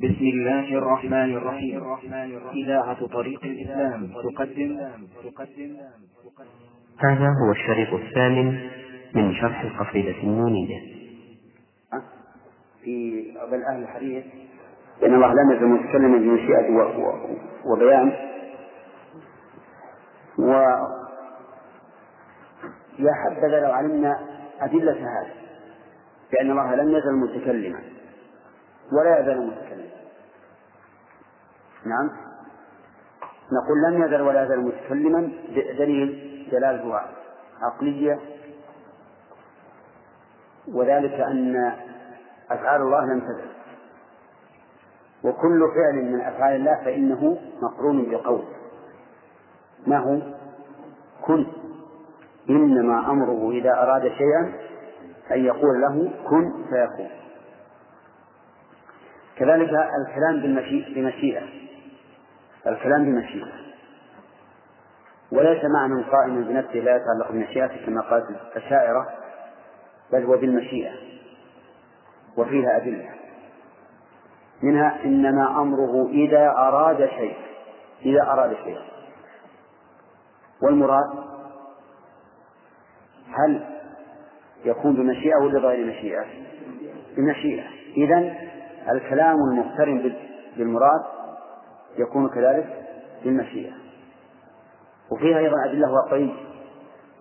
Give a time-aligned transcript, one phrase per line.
[0.00, 1.82] بسم الله الرحمن الرحيم.
[2.54, 4.80] إذاعة طريق الإسلام تقدم.
[5.24, 5.76] تقدم
[6.98, 8.68] هذا هو الشريط الثامن
[9.14, 10.80] من شرح القصيدة النونية
[12.82, 14.24] في بل أهل الحديث.
[15.02, 16.70] إن الله لم يزل متكلما بمشيئة
[17.66, 18.12] وبيان.
[20.38, 20.52] و
[22.98, 24.18] يا حبذا لو علمنا
[24.60, 25.34] أدلة هذا.
[26.32, 27.80] بأن الله لم يزل متكلما.
[28.92, 29.69] ولا يزال متكلما.
[31.86, 32.10] نعم.
[33.52, 35.32] نقول لم يزل ولا يزال متكلما
[35.78, 37.00] دليل دلالته
[37.62, 38.18] عقلية
[40.68, 41.72] وذلك أن
[42.50, 43.50] أفعال الله لم تزل.
[45.24, 48.44] وكل فعل من أفعال الله فإنه مقرون بقول.
[49.86, 50.18] ما هو؟
[51.22, 51.46] كن.
[52.50, 54.52] إنما أمره إذا أراد شيئا
[55.30, 57.10] أن يقول له كن فيكون.
[59.36, 60.54] كذلك الكلام
[60.94, 61.69] بمشيئة.
[62.66, 63.52] الكلام بمشيئة.
[65.32, 68.26] وليس معنى قائما بنفسه لا يتعلق بمشيئته كما قالت
[68.56, 69.08] الشاعرة
[70.12, 70.92] بل هو بالمشيئة
[72.36, 73.08] وفيها أدلة.
[74.62, 77.36] منها إنما أمره إذا أراد شيء
[78.02, 78.78] إذا أراد شيء
[80.62, 81.10] والمراد
[83.28, 83.66] هل
[84.64, 86.24] يكون بمشيئة ولا بغير مشيئة؟
[87.16, 87.64] بمشيئة.
[87.96, 88.34] إذا
[88.90, 90.12] الكلام المقترن
[90.56, 91.19] بالمراد
[91.98, 92.86] يكون كذلك
[93.24, 93.72] بالمشيئة
[95.10, 96.32] وفيها أيضا أدلة واقعية.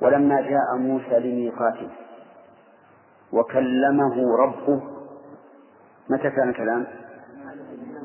[0.01, 1.91] ولما جاء موسى لميقاتنا
[3.33, 4.81] وكلمه ربه
[6.09, 6.87] متى كان الكلام؟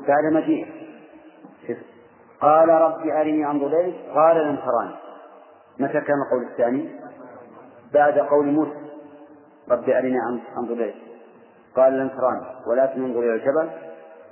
[0.07, 0.67] بعد مجيء.
[2.41, 4.95] قال رب أرني أنظر إليك قال لن تراني.
[5.79, 6.99] متى كان القول الثاني؟
[7.93, 8.79] بعد قول موسى.
[9.69, 10.17] رب أرني
[10.57, 10.95] أنظر إليك.
[11.75, 13.69] قال لن تراني ولكن انظر إلى الجبل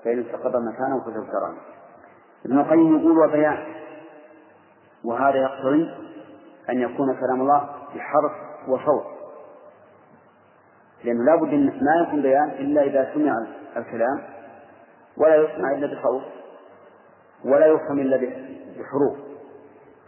[0.03, 1.57] فإن استقر مكانه فسوف تراني.
[2.45, 3.73] ابن القيم يقول وبيان.
[5.03, 5.91] وهذا يقتضي
[6.69, 8.31] أن يكون كلام الله بحرف
[8.67, 9.05] وصوت.
[11.03, 13.33] لأنه لا بد أن ما يكون بيان إلا إذا سمع
[13.77, 14.23] الكلام
[15.17, 16.23] ولا يسمع إلا بصوت
[17.45, 18.17] ولا يفهم إلا
[18.77, 19.17] بحروف.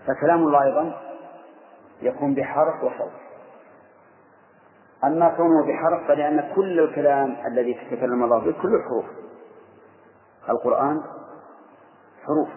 [0.08, 1.02] فكلام الله أيضا
[2.02, 3.12] يكون بحرف وصوت.
[5.04, 9.06] أما كونه بحرف فلأن كل الكلام الذي تتكلم الله به كل الحروف.
[10.50, 11.02] القرآن
[12.26, 12.50] حروف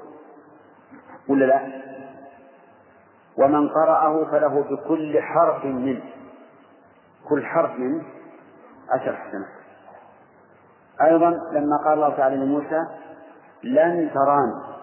[1.29, 1.83] ولا لا؟
[3.39, 6.03] ومن قرأه فله بكل حرف منه
[7.29, 8.05] كل حرف منه
[8.91, 9.49] عشر حسنات
[11.03, 12.87] أيضا لما قال الله تعالى لموسى
[13.63, 14.79] لن تراني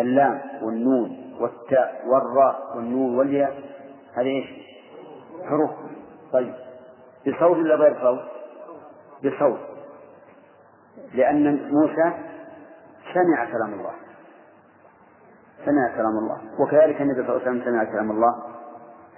[0.00, 3.54] اللام والنون والتاء والراء والنون والياء
[4.14, 4.46] هذه إيش؟
[5.48, 5.70] حروف
[6.32, 6.54] طيب
[7.26, 8.20] بصوت ولا غير صوت؟
[9.24, 9.58] بصوت
[11.14, 12.33] لأن موسى
[13.14, 13.92] سمع كلام الله.
[15.64, 16.38] سمع كلام الله.
[16.60, 18.34] وكذلك النبي صلى الله عليه وسلم سمع كلام الله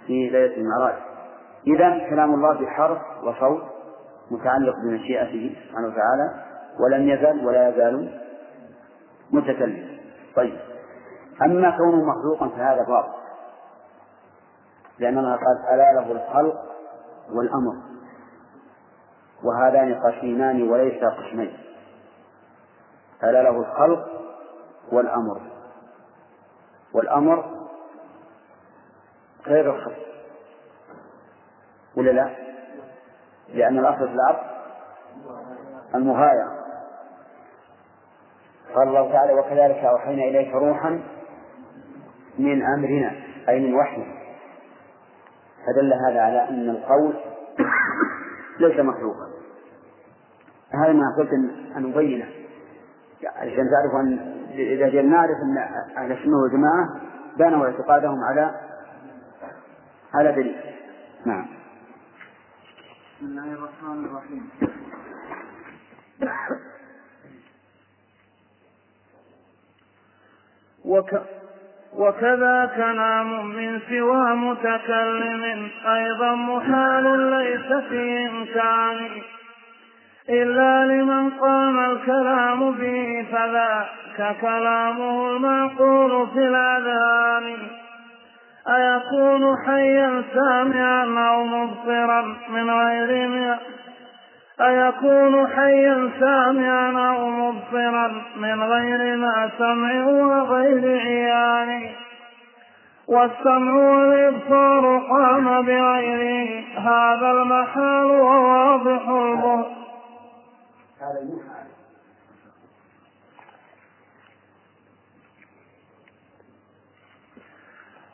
[0.07, 0.95] في ليلة المعراج.
[1.67, 3.63] إذا كلام الله بحرف وصوت
[4.31, 6.45] متعلق بمشيئته سبحانه وتعالى
[6.81, 8.21] ولم يزل ولا يزال
[9.33, 9.99] متكلم.
[10.37, 10.59] طيب.
[11.43, 13.13] أما كونه مخلوقا فهذا باطل.
[14.99, 16.57] لأن الله قال ألا له الخلق
[17.35, 17.73] والأمر.
[19.45, 21.66] وهذان قسيمان وليس قسمين.
[23.25, 24.09] ألا له الخلق
[24.93, 25.41] والأمر.
[26.95, 27.67] والأمر
[29.47, 30.07] غير الخلق.
[31.97, 32.31] ولا لا؟
[33.49, 34.47] لأن الأصل في الأرض
[35.95, 36.57] المغايرة.
[38.75, 41.01] قال الله تعالى وكذلك أوحينا إليك روحا
[42.39, 43.13] من أمرنا.
[43.49, 44.05] أي من وحي.
[45.67, 47.15] فدل هذا على أن القول
[48.61, 49.31] ليس مخلوقا.
[50.71, 51.33] هذا ما قلت
[51.77, 52.46] أن نبينه.
[53.25, 55.59] عشان تعرف أن إذا جئنا نعرف أن
[55.97, 57.01] أهل السنة والجماعة
[57.39, 58.51] بنوا اعتقادهم على
[60.15, 60.57] على دليل.
[61.27, 61.47] نعم.
[63.17, 64.51] بسم الله الرحمن الرحيم.
[70.85, 71.23] وك
[71.93, 79.23] وكذا كلام من سوى متكلم أيضا محال ليس في إمكان.
[80.31, 87.57] إلا لمن قام الكلام به فذاك كلامه المعقول في الأذهان.
[88.69, 93.59] أيكون حيا سامعا أو مبصرا من غير
[94.61, 101.89] أيكون حيا سامعا أو مبصرا من غير ما سمع وغير عيان؟
[103.09, 106.65] والسمع والإبصار قام بغيره.
[106.79, 109.76] هذا المحال وواضح البهر
[111.07, 111.77] هذا يوحى عليه.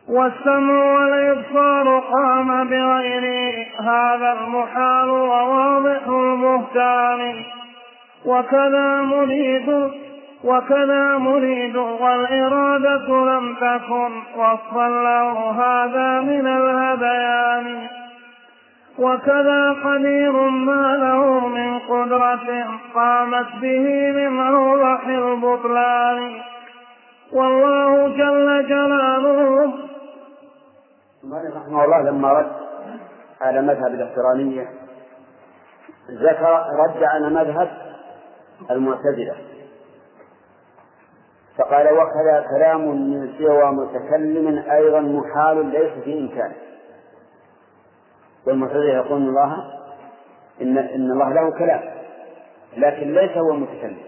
[0.08, 7.44] والسمع والإبصار قام بغيره هذا المحال وواضح البهتان
[8.26, 9.90] وكذا مريد
[10.44, 18.01] وكذا مريد والإرادة لم تكن وصفا له هذا من الهذيان
[18.98, 26.40] وكذا قدير ما له من قدرة قامت به من أوضح البطلان.
[27.32, 29.72] والله جل جلاله
[31.56, 32.52] رحمه الله لما رد
[33.40, 34.68] على مذهب الاحترامية
[36.10, 37.70] ذكر رد على مذهب
[38.70, 39.36] المعتزلة.
[41.58, 46.71] فقال وكذا كلام من سوى متكلم أيضا محال ليس في إمكانه.
[48.46, 49.56] والمعتزلة يقول الله
[50.62, 51.82] إن إن الله له كلام
[52.76, 53.98] لكن ليس هو المتكلم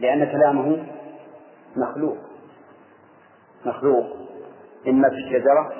[0.00, 0.86] لأن كلامه
[1.76, 2.16] مخلوق.
[3.66, 4.06] مخلوق
[4.88, 5.72] إما في الشجرة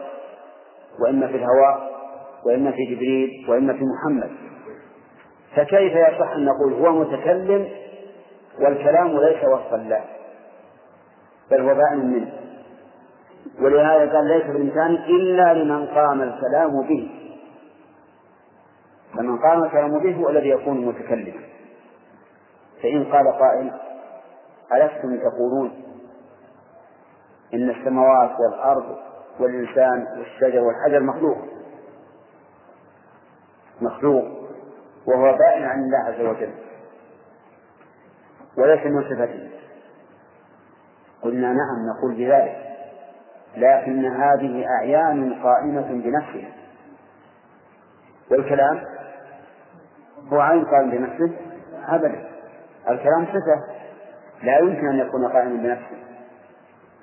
[1.00, 1.90] وإما في الهواء
[2.46, 4.30] وإما في جبريل وإما في محمد.
[5.56, 7.68] فكيف يصح أن نقول هو متكلم
[8.60, 10.04] والكلام ليس وصفا له؟
[11.50, 12.32] بل هو بائن منه.
[13.60, 17.10] ولهذا قال ليس بالإمكان إلا لمن قام الكلام به.
[19.16, 21.40] فمن قام الكلام به هو الذي يكون متكلما.
[22.82, 23.72] فإن قال قائل
[24.72, 25.82] ألستم تقولون
[27.54, 28.96] إن السماوات والأرض
[29.40, 31.38] والإنسان والشجر والحجر مخلوق؟
[33.80, 34.24] مخلوق
[35.06, 36.52] وهو بائن عن الله عز وجل.
[38.58, 39.50] وليس من صفته.
[41.22, 42.66] قلنا نعم نقول بذلك.
[43.56, 46.52] لكن هذه أعيان قائمة بنفسها.
[48.30, 48.84] والكلام
[50.32, 51.30] هو عين قائم بنفسه؟
[51.88, 52.28] أبدا.
[52.88, 53.64] الكلام صفة.
[54.42, 55.96] لا يمكن أن يكون قائما بنفسه.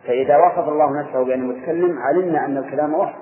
[0.07, 3.15] فإذا وصف الله نفسه بأنه متكلم علمنا أن الكلام وصف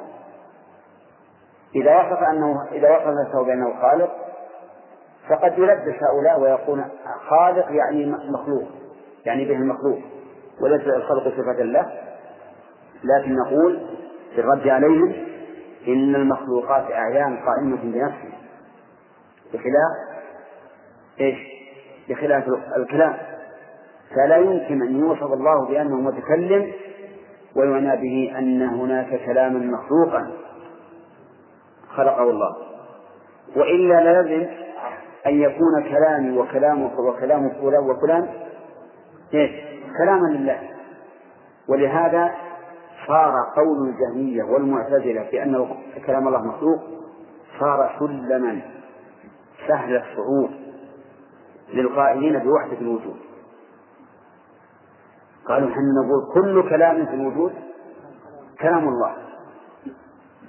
[1.76, 4.12] إذا وصف أنه إذا وصف نفسه بأنه خالق
[5.30, 6.84] فقد يلبس هؤلاء ويقول
[7.30, 8.64] خالق يعني مخلوق
[9.26, 10.00] يعني به المخلوق
[10.62, 11.92] وليس الخلق صفة له.
[13.04, 13.88] لكن نقول
[14.36, 15.14] في الرد عليهم
[15.88, 18.35] إن المخلوقات أعيان قائمة بنفسها
[19.56, 19.92] بخلاف
[21.19, 21.38] إيش؟
[22.10, 22.44] بخلاف
[22.78, 23.18] الكلام.
[24.16, 26.72] فلا يمكن أن يوصف الله بأنه متكلم
[27.56, 30.31] ويعنى به أن هناك كلاما مخلوقا.
[31.90, 32.56] خلقه الله.
[33.56, 34.48] وإلا لازم
[35.28, 38.30] أن يكون كلامي وكلامك وكلام فلان وفلان
[39.34, 39.51] إيش؟
[39.98, 40.60] كلاما لله.
[41.68, 42.31] ولهذا
[43.08, 45.68] صار قول الجهمية والمعتزلة بأن
[46.06, 46.80] كلام الله مخلوق
[47.60, 48.62] صار سلما.
[49.68, 50.52] سهل الصعود
[51.74, 53.18] للقائلين بوحدة الوجود.
[55.48, 57.54] قالوا نحن نقول كل كلام في الوجود
[58.62, 59.16] كلام الله.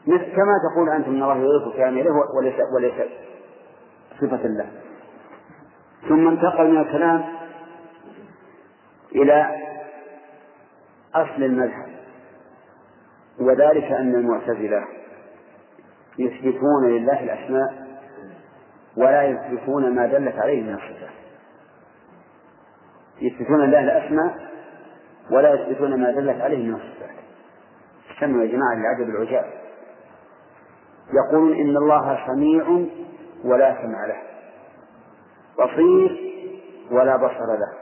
[0.07, 3.09] كما تقول أنت من الله يضيف كامله وليس وليس
[4.21, 4.67] صفة الله
[6.09, 7.25] ثم انتقل من الكلام
[9.15, 9.57] إلى
[11.15, 11.87] أصل المذهب
[13.41, 14.85] وذلك أن المعتزلة
[16.19, 17.86] يثبتون لله الأسماء
[18.97, 21.17] ولا يثبتون ما دلت عليه من الصفات.
[23.21, 24.35] يثبتون لله الأسماء
[25.31, 27.17] ولا يثبتون ما دلت عليه من الصفات.
[28.15, 29.53] استمعوا يا جماعة لعجب العجاب.
[31.13, 32.87] يقولون إن الله سميع
[33.45, 34.23] ولا سمع له.
[35.59, 36.33] بصير
[36.91, 37.73] ولا بصر له.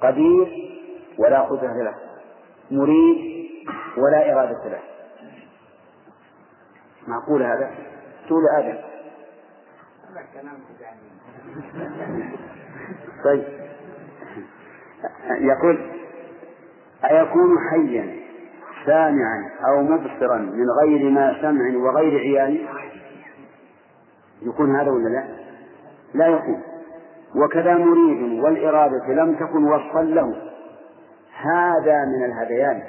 [0.00, 0.70] قدير
[1.18, 1.94] ولا قدرة له.
[2.70, 3.16] مريد
[3.96, 4.80] ولا إرادة له.
[7.08, 7.70] معقول هذا؟
[8.26, 8.89] تقول آدم
[13.24, 13.44] طيب.
[15.40, 15.78] يقول
[17.04, 18.20] أيكون حيا
[18.86, 22.58] سامعا أو مبصرا من غير ما سمع وغير عيان؟
[24.42, 25.24] يكون هذا ولا لا؟
[26.14, 26.62] لا يكون.
[27.36, 30.36] وكذا مريد والإرادة لم تكن وصفا له.
[31.40, 32.82] هذا من الهذيان.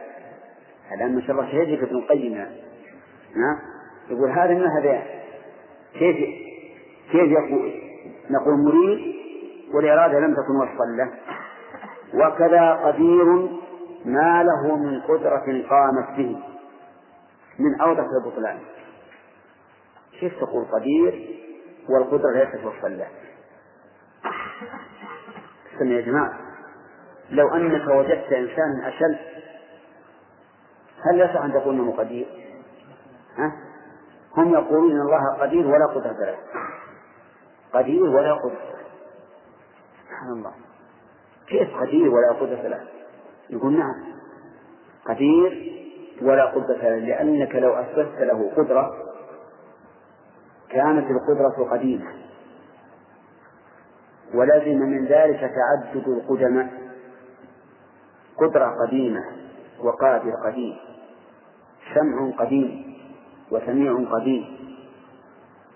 [0.90, 2.46] هذا من شر شهيد ابن القيم.
[4.10, 5.04] يقول هذا من الهذيان.
[5.94, 6.51] كيف
[7.12, 7.74] كيف يقول؟
[8.30, 9.16] نقول مريد
[9.74, 11.12] والإرادة لم تكن وصفا له.
[12.14, 13.26] وكذا قدير
[14.06, 16.44] ما له من قدرة قامت به
[17.60, 18.60] من أوضح البطلان.
[20.20, 21.40] كيف تقول قدير
[21.90, 23.08] والقدرة ليست وصفا له؟
[25.82, 26.34] يا جماعة
[27.32, 29.18] لو أنك وجدت إنسانا أشل
[31.06, 32.28] هل يصح أن تقول أنه قدير؟
[33.38, 33.52] ها؟
[34.38, 36.38] هم يقولون إن الله قدير ولا قدرة له.
[37.74, 38.72] قدير ولا قدرة
[40.04, 40.54] سبحان الله.
[41.48, 42.88] كيف قدير ولا قدرة له؟
[43.50, 43.96] يقول نعم.
[45.06, 45.72] قدير
[46.22, 48.94] ولا قدرة له لأنك لو أثبتت له قدرة
[50.70, 52.14] كانت القدرة قديمة.
[54.34, 56.70] ولزم من ذلك تعدد القدماء
[58.38, 59.24] قدرة قديمة
[59.80, 60.78] وقادر قديم.
[61.96, 62.98] سمع قديم
[63.52, 64.76] وسميع قديم.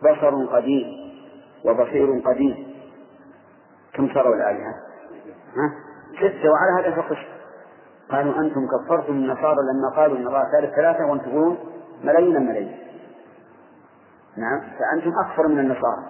[0.04, 1.05] بصر قديم.
[1.68, 2.76] وبصير قديم.
[3.94, 4.74] كم صاروا الآلهة؟
[5.56, 5.74] ها؟
[6.16, 7.18] ستة وعلى هذا فقس
[8.10, 11.58] قالوا أنتم كفرتم النصارى لما قالوا إن الله ثالث ثلاثة وأنتم تقولون
[12.04, 12.78] ملايين الملايين.
[14.38, 14.62] نعم.
[14.62, 16.06] فأنتم أكثر من النصارى.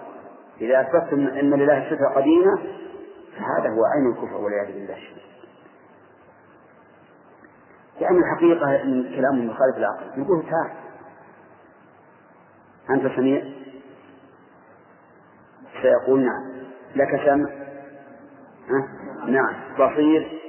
[0.60, 2.58] إذا أثبتم أن لله صفة قديمة
[3.36, 4.96] فهذا هو عين الكفر والعياذ بالله.
[8.00, 10.70] يعني الحقيقة من كلام مخالف العقل نقول تعال
[12.90, 13.65] أنت سميع؟
[15.82, 16.56] سيقول نعم.
[16.96, 17.50] لك سمع؟
[19.28, 19.54] نعم.
[19.78, 20.40] بصير؟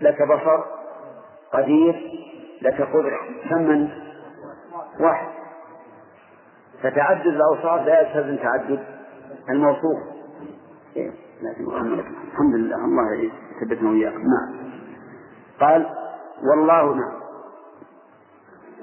[0.00, 0.64] لك بصر؟
[1.52, 2.10] قدير؟
[2.62, 3.18] لك قدرة؟
[3.50, 3.88] ثمن
[5.00, 5.28] واحد.
[6.82, 8.84] فتعدد الأوصاف لا يستلزم تعدد
[9.50, 9.98] الموصوف.
[10.96, 11.10] إيه؟
[12.32, 13.30] الحمد لله الله
[13.62, 14.18] يثبتنا وإياكم.
[14.18, 14.70] نعم.
[15.60, 15.86] قال
[16.50, 17.27] والله نعم.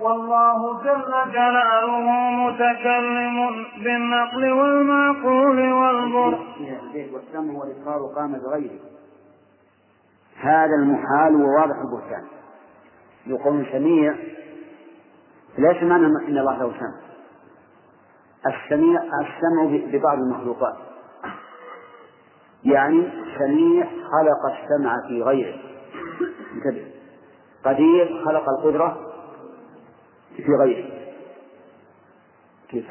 [0.01, 6.39] والله جل جلاله متكلم بالنقل والمعقول والبر.
[7.55, 8.79] والإقرار قام بغيره.
[10.41, 12.23] هذا المحال وواضح البهتان.
[13.27, 14.15] يقول سميع
[15.57, 16.95] ليس معنى إن الله له سمع.
[18.47, 20.75] السميع السمع ببعض المخلوقات.
[22.63, 23.09] يعني
[23.39, 25.59] سميع خلق السمع في غيره.
[26.55, 26.85] انتبه.
[27.65, 29.14] قدير خلق القدرة
[30.45, 30.89] في غيره.
[32.69, 32.85] كيف؟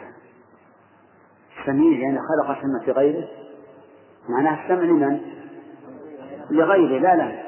[1.67, 3.29] سميع يعني خلق السمع في غيره.
[4.29, 5.21] معناه السمع لمن؟
[6.51, 7.43] لغيره لا لا.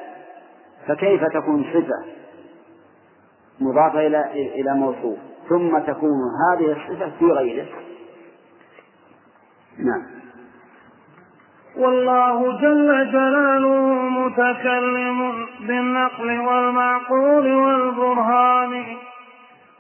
[0.86, 2.04] فكيف تكون صفة
[3.60, 6.20] مضافة إلى إلى موصوف؟ ثم تكون
[6.50, 7.66] هذه الصفة في غيره.
[9.78, 10.06] نعم.
[11.76, 18.96] والله جل جلاله متكلم بالنقل والمعقول والبرهان.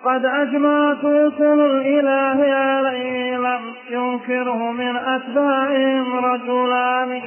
[0.06, 7.22] قد أجمعت رسل الإله عليه لم ينكره من أتباعهم رجلان.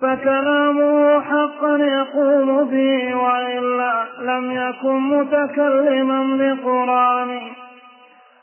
[0.00, 7.40] فكلامه حقا يقول به وإلا لم يكن متكلما بقرآن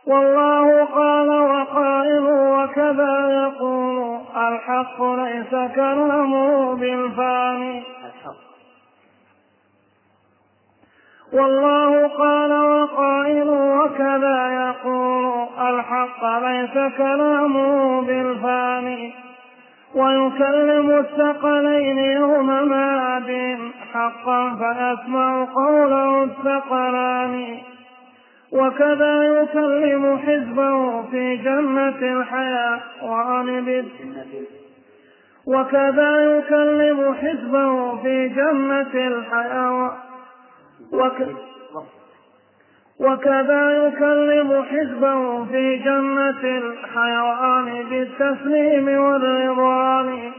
[0.07, 7.83] والله قال وقائل وكذا يقول الحق ليس كلامه بالفاني.
[11.33, 19.13] والله قال وقائل وكذا يقول الحق ليس كلامه بالفاني
[19.95, 23.57] ويكلم الثقلين يوم معاد
[23.93, 27.57] حقا فيسمع قوله الثقلان.
[28.51, 33.81] وكذا يكلم حزبه في جنة الحياة وعن
[35.45, 40.10] وكذا يكلم حزبه في جنة الحياة
[40.93, 41.27] وك...
[42.99, 50.31] وكذا يكلم حزبه في جنة الحيوان بالتسليم والرضوان.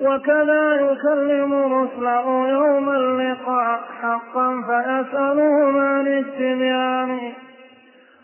[0.00, 7.32] وكذا يكلم رسله يوم اللقاء حقا فيسألهم عن التبيان.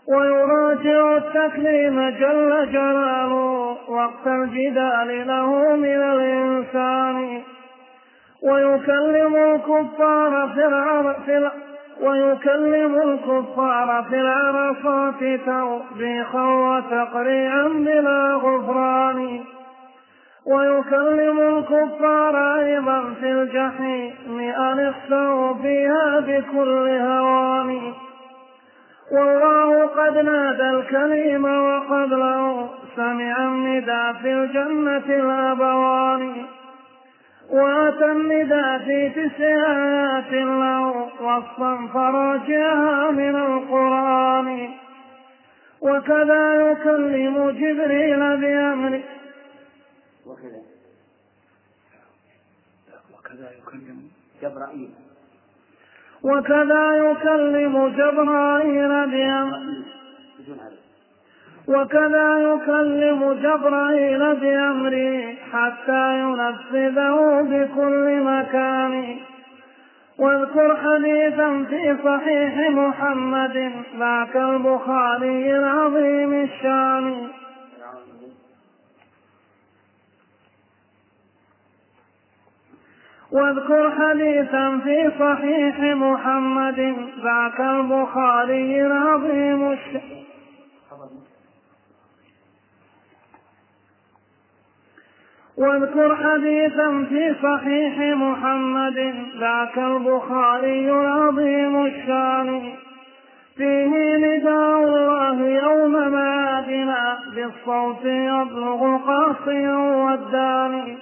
[0.07, 7.41] ويراجع التكليم جل جلاله وقت الجدال له من الإنسان.
[8.43, 11.15] ويكلم الكفار في العرب
[12.01, 19.39] ويكلم الكفار في العرصات توبيخا وتقريعا بلا غفران.
[20.45, 27.93] ويكلم الكفار أيضا في الجحيم أن اخسروا فيها بكل هوان.
[29.11, 36.45] والله قد نادى الكريم وقبله سمع النداء في الجنة الأبوان.
[37.51, 40.87] وأتى النداء في تسع آيات له
[41.21, 44.69] وصفا فراجعها من القرآن.
[45.81, 49.03] وكذا يكلم جبريل بأمره.
[50.25, 50.61] وكذا.
[53.13, 54.09] وكذا يكلم
[54.41, 54.89] جبرائيل.
[56.23, 59.85] وكذا يكلم جبرائيل بأمره.
[61.71, 69.17] وكذا يكلم جبرائيل بأمره حتى ينفذه بكل مكان.
[70.17, 77.27] واذكر حديثا في صحيح محمد ذاك البخاري العظيم الشان.
[83.31, 86.79] واذكر حديثا في صحيح محمد
[87.23, 90.21] ذاك البخاري العظيم الشأن
[95.57, 102.61] واذكر حديثا في صحيح محمد ذاك البخاري العظيم الشان.
[103.57, 110.97] فيه نداء الله يوم معادنا بالصوت يبلغ قاصيا والداني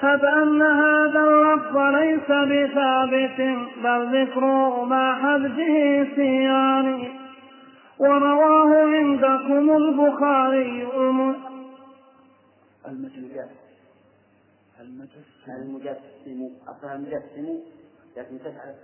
[0.00, 7.04] هب أن هذا اللفظ ليس بثابت بل ذكره مع حذفه سيان.
[7.98, 10.86] ورواه عندكم البخاري
[12.88, 13.50] المجسم
[15.48, 16.50] المجسم.
[16.68, 17.58] أصلها المجسم
[18.16, 18.74] لكن تفعل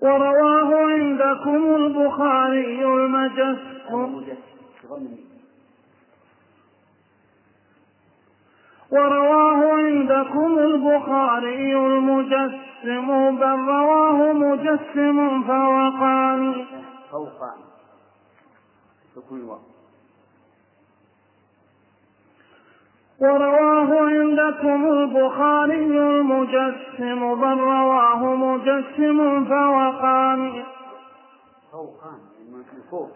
[0.00, 4.38] ورواه عندكم البخاري المجسم.
[8.90, 13.36] ورواه عندكم البخاري المجسم.
[13.36, 16.66] بل رواه مجسم فوقان.
[17.10, 17.58] فوقان.
[19.14, 19.73] سكون الواو
[23.24, 30.52] ورواه عندكم البخاري المجسم بل رواه مجسم فوقان.
[32.90, 33.08] فوق.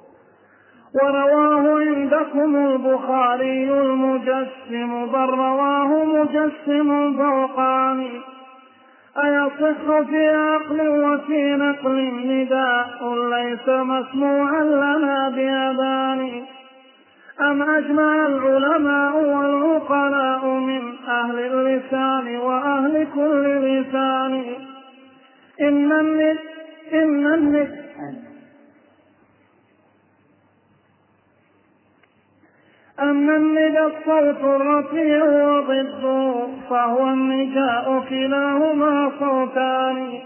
[0.94, 8.10] ورواه عندكم البخاري المجسم بل رواه مجسم فوقان.
[9.24, 16.42] أيصح في عقل وفي نقل نداء ليس مسموعا لنا بأذان.
[17.40, 24.44] أم أجمع العلماء والعقلاء من أهل اللسان وأهل كل لسان؟
[25.60, 26.38] إن الند
[26.92, 27.78] إن الند
[33.00, 40.20] أما الندى الصوت الرفيع وضده فهو النداء كلاهما صوتان.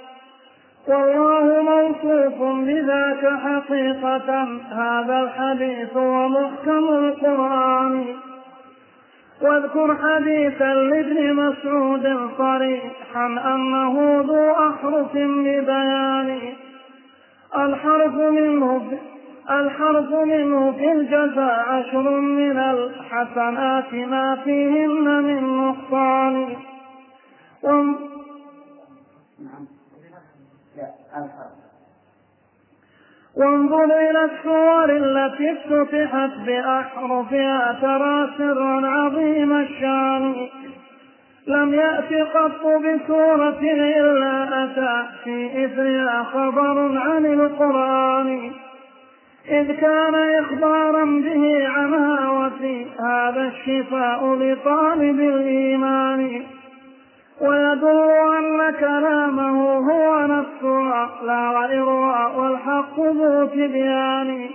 [0.88, 4.48] والله موصوف بذاك حقيقة.
[4.72, 8.04] هذا الحديث ومحكم القرآن.
[9.42, 16.38] واذكر حديثا لابن مسعود صريحا أنه ذو أحرف ببيان.
[17.58, 18.82] الحرف منه
[19.50, 26.56] الحرف منه في الجزاء عشر من الحسنات ما فيهن من نقصان.
[33.36, 40.48] وانظر إلى السور التي افتتحت بأحرفها ترى سرا عظيم الشان.
[41.46, 48.52] لم يأت قط بسورة إلا أتى في إثرها خبر عن القرآن.
[49.48, 56.42] إذ كان إخبارا به عنها وفي هذا الشفاء لطالب الإيمان.
[57.42, 64.50] ويدل أن كلامه هو نفسها لا غيرها والحق ذو تبيان.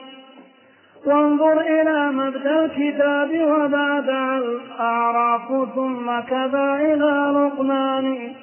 [1.06, 4.10] وانظر إلى مبدأ الكتاب وبعد
[4.44, 8.34] الأعراف ثم كذا إلى لقمان.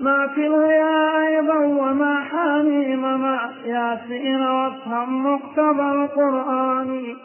[0.00, 7.16] ما في الويا أيضا وما حميم مع ياسين وافهم مقتضى القرآن.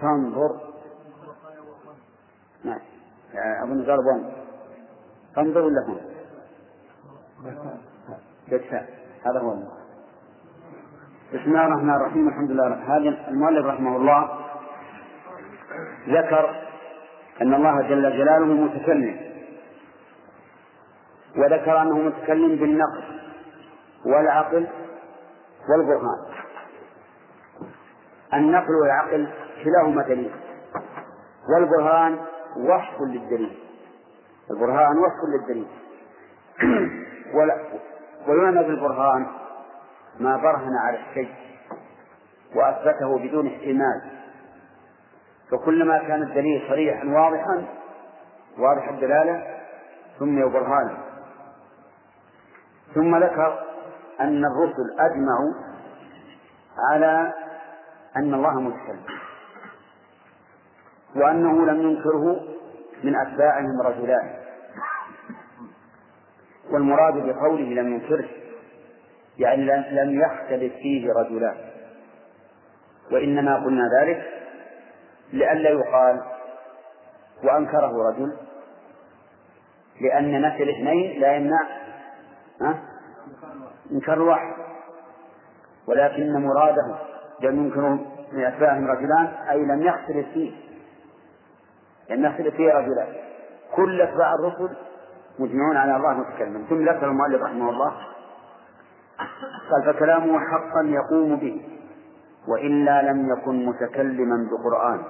[0.00, 0.60] فانظر
[2.64, 2.80] نعم.
[3.62, 4.32] أظن قال بون
[5.34, 6.00] فانظر ولا فانظر
[8.48, 9.54] بالفاء هذا هو.
[11.34, 12.28] بسم الله الرحمن الرحيم.
[12.28, 14.35] الحمد لله هذا المؤلف رحمه الله
[16.08, 16.66] ذكر
[17.42, 19.26] أن الله جل جلاله متكلم
[21.36, 23.04] وذكر أنه متكلم بالنقل
[24.06, 24.66] والعقل
[25.68, 26.26] والبرهان.
[28.34, 29.28] النقل والعقل
[29.64, 30.32] كلاهما دليل
[31.48, 32.18] والبرهان
[32.56, 33.58] وصف للدليل.
[34.50, 35.68] البرهان وصف للدليل.
[38.28, 39.26] ويعنى بالبرهان
[40.20, 41.34] ما برهن على الشيء
[42.54, 44.25] وأثبته بدون احتمال.
[45.50, 47.66] فكلما كان الدليل صريحا واضحا
[48.58, 49.56] واضح الدلالة
[50.18, 50.98] سمي برهانا
[52.94, 53.64] ثم ذكر
[54.20, 55.52] أن الرسل أجمعوا
[56.90, 57.32] على
[58.16, 59.04] أن الله متكلم
[61.16, 62.40] وأنه لم ينكره
[63.04, 64.36] من أتباعهم رجلان.
[66.70, 68.28] والمراد بقوله لم ينكره
[69.38, 71.56] يعني لم يختلف فيه رجلان.
[73.12, 74.35] وإنما قلنا ذلك
[75.32, 76.22] لئلا يقال
[77.44, 78.36] وأنكره رجل
[80.00, 81.60] لأن نفي الاثنين لا يمنع
[83.92, 84.54] إنكار الواحد
[85.88, 86.96] ولكن مراده
[87.42, 87.98] لم ينكروا
[88.32, 90.52] من أتباعهم رجلان أي لم يختلف فيه
[92.10, 93.08] لم يختلف فيه رجلان.
[93.76, 94.76] كل أتباع الرسل
[95.38, 97.92] مجمعون على الله متكلم ثم ذكر المؤلف رحمه الله
[99.70, 101.75] قال فكلامه حقا يقوم به.
[102.48, 105.02] وإلا لم يكن متكلما بقرآن.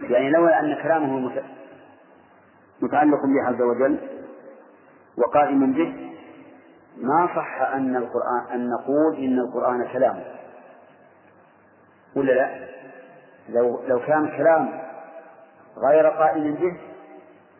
[0.00, 1.30] يعني لولا أن كلامه
[2.82, 3.98] متعلق به عز وجل
[5.18, 6.12] وقائم به
[6.96, 10.24] ما صح أن القرآن أن نقول إن القرآن كلام.
[12.16, 12.68] ولا لا؟
[13.48, 14.82] لو لو كان كلام
[15.76, 16.76] غير قائم به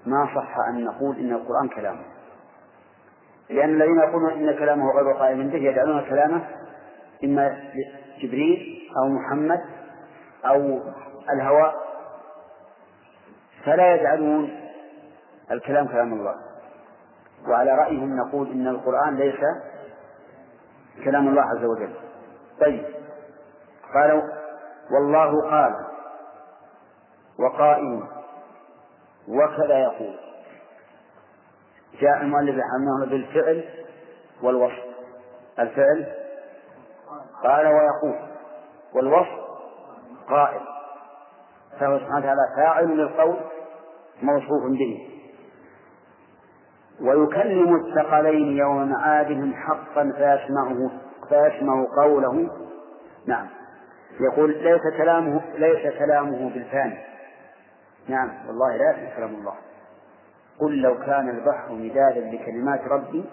[0.06, 1.96] ما صح أن نقول إن القرآن كلام.
[3.50, 6.44] لأن الذين يقولون إن كلامه غير قائم به يجعلون كلامه
[7.24, 7.72] إما
[8.22, 9.60] جبريل أو محمد
[10.46, 10.80] أو
[11.32, 11.74] الهواء
[13.64, 14.60] فلا يجعلون
[15.50, 16.34] الكلام كلام الله.
[17.48, 19.40] وعلى رأيهم نقول إن القرآن ليس
[21.04, 21.94] كلام الله عز وجل.
[22.60, 22.84] طيب.
[23.94, 24.22] قالوا
[24.90, 25.74] والله قال
[27.38, 28.08] وقائم
[29.28, 30.16] وكذا يقول.
[32.00, 33.64] جاء المؤلف رحمه بالفعل
[34.42, 34.84] والوصف.
[35.58, 36.21] الفعل
[37.44, 38.18] قال ويقول
[38.94, 39.42] والوصف
[40.28, 40.60] قائل
[41.80, 43.36] فهو سبحانه وتعالى فاعل للقول
[44.22, 45.08] موصوف به.
[47.00, 50.90] ويكلم الثقلين يوم معادهم حقا فيسمعه
[51.28, 52.50] فيسمع قوله.
[53.26, 53.46] نعم.
[54.20, 56.98] يقول ليس كلامه ليس كلامه بالفاني.
[58.08, 58.30] نعم.
[58.46, 59.54] والله لا يكفي كلام الله.
[60.60, 63.24] قل لو كان البحر مدادا لكلمات ربي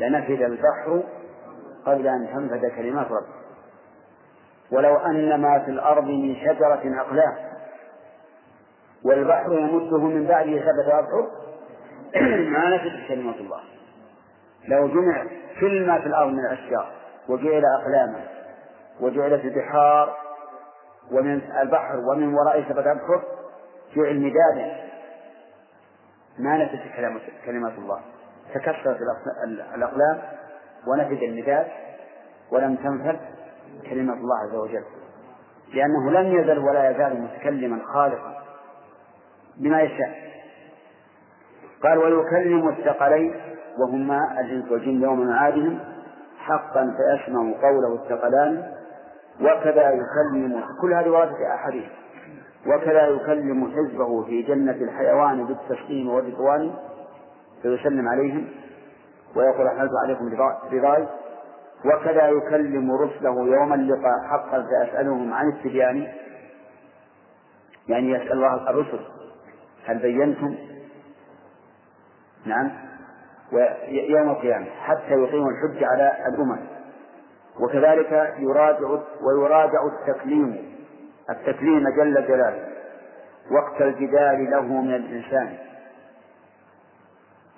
[0.00, 1.02] لنفد البحر
[1.86, 3.42] قبل أن تنفد كلمات ربي
[4.70, 7.34] ولو أن ما في الأرض من شجرة أقلام
[9.04, 11.30] والبحر يمده من بعده سبعة أبحر
[12.52, 13.60] ما نفدت كلمات الله.
[14.68, 15.26] لو جمع
[15.60, 16.92] كل ما في الأرض من الأشجار
[17.28, 18.24] وجعل أقلاما
[19.00, 20.16] وجعلت البحار
[21.12, 23.22] ومن البحر ومن وراء سبعة أبحر
[23.96, 24.76] جعل مدادا
[26.38, 26.82] ما نفدت
[27.46, 28.00] كلمات الله.
[28.54, 28.98] تكسرت
[29.74, 30.22] الأقلام
[30.86, 31.66] ونفد المداد
[32.52, 33.16] ولم تنفذ
[33.90, 34.84] كلمة الله عز وجل.
[35.74, 38.42] لأنه لم يزل ولا يزال متكلما خالقا
[39.56, 40.32] بما يشاء.
[41.82, 43.34] قال ويكلم الثقلين
[43.78, 45.78] وهما الإنس والجن يوم معادهم
[46.38, 48.72] حقا فيسمع قوله الثقلان.
[49.40, 51.84] وكذا يكلم كل هذه وردة أحاديث.
[52.66, 56.74] وكذا يكلم حزبه في جنة الحيوان بالتسليم والرضوان
[57.62, 58.48] فيسلم عليهم.
[59.36, 60.28] ويقول أحللت عليكم
[60.72, 61.08] رضاي.
[61.84, 66.12] وكذا يكلم رسله يوم اللقاء حقا فيسألهم عن التبيان.
[67.88, 69.00] يعني يسأل الله الرسل
[69.86, 70.54] هل بينتم؟
[72.46, 72.70] نعم.
[73.52, 76.60] ويوم القيامة حتى يقيموا الحج على الأمم.
[77.60, 80.72] وكذلك يراجع ويراجع التكليم
[81.30, 82.68] التكليم جل جلاله.
[83.50, 85.56] وقت الجدال له من الإنسان.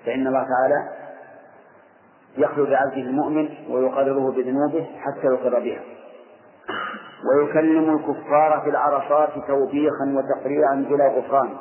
[0.07, 1.04] فإن الله تعالى
[2.39, 5.81] يخلو بعبده المؤمن ويقرره بذنوبه حتى يقر بها.
[7.29, 11.57] ويكلم الكفار في العرصات توبيخا وتقريعا بلا غفران.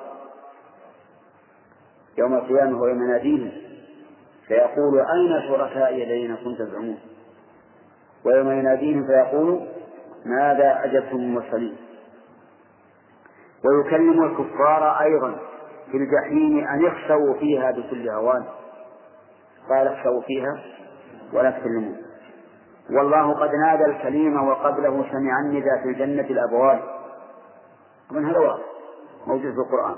[2.17, 3.51] يوم القيامة ويوم يناديهم
[4.47, 6.97] فيقول أين شركائي الذين كنت تزعمون؟
[8.25, 9.67] ويوم يناديهم فيقول
[10.25, 11.75] ماذا أجبتم المرسلين؟
[13.65, 15.35] ويكلم الكفار أيضا
[15.91, 18.43] في الجحيم أن يخشوا فيها بكل هوان.
[19.69, 20.63] قال اخشوا فيها
[21.33, 22.03] ولا تكلمون
[22.89, 26.81] والله قد نادى الكليم وقبله سمع الندى في الجنة الأبواب.
[28.11, 28.63] من هذا واضح
[29.27, 29.95] موجود في القرآن.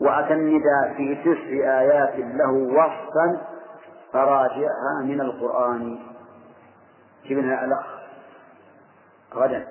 [0.00, 3.46] وأتى النداء في تسع آيات له وصفا
[4.12, 5.98] فراجعها من القرآن.
[7.24, 7.86] جبنا الأخ.
[9.34, 9.66] غدا.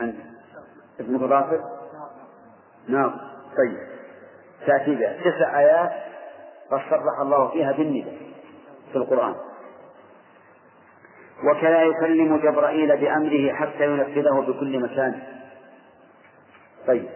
[0.00, 0.16] أنت.
[1.00, 1.60] ابن غافر
[2.88, 3.20] نعم.
[3.56, 3.95] طيب.
[4.66, 5.16] تأتي بها.
[5.24, 5.92] تسع آيات
[6.70, 8.14] قد صرح الله فيها بالنداء
[8.92, 9.34] في القرآن.
[11.44, 15.22] وكذا يكلم جبرائيل بأمره حتى ينفذه بكل مكان.
[16.86, 17.08] طيب.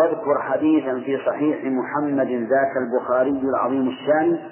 [0.00, 4.50] واذكر حديثا في صحيح محمد ذاك البخاري العظيم الشان.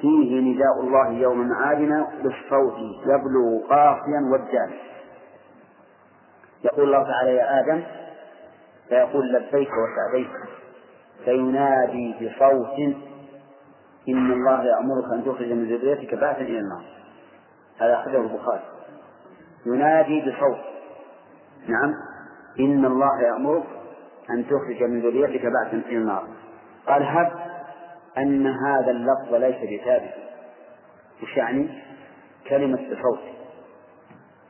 [0.00, 4.70] فيه نداء الله يوم معادنا بالصوت يبلغ قافيا والدال.
[6.64, 7.82] يقول الله تعالى يا آدم
[8.88, 10.30] فيقول لبيك وسعديك.
[11.24, 12.78] فينادي بصوت
[14.08, 16.84] إن الله يأمرك أن تخرج من ذريتك بعثا إلى النار.
[17.80, 18.62] هذا أخرجه البخاري.
[19.66, 20.58] ينادي بصوت.
[21.68, 21.94] نعم.
[22.60, 23.66] إن الله يأمرك
[24.30, 26.28] أن تخرج من ذريتك بعثا إلى النار.
[26.86, 27.32] قال هب
[28.18, 30.14] أن هذا اللفظ ليس بثابت.
[31.22, 31.68] وش يعني؟
[32.48, 33.20] كلمة بصوت.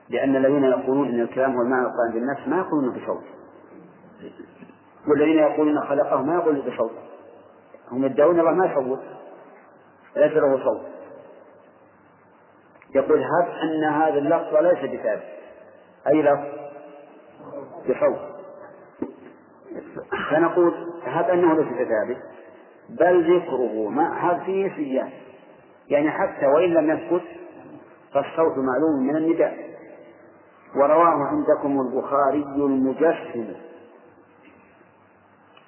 [0.09, 3.25] لأن الذين يقولون أن الكلام هو المعنى القائم بالنفس ما يقولون بصوت.
[5.09, 6.93] والذين يقولون خلقه ما يقولون بصوت
[7.93, 9.01] هم يدعون الله ما يصوت
[10.17, 10.87] ليس له صوت.
[12.95, 15.23] يقول هب أن هذا اللفظ ليس بثابت.
[16.07, 16.45] أي لفظ؟
[17.89, 18.19] بصوت.
[20.31, 22.23] فنقول هب أنه ليس بثابت.
[22.89, 25.11] بل ذكره ما هذا فيه سيان
[25.89, 27.23] يعني حتى وإن لم يثبت
[28.13, 29.69] فالصوت معلوم من النداء.
[30.77, 33.55] ورواه عندكم البخاري المجسم.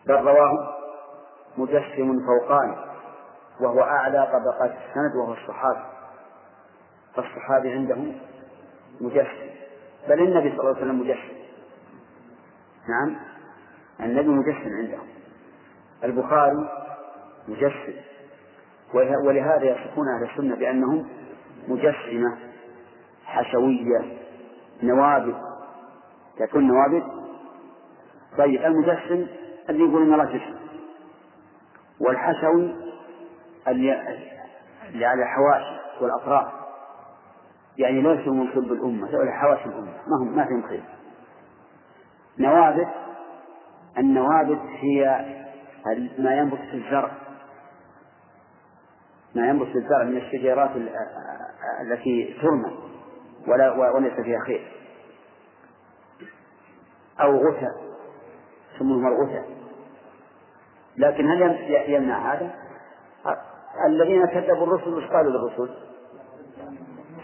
[0.06, 0.74] بل رواه
[1.56, 2.76] مجسم فوقاني
[3.60, 5.84] وهو أعلى طبقات السند وهو الصحابي.
[7.14, 8.16] فالصحابي عندهم
[9.00, 9.50] مجسم.
[10.08, 11.36] بل النبي صلى الله عليه وسلم مجسم.
[12.88, 13.16] نعم
[14.00, 15.06] النبي مجسم عندهم.
[16.04, 16.68] البخاري
[17.48, 17.94] مجسم.
[19.24, 21.08] ولهذا يصفون أهل السنة بأنهم
[21.68, 22.38] مجسمة
[23.24, 24.18] حشوية
[24.82, 25.36] نوابت
[26.38, 27.04] تكون نوابت
[28.38, 29.26] طيب المجسم
[29.68, 30.56] اللي يقول إن الله جسم.
[32.00, 32.74] والحشوي
[33.68, 33.90] اللي,
[35.04, 36.52] على الحواشي والأطراف.
[37.78, 40.82] يعني ليسوا من صلب الأمة ولا حواشي الأمة ما هم ما فيهم خير.
[42.38, 42.88] نوابت
[43.98, 45.24] النوابت هي
[46.18, 47.10] ما ينبت في الزرع.
[49.34, 50.70] ما ينبت في الزرع من الشجيرات
[51.80, 52.78] التي ترمى
[53.46, 54.72] ولا وليس فيها خير.
[57.20, 57.89] أو غثى
[58.80, 59.42] يسمونها الغثى
[60.96, 62.50] لكن هل يمنع هذا؟
[63.86, 65.74] الذين كذبوا الرسل وش قالوا للرسل؟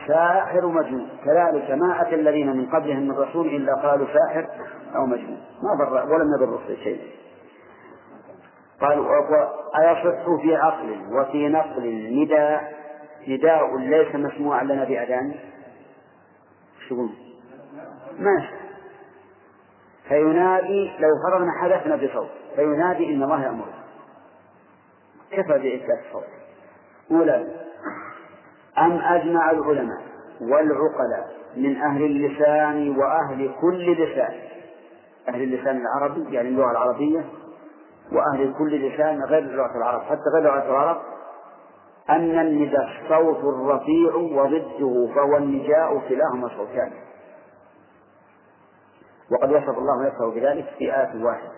[0.06, 1.08] ساحر ومجنون.
[1.24, 4.48] كذلك ما أتى الذين من قبلهم من رسول إلا قالوا ساحر
[4.96, 5.40] أو مجنون.
[5.62, 7.00] ما ضر ولم يضر الرسل شيء.
[8.80, 9.06] قالوا
[9.78, 12.74] أيصح في عقل وفي نقل نداء
[13.28, 15.34] نداء ليس مسموعا لنا بأذان
[16.88, 17.08] شو
[18.18, 18.48] ما
[20.08, 23.64] فينادي لو فرضنا حدثنا بصوت فينادي إن الله يأمر
[25.30, 26.24] كفى بإثبات الصوت.
[27.10, 27.46] أولا
[28.78, 30.00] أم أجمع العلماء
[30.40, 34.34] والعقلاء من أهل اللسان وأهل كل لسان؟
[35.28, 37.24] أهل اللسان العربي يعني اللغة العربية
[38.12, 40.02] وأهل كل لسان غير لغة العرب.
[40.02, 40.96] حتى غير لغة العرب
[42.10, 46.92] أن النداء الصوت الرفيع وضده فهو النجاء كلاهما صوتان.
[49.30, 51.52] وقد وصف الله نفسه بذلك في آية واحدة.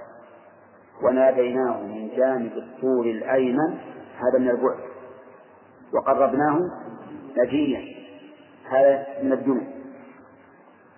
[1.02, 3.78] وناديناه من جانب الطور الأيمن
[4.16, 4.78] هذا من البعد.
[5.94, 6.60] وقربناه
[7.36, 7.84] نجيا
[8.70, 9.70] هذا من الدنيا.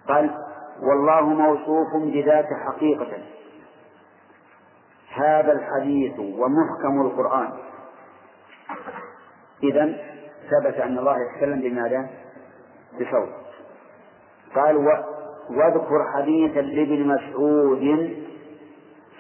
[0.09, 0.31] قال
[0.83, 3.19] والله موصوف بذات حقيقة.
[5.15, 7.53] هذا الحديث ومحكم القرآن.
[9.63, 9.97] إذا
[10.51, 12.11] ثبت أن الله يتكلم بماذا؟
[12.95, 13.29] بصوت.
[14.55, 14.77] قال
[15.51, 18.17] واذكر حديثا لابن مسعود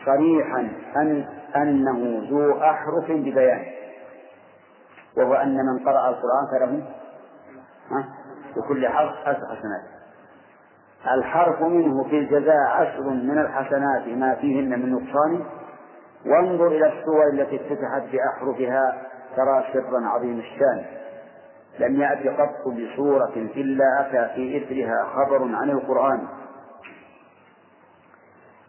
[0.06, 1.24] صريحا أن
[1.56, 3.64] أنه ذو أحرف ببيان
[5.16, 6.82] وهو أن من قرأ القرآن فله
[8.56, 9.82] بكل حرف عشر حسنات.
[11.14, 15.44] الحرف منه في الجزاء عشر من الحسنات ما فيهن من نقصان.
[16.26, 19.02] وانظر إلى السور التي افتتحت بأحرفها
[19.36, 20.99] ترى سرا عظيم الشأن.
[21.80, 26.28] لم يأت قط بسورة إلا أتى في إثرها خبر عن القرآن.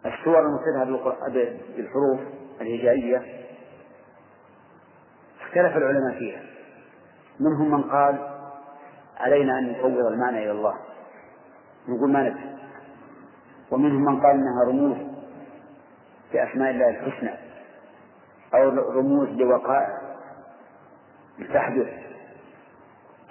[0.06, 0.84] السور المفتتحة
[1.76, 2.20] بالحروف
[2.60, 3.22] الهجائية
[5.40, 6.42] اختلف العلماء فيها.
[7.40, 8.28] منهم من قال
[9.18, 10.74] علينا أن نفوض المعنى إلى الله.
[11.88, 12.58] نقول ما ندري
[13.70, 14.96] ومنهم من قال إنها رموز
[16.34, 17.34] لأسماء الله الحسنى
[18.54, 19.98] أو رموز لوقائع
[21.54, 22.01] تحدث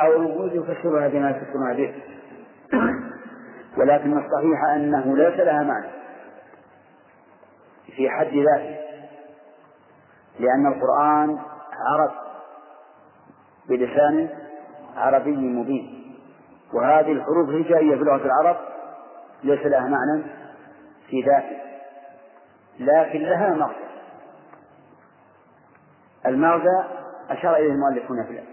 [0.02, 1.94] أو رموز يفسرها بما يفسرها به
[3.78, 5.88] ولكن الصحيح أنه ليس لها معنى
[7.96, 8.78] في حد ذاته
[10.40, 11.40] لأن القرآن
[11.88, 12.12] عرب
[13.70, 14.30] بلسان
[14.98, 16.16] عربي مبين
[16.74, 18.58] وهذه الحروف الهجائية في لغة العرب
[19.44, 20.24] ليس لها معنى
[21.10, 21.62] في ذاته
[22.80, 23.92] لكن لها مغزى.
[26.26, 26.84] المغزى
[27.30, 28.51] أشار إليه المؤلف هنا في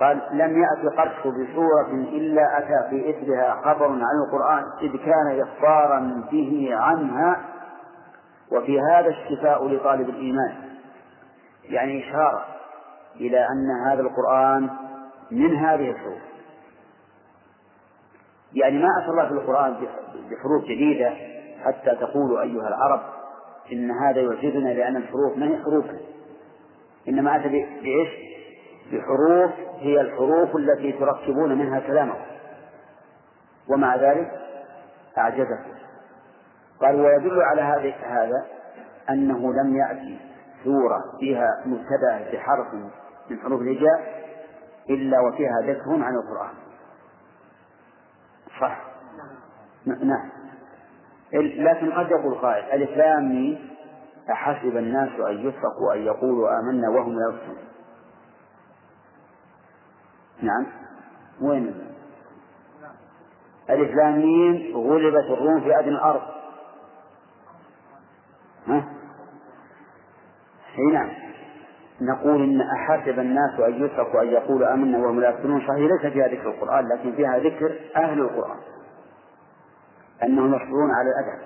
[0.00, 6.24] قال لم يأت قط بسورة إلا أتى في إثرها خبر عن القرآن إذ كان إخبارا
[6.32, 7.40] به عنها
[8.52, 10.54] وفي هذا الشفاء لطالب الإيمان.
[11.64, 12.44] يعني إشارة
[13.16, 14.70] إلى أن هذا القرآن
[15.30, 16.20] من هذه الحروف.
[18.52, 19.76] يعني ما أتى الله في القرآن
[20.30, 21.10] بحروف جديدة
[21.64, 23.00] حتى تقولوا أيها العرب
[23.72, 25.84] إن هذا يعجزنا لأن الحروف ما هي حروف
[27.08, 28.30] إنما أتى بإيش؟
[28.92, 32.14] بحروف هي الحروف التي تركبون منها كلامه
[33.68, 34.30] ومع ذلك
[35.18, 35.72] أعجزكم.
[36.80, 38.46] قال ويدل على هذا هذا
[39.10, 40.18] أنه لم يأتي
[40.64, 42.74] سورة فيها مبتدأ بحرف
[43.30, 44.20] من حروف الهجاء
[44.90, 46.54] إلا وفيها ذكر عن القرآن.
[48.60, 48.80] صح.
[49.86, 50.30] نعم.
[51.32, 53.58] لكن قد يقول قائل ألف لام
[54.30, 57.69] أحسب الناس أن يتركوا أن يقولوا آمنا وهم لا يفتنون
[60.42, 60.66] نعم.
[61.40, 61.74] وين؟
[63.70, 66.20] ألف لام ميم غلبت الروم في أدنى الأرض.
[68.66, 68.84] ها؟
[70.78, 71.10] إي نعم.
[72.00, 76.28] نقول إن أحسب الناس أن يتركوا أن يقولوا آمنا وهم لا يفتنون صحيح ليس فيها
[76.28, 78.58] ذكر القرآن لكن فيها ذكر أهل القرآن.
[80.22, 81.42] أنهم يصبرون على الأدب.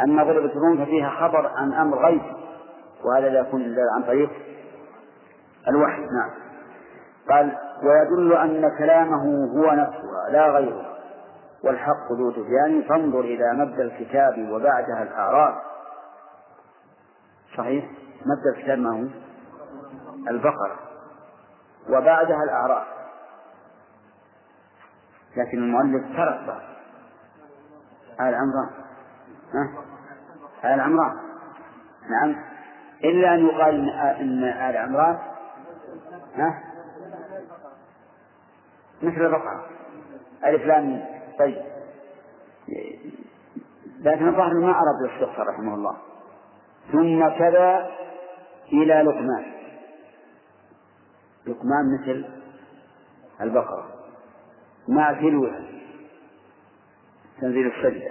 [0.00, 2.22] أما غلبة الروم ففيها خبر عن أمر غيب
[3.04, 4.30] وهذا لا يكون عن طريق
[5.68, 6.00] الوحي.
[6.00, 6.45] نعم.
[7.30, 10.96] قال ويدل أن كلامه هو نفسها لا غيره.
[11.64, 15.54] والحق ذو تبيان فانظر إلى مبدأ الكتاب وبعدها الأعراف
[17.56, 17.84] صحيح؟
[18.26, 19.06] مبدأ الكتاب ما هو؟
[20.30, 20.78] البقرة.
[21.88, 22.86] وبعدها الأعراف
[25.36, 26.62] لكن المؤلف ترك بعض.
[28.20, 28.70] آل عمران.
[30.64, 31.16] آل عمران.
[32.10, 32.36] نعم.
[33.04, 35.18] إلا أن يقال إن آل عمران.
[36.36, 36.62] ها؟
[39.02, 39.66] مثل البقرة
[40.44, 41.04] ألف لام
[41.38, 41.62] طيب.
[44.00, 45.96] لكن الظاهر ما أراد الشيخ رحمه الله.
[46.92, 47.90] ثم كذا
[48.72, 49.44] إلى لقمان.
[51.46, 52.24] لقمان مثل
[53.40, 53.86] البقرة.
[54.88, 55.60] مع تلوها
[57.40, 58.10] تنزيل السجدة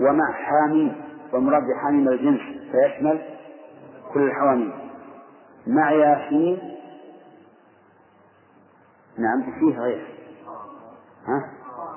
[0.00, 2.40] ومع حاميم ومراد بحاميم الجنس.
[2.72, 3.22] فيشمل
[4.14, 4.72] كل الحواميم.
[5.66, 6.76] مع ياسين
[9.20, 10.06] نعم فيه غير.
[11.26, 11.50] ها؟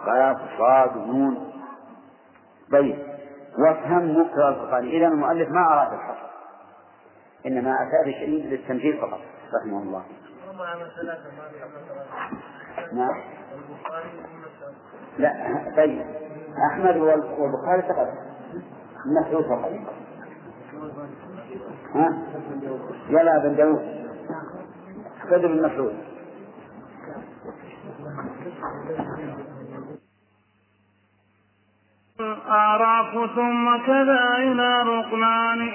[0.05, 1.53] قاف صاد ونون.
[2.71, 2.97] طيب
[3.59, 6.33] وافهم مقتضى القرآن إذا المؤلف ما أراد الحصر
[7.45, 9.19] إنما أتى بشيء للتمثيل فقط
[9.61, 10.03] رحمه الله.
[12.93, 13.21] نعم.
[15.17, 15.33] لا
[15.77, 16.05] طيب.
[16.71, 18.07] أحمد والبخاري فقط.
[19.05, 19.71] مسعود فقط.
[21.95, 22.23] ها؟
[23.09, 24.03] يلا بن داود
[25.29, 25.61] خذ بن
[32.49, 35.71] أعراف ثم كذا إلى رقمان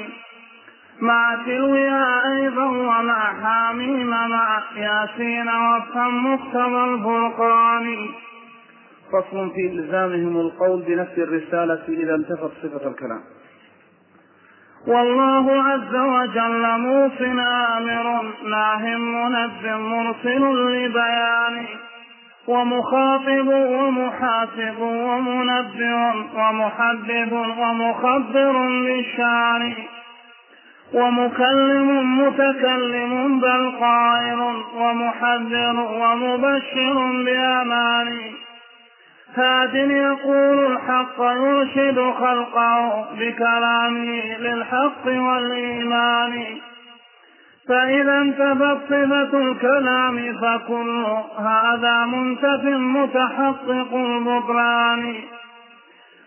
[1.00, 8.09] مع تلوها أيضا ومع حاميم مع ياسين وافهم مقتضى الفرقان.
[9.12, 13.20] فصل في إلزامهم القول بنفس الرسالة إذا انتفت صفة الكلام.
[14.87, 20.42] والله عز وجل موص آمر ناه منب مرسل
[20.74, 21.66] لبيان
[22.48, 29.72] ومخاطب ومحاسب ومنبه ومحدث ومخبر للشعر
[30.94, 34.40] ومكلم متكلم بل قائل
[34.76, 38.08] ومحذر ومبشر بأمان
[39.37, 46.44] هاد يقول الحق يرشد خلقه بكلامه للحق والإيمان.
[47.68, 51.07] فإذا انتفت صفة الكلام فكل
[51.38, 55.14] هذا منتف متحقق البطلان.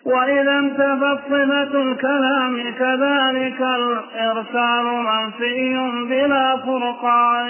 [0.05, 7.49] وإذا انتفت صفة الكلام كذلك الإرسال منفي بلا فرقان.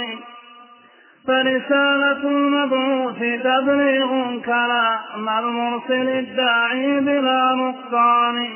[1.28, 8.50] فرسالة المبعوث تبليغ كلام المرسل الداعي بلا نقصان.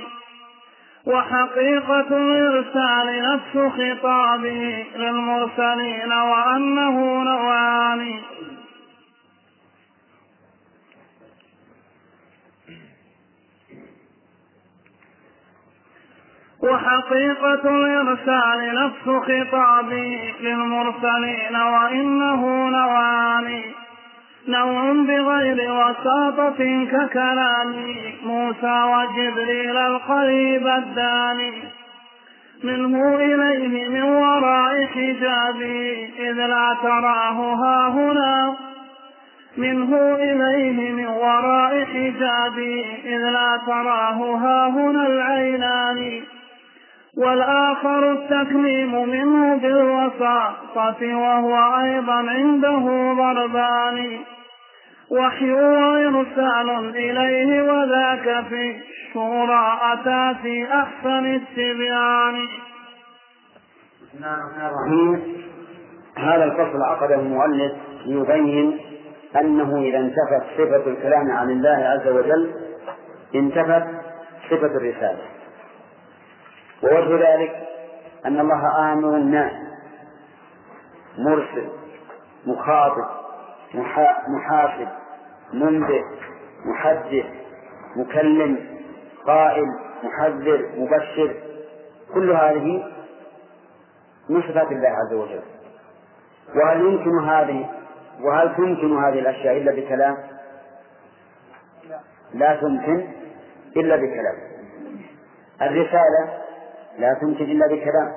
[1.06, 8.22] وحقيقة الإرسال نفس خطابه للمرسلين وأنه نوعان
[16.60, 23.62] وحقيقة الإرسال نفس خطابه للمرسلين وإنه نوعان
[24.48, 27.76] نوع بغير وساطة ككلام
[28.24, 31.54] موسى وجبريل القريب الداني.
[32.64, 38.56] منه إليه من وراء حجابه إذ لا تراه ها هنا
[39.58, 46.24] منه إليه من وراء حجابه إذ لا تراه ها هنا العينان.
[47.18, 54.20] والآخر التكليم منه بالوساطة وهو أيضا عنده ضربان.
[55.12, 62.48] وحي وإرسال إليه وذاك في الشورى أتى في أحسن التبيان.
[66.18, 67.72] هذا الفصل عقده المؤلف
[68.06, 68.80] ليبين
[69.42, 72.54] أنه إذا انتفت صفة الكلام عن الله عز وجل
[73.36, 73.84] انتفت
[74.50, 75.35] صفة الرسالة.
[76.84, 77.68] ووجه ذلك
[78.26, 79.54] أن الله آمر الناس.
[81.18, 81.70] مرسل
[82.46, 83.06] مخاطب
[84.28, 84.88] محاسب
[85.54, 86.04] منبئ
[86.66, 87.26] محدث
[87.96, 88.68] مكلم
[89.28, 89.66] قائل
[90.04, 91.36] محذر مبشر.
[92.14, 92.94] كل هذه
[94.30, 95.42] من صفات الله عز وجل.
[96.56, 97.70] وهل يمكن هذه
[98.22, 100.18] وهل تمكن هذه الأشياء إلا بكلام؟
[102.34, 103.08] لا تمكن
[103.78, 104.36] إلا بكلام.
[105.62, 106.45] الرسالة
[107.00, 108.12] لا تمكن إلا بكلام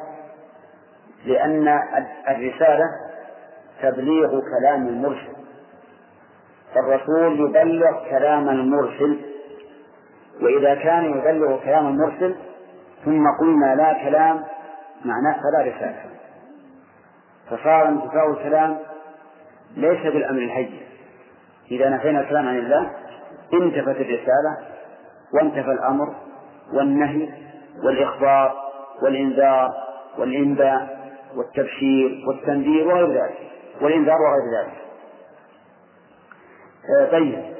[1.26, 1.68] لأن
[2.28, 2.84] الرسالة
[3.82, 5.32] تبليغ كلام المرسل.
[6.74, 9.20] فالرسول يبلغ كلام المرسل
[10.42, 12.34] وإذا كان يبلغ كلام المرسل
[13.04, 14.44] ثم قلنا لا كلام
[15.04, 16.04] معناه فلا رسالة.
[17.50, 18.78] فصار انتفاء الكلام
[19.76, 20.80] ليس بالأمر الهين
[21.70, 22.90] إذا نفينا الكلام عن الله
[23.54, 24.58] انتفت الرسالة
[25.34, 26.14] وانتفى الأمر
[26.72, 27.28] والنهي
[27.84, 28.67] والإخبار
[29.02, 29.68] والإنذار
[30.18, 30.98] والإنباء
[31.36, 33.50] والتبشير والتنذير وغير ذلك.
[33.80, 34.78] والإنذار وغير ذلك.
[36.98, 37.54] آه، طيب.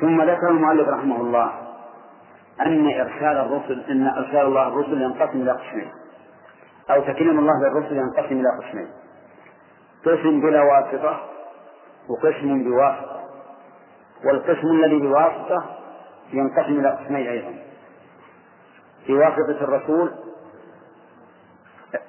[0.00, 1.52] ثم ذكر المؤلف رحمه الله
[2.60, 5.90] أن إرسال الرسل أن إرسال الله الرسل ينقسم إلى قسمين.
[6.90, 8.88] أو تكلم الله بالرسل ينقسم إلى قسمين.
[10.06, 11.20] قسم بلا واسطة
[12.08, 13.20] وقسم بواسطة.
[14.24, 15.64] والقسم الذي بواسطة
[16.32, 17.54] ينقسم إلى قسمين أيضا.
[19.08, 20.10] بواسطة الرسول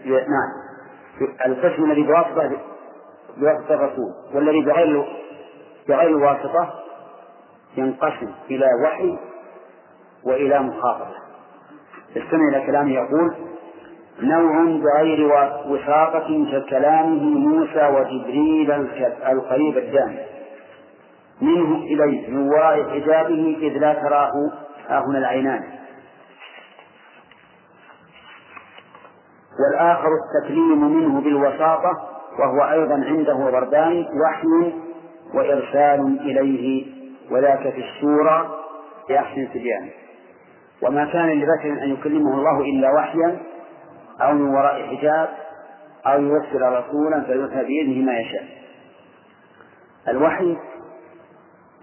[0.05, 0.51] نعم.
[1.45, 2.51] القسم الذي بواسطة
[3.38, 5.05] بواسطة الرسول والذي بغير
[5.89, 6.73] بغير واسطة
[7.77, 9.17] ينقسم إلى وحي
[10.23, 11.15] وإلى مخاطبة.
[12.17, 13.36] استمع إلى كلامه يقول
[14.21, 18.71] نوع بغير وثاقة ككلامه موسى وجبريل
[19.31, 20.19] القريب الدامي
[21.41, 24.31] منه إليه من وراء حجابه إذ لا تراه
[24.88, 25.63] ها هنا العينان.
[29.60, 34.74] والآخر التكليم منه بالوساطة وهو أيضا عنده ضربان وحي
[35.34, 36.86] وإرسال إليه
[37.32, 38.60] وذاك في السورة
[39.10, 39.89] بأحسن تبيان
[40.82, 43.39] وما كان لبشر أن يكلمه الله إلا وحيا
[44.22, 45.30] أو من وراء حجاب
[46.06, 48.43] أو يرسل رسولا فيوحى بإذنه ما يشاء.
[50.08, 50.58] الوحي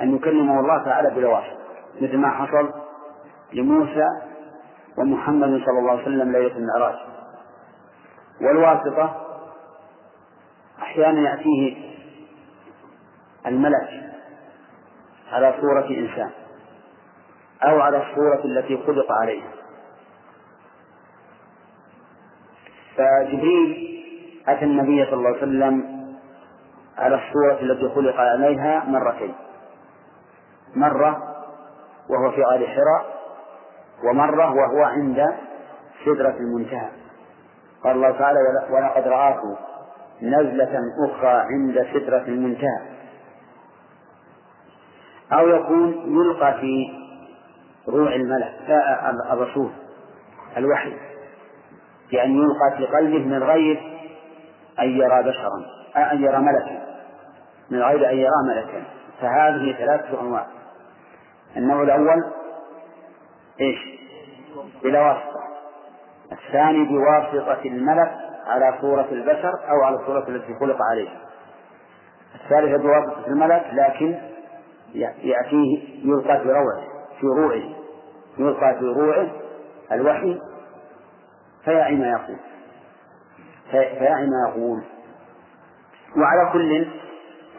[0.00, 1.58] أن يكلمه الله تعالى بلا واسطة
[2.00, 2.70] مثل ما حصل
[3.52, 4.06] لموسى
[4.98, 6.94] ومحمد صلى الله عليه وسلم ليلة المعراج.
[8.40, 9.26] والواسطة
[10.82, 11.76] أحيانا يأتيه
[13.46, 14.10] الملك
[15.32, 16.30] على صورة إنسان
[17.62, 19.50] أو على الصورة التي خلق عليها
[22.96, 23.90] فجبريل
[24.48, 26.00] أتى النبي صلى الله عليه وسلم
[26.98, 29.34] على الصورة التي خلق عليها مرتين.
[30.76, 31.22] مرة
[32.08, 33.20] وهو في غار حراء
[34.04, 35.26] ومرة وهو عند
[36.04, 36.99] سدرة المنتهى.
[37.84, 38.38] قال الله تعالى
[38.70, 39.56] ولقد رآه
[40.22, 42.80] نزلة أخرى عند سدرة المنتهى.
[45.32, 46.92] أو يكون يلقى في
[47.88, 48.54] روع الملك.
[49.32, 49.70] الرسول
[50.56, 50.92] الوحي.
[52.10, 54.00] بأن يلقى في قلبه من غير
[54.80, 55.64] أن يرى بشرا
[56.12, 56.86] أن يرى ملكا.
[57.70, 58.82] من غير أن يرى ملكا.
[59.20, 60.46] فهذه ثلاثة أنواع.
[61.56, 62.24] النوع الأول
[63.60, 63.78] إيش؟
[64.82, 65.39] بلا واسطة.
[66.32, 68.12] الثاني بواسطة الملك
[68.46, 71.20] على صورة البشر أو على الصورة التي خلق عليها
[72.34, 74.18] الثالثة بواسطة الملك لكن
[75.22, 76.82] يأتيه يلقى في روعه
[77.20, 77.62] في روعه
[78.38, 79.28] يلقى في روعه
[79.92, 80.40] الوحي
[81.64, 82.36] فيعي ما يقول.
[83.70, 84.82] فيعي ما يقول.
[86.16, 86.88] وعلى كل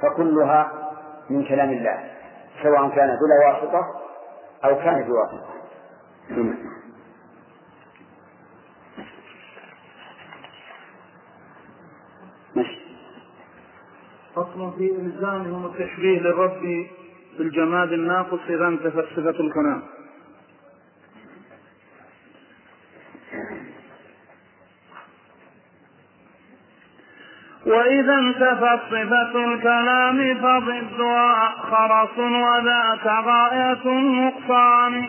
[0.02, 0.72] فكلها
[1.30, 2.04] من كلام الله
[2.64, 3.88] سواء كان بلا واسطة
[4.66, 5.48] أو كان بواسطة.
[14.36, 16.88] فصل في إلزامهم التشبيه للرب
[17.38, 19.82] بالجماد الناقص إذا انتفت صفة الكلام
[27.66, 35.06] وإذا انتفت صفة الكلام فضدها خرص وذاك غاية النقصان.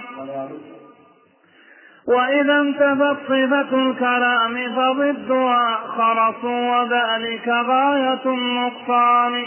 [2.06, 9.44] وإذا انتفت صفة الكلام فضدها خرص وذلك غاية النقصان.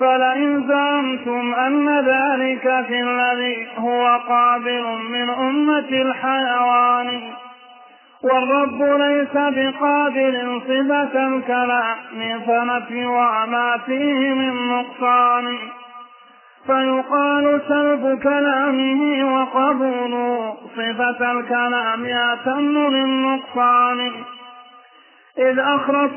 [0.00, 7.20] فلئن زعمتم أن ذلك في الذي هو قابل من أمة الحيوان.
[8.22, 11.96] والرب ليس بقابل صفة الكلام
[12.46, 15.58] فنفي وما فيه من نقصان.
[16.66, 20.12] فيقال سلب كلامه وقبول
[20.76, 24.24] صفة الكلام أتم للنقصان.
[25.38, 26.14] إذ أخرص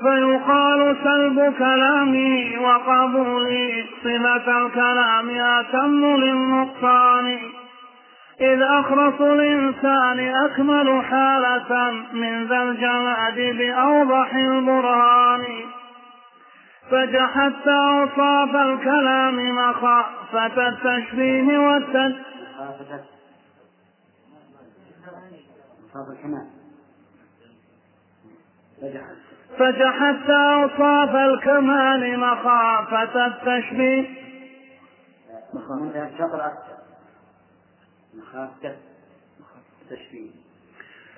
[0.00, 7.38] فيقال سلب كلامي وقبولي صفة الكلام أتم للنقصان.
[8.40, 15.44] إذ أخرص الإنسان أكمل حالة من ذا الجماد بأوضح البرهان.
[16.90, 22.36] فجحدت أوصاف الكلام مخافة التشبيه والتشبيه
[29.58, 34.08] فجحدت أوصاف الكمال مخافة التشبيه.
[35.54, 36.75] مخافة
[38.16, 38.76] مخافة
[39.82, 40.30] التشبيه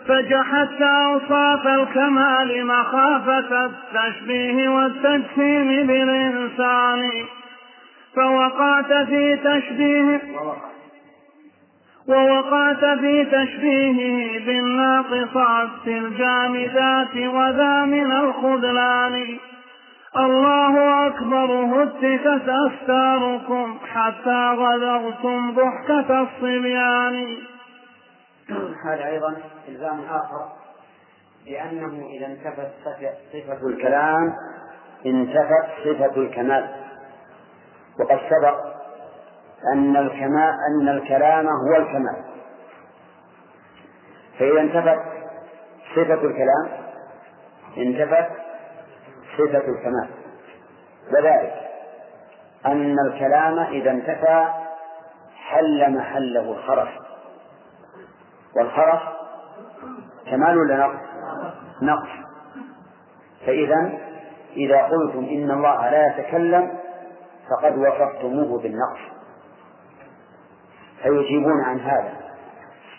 [0.07, 7.11] فجحدت أوصاف الكمال مخافة التشبيه والتجسيم بالإنسان.
[8.15, 10.21] فوقعت في تشبيه
[12.09, 19.39] ووقعت في تشبيهه بالناقصات الجامدات وذا من الخذلان.
[20.19, 27.37] الله أكبر هتكت أستاركم حتى غدرتم ضحكة الصبيان.
[28.85, 29.37] هذا أيضا
[29.69, 30.49] إلزام آخر
[31.47, 32.71] لأنه إذا انتفت
[33.33, 34.33] صفة الكلام
[35.07, 36.69] انتفت صفة الكمال.
[38.01, 38.57] وقد سبق
[39.75, 42.25] أن الكمال أن الكلام هو الكمال.
[44.39, 45.01] فإذا انتفت
[45.97, 46.69] صفة الكلام
[47.77, 48.29] انتفت
[49.39, 50.09] صفة الكمال.
[51.13, 51.55] وذلك
[52.67, 54.49] أن الكلام إذا انتفى
[55.37, 56.89] حل محله الخرف.
[58.57, 59.01] والخرف
[60.31, 61.01] كمال ولا نقص؟
[61.83, 62.29] نقص.
[63.47, 63.99] فإذا
[64.57, 66.79] إذا قلتم إن الله لا يتكلم
[67.51, 69.01] فقد وصفتموه بالنقص.
[71.03, 72.13] فيجيبون عن هذا.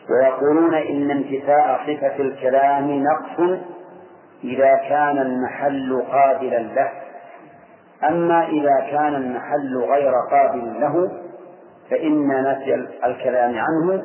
[0.10, 3.60] ويقولون إن انتفاء صفة الكلام نقص
[4.44, 6.92] إذا كان المحل قابلا له.
[8.08, 11.12] أما إذا كان المحل غير قابل له
[11.90, 12.76] فإن نفي
[13.06, 14.04] الكلام عنه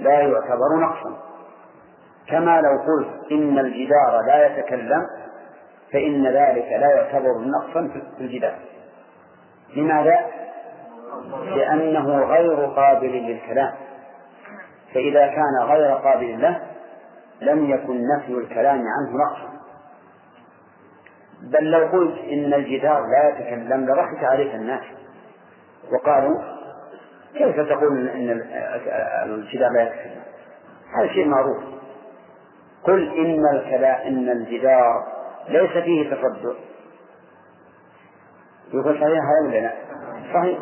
[0.00, 1.16] لا يعتبر نقصا.
[2.28, 5.06] كما لو قلت إن الجدار لا يتكلم
[5.92, 8.58] فإن ذلك لا يعتبر نقصا في الجدار.
[9.76, 10.26] لماذا؟
[11.56, 13.72] لأنه غير قابل للكلام.
[14.94, 16.60] فإذا كان غير قابل له
[17.40, 19.51] لم يكن نفي الكلام عنه نقصا.
[21.42, 24.82] بل لو قلت إن الجدار لا يتكلم لضحك عليك الناس.
[25.92, 26.40] وقالوا
[27.34, 28.30] كيف تقول إن
[29.24, 30.22] الجدار لا يتكلم؟
[30.98, 31.62] هذا شيء معروف.
[32.84, 35.06] قل إن الكلام إن الجدار
[35.48, 36.56] ليس فيه تصدق
[38.74, 39.72] يقول صحيح هذا ولا لا؟
[40.34, 40.58] صحيح.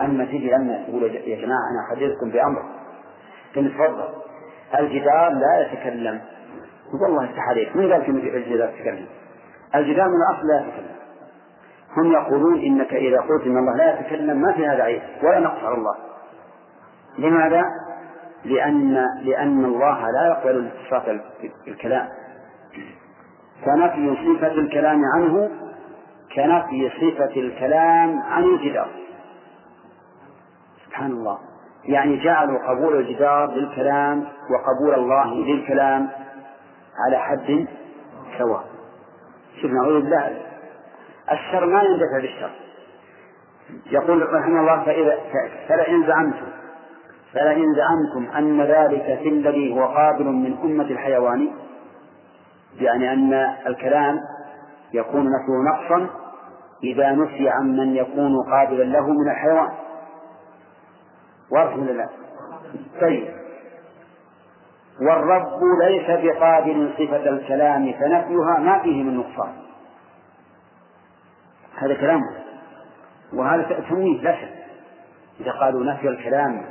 [0.00, 2.62] أما تجي لما تقول يا جماعة أنا أحدثكم بأمر.
[3.56, 4.08] قل تفضل.
[4.78, 6.20] الجدار لا يتكلم.
[7.02, 7.76] والله يفتح عليك.
[7.76, 9.06] من قال في الجدار يتكلم
[9.74, 10.96] الجدار من الأصل لا يتكلم.
[11.96, 15.64] هم يقولون إنك إذا قلت إن الله لا يتكلم ما في هذا عيب ولا نقص
[15.64, 15.94] على الله.
[17.18, 17.64] لماذا؟
[18.44, 21.20] لأن لأن الله لا يقبل الاتصاف
[21.68, 22.08] الكلام.
[23.64, 25.50] فنفي صفة الكلام عنه
[26.36, 28.88] كنفي صفة الكلام عن الجدار.
[30.86, 31.38] سبحان الله.
[31.84, 36.08] يعني جعلوا قبول الجدار للكلام وقبول الله للكلام
[37.06, 37.66] على حد
[38.38, 38.69] سواء.
[39.62, 40.42] شوف نعوذ بالله.
[41.32, 42.50] الشر ما يندفع بالشر.
[43.90, 45.18] يقول رحمه الله فإذا
[45.68, 46.46] فلئن زعمتم
[47.32, 51.50] فلئن زعمتم أن ذلك في الذي هو قابل من أمة الحيوان
[52.80, 53.32] يعني أن
[53.66, 54.20] الكلام
[54.94, 56.06] يكون نفيه نقصا
[56.84, 59.70] إذا نفي عن من يكون قابلا له من الحيوان.
[61.52, 62.08] واضح ولا لا؟
[63.00, 63.39] طيب.
[65.00, 69.52] والرب ليس بقابل صفة الكلام فنفيها ما فيه من نقصان.
[71.78, 72.20] هذا كلام.
[73.34, 74.48] وهذا تمويه لا شك.
[75.40, 76.64] إذا قالوا نفي الكلام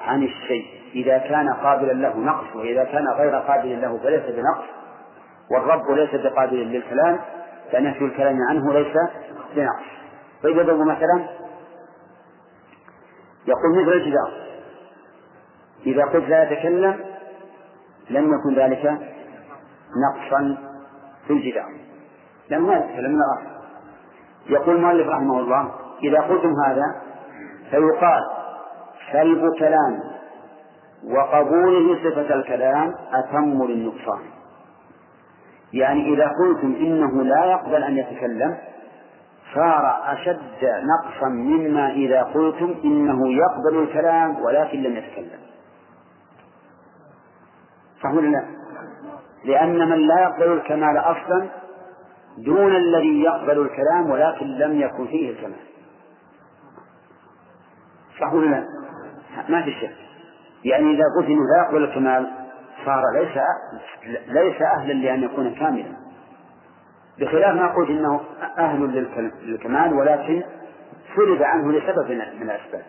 [0.00, 4.68] عن الشيء إذا كان قابلا له نقص وإذا كان غير قابل له فليس بنقص.
[5.50, 7.18] والرب ليس بقابل للكلام
[7.72, 8.96] فنفي الكلام عنه ليس
[9.56, 9.86] بنقص.
[10.42, 11.28] طيب يضرب مثلا.
[13.46, 14.32] يقول مثل الجدار.
[15.86, 17.17] إذا قلت لا يتكلم
[18.10, 18.98] لم يكن ذلك
[19.96, 20.58] نقصا
[21.26, 21.70] في الجدار.
[22.50, 23.58] ما يتكلم من الأصل
[24.46, 25.70] يقول المؤلف رحمه الله
[26.02, 26.84] إذا قلتم هذا
[27.70, 28.22] فيقال
[29.12, 30.00] سلب كلام
[31.04, 34.20] وقبوله صفة الكلام أتم للنقصان.
[35.72, 38.56] يعني إذا قلتم إنه لا يقبل أن يتكلم
[39.54, 45.40] صار أشد نقصا مما إذا قلتم إنه يقبل الكلام ولكن لم يتكلم.
[48.02, 48.44] صح ولا لا؟
[49.44, 51.48] لأن من لا يقبل الكمال أصلا
[52.38, 55.60] دون الذي يقبل الكلام ولكن لم يكن فيه الكمال
[58.20, 58.64] صح ولا لا؟
[59.48, 59.94] ما في شك
[60.64, 62.30] يعني إذا قلت إنه لا يقبل الكمال
[62.84, 63.38] صار ليس
[64.26, 65.96] ليس أهلا لأن يكون كاملا
[67.18, 68.20] بخلاف ما قلت إنه
[68.58, 69.08] أهل
[69.42, 70.42] للكمال ولكن
[71.16, 72.82] سلب عنه لسبب من الأسباب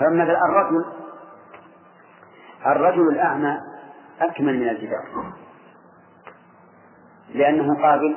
[0.00, 0.84] فمثلا الرجل
[2.66, 3.58] الرجل الأعمى
[4.20, 5.04] أكمل من الجدار.
[7.34, 8.16] لأنه قابل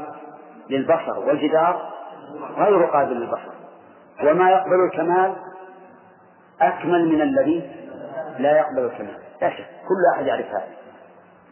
[0.69, 1.89] للبصر والجدار
[2.57, 3.51] غير قابل للبصر.
[4.23, 5.35] وما يقبل الكمال
[6.61, 7.71] أكمل من الذي
[8.39, 9.17] لا يقبل الكمال.
[9.41, 10.67] لا شك كل أحد يعرف هذا.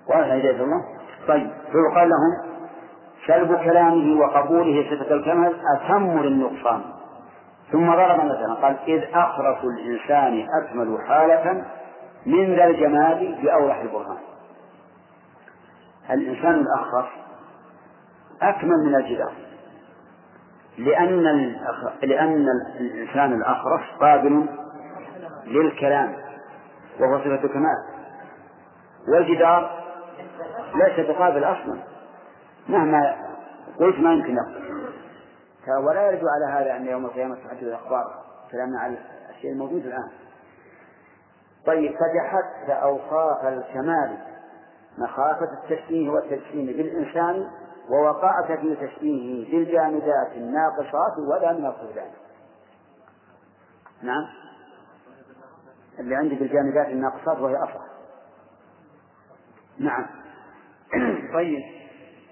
[0.09, 0.83] واضح هداية الله؟
[1.27, 2.57] طيب فيقال لهم
[3.27, 6.81] سلب كلامه وقبوله صفة الكمال أتم للنقصان.
[7.71, 11.65] ثم ضرب مثلا قال إذ أخرس الإنسان أكمل حالة
[12.27, 14.17] من ذا الجمال بأوضح البرهان.
[16.09, 17.09] الإنسان الأخرس
[18.41, 19.33] أكمل من الجدار.
[20.77, 21.23] لأن
[22.03, 22.45] لأن
[22.79, 24.45] الإنسان الأخرس قابل
[25.45, 26.15] للكلام
[26.99, 27.77] وهو صفة كمال
[29.13, 29.83] والجدار
[30.75, 31.79] ليس بقابل أصلا.
[32.69, 33.15] مهما
[33.79, 34.37] قلت ما يمكن
[35.89, 38.03] ولا يرجو على هذا أن يوم القيامة تحدث الأخبار.
[38.51, 38.97] كلامنا على
[39.35, 40.09] الشيء الموجود الآن.
[41.67, 44.17] طيب فجحدت أوصاف الكمال.
[44.97, 47.51] مخافة التشبيه والتجسيم بالإنسان
[47.89, 52.09] ووقعت في تشبيهه بالجامدات الناقصات ولا من الصفدان
[54.01, 54.27] نعم.
[55.99, 57.87] اللي عندي بالجامدات الناقصات وهي أصح
[59.79, 60.05] نعم.
[61.35, 61.77] طيب.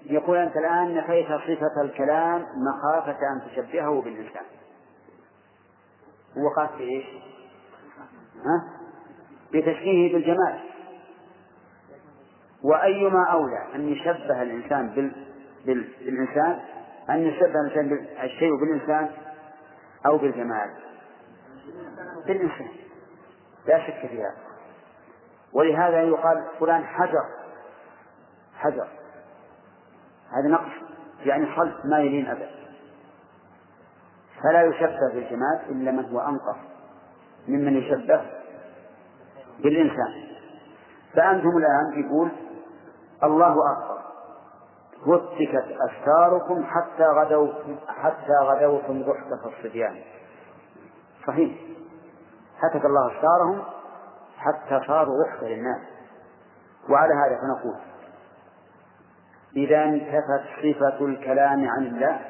[0.04, 4.44] يقول أنت الآن نفيت صفة الكلام مخافة أن تشبهه بالإنسان.
[6.36, 7.06] وقعت في إيش؟
[8.36, 8.75] ها؟
[9.56, 10.60] بتشبيهه بالجمال.
[12.62, 15.12] وأيما أولى أن يشبه الإنسان بال...
[15.66, 15.88] بال...
[16.04, 16.60] بالإنسان
[17.10, 19.10] أن يشبه الإنسان الشيء بالإنسان
[20.06, 20.70] أو بالجمال.
[22.26, 22.68] بالإنسان.
[23.66, 24.36] لا شك في هذا.
[25.52, 27.24] ولهذا يقال فلان حجر.
[28.56, 28.88] حجر.
[30.32, 30.72] هذا نقص
[31.24, 32.50] يعني صلب ما يلين أبدا
[34.42, 36.56] فلا يشبه بالجمال إلا من هو أنقص
[37.48, 38.35] ممن يشبه
[39.62, 40.26] بالإنسان.
[41.14, 42.28] فأنتم الآن يقول
[43.24, 43.96] الله أكبر.
[45.06, 49.96] وثكت أستاركم حتى غدوتم حتى غدوتم ضحكة الصبيان.
[51.26, 51.58] صحيح.
[52.62, 53.62] هتك الله أستارهم
[54.36, 55.80] حتى صاروا ضحكة للناس.
[56.90, 57.76] وعلى هذا فنقول
[59.56, 62.20] إذا انتفت صفة الكلام عن الله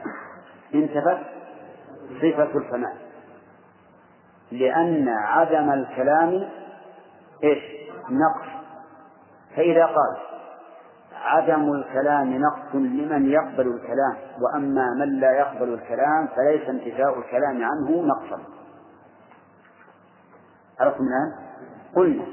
[0.74, 1.18] انتفت
[2.08, 2.96] صفة الكمال
[4.52, 6.48] لأن عدم الكلام
[7.44, 7.62] إيش؟
[8.10, 8.46] نقص.
[9.56, 10.16] فإذا قال
[11.14, 18.02] عدم الكلام نقص لمن يقبل الكلام وأما من لا يقبل الكلام فليس انتفاء الكلام عنه
[18.02, 18.42] نقصا.
[20.80, 21.46] عرفتم الآن؟
[21.96, 22.24] قلنا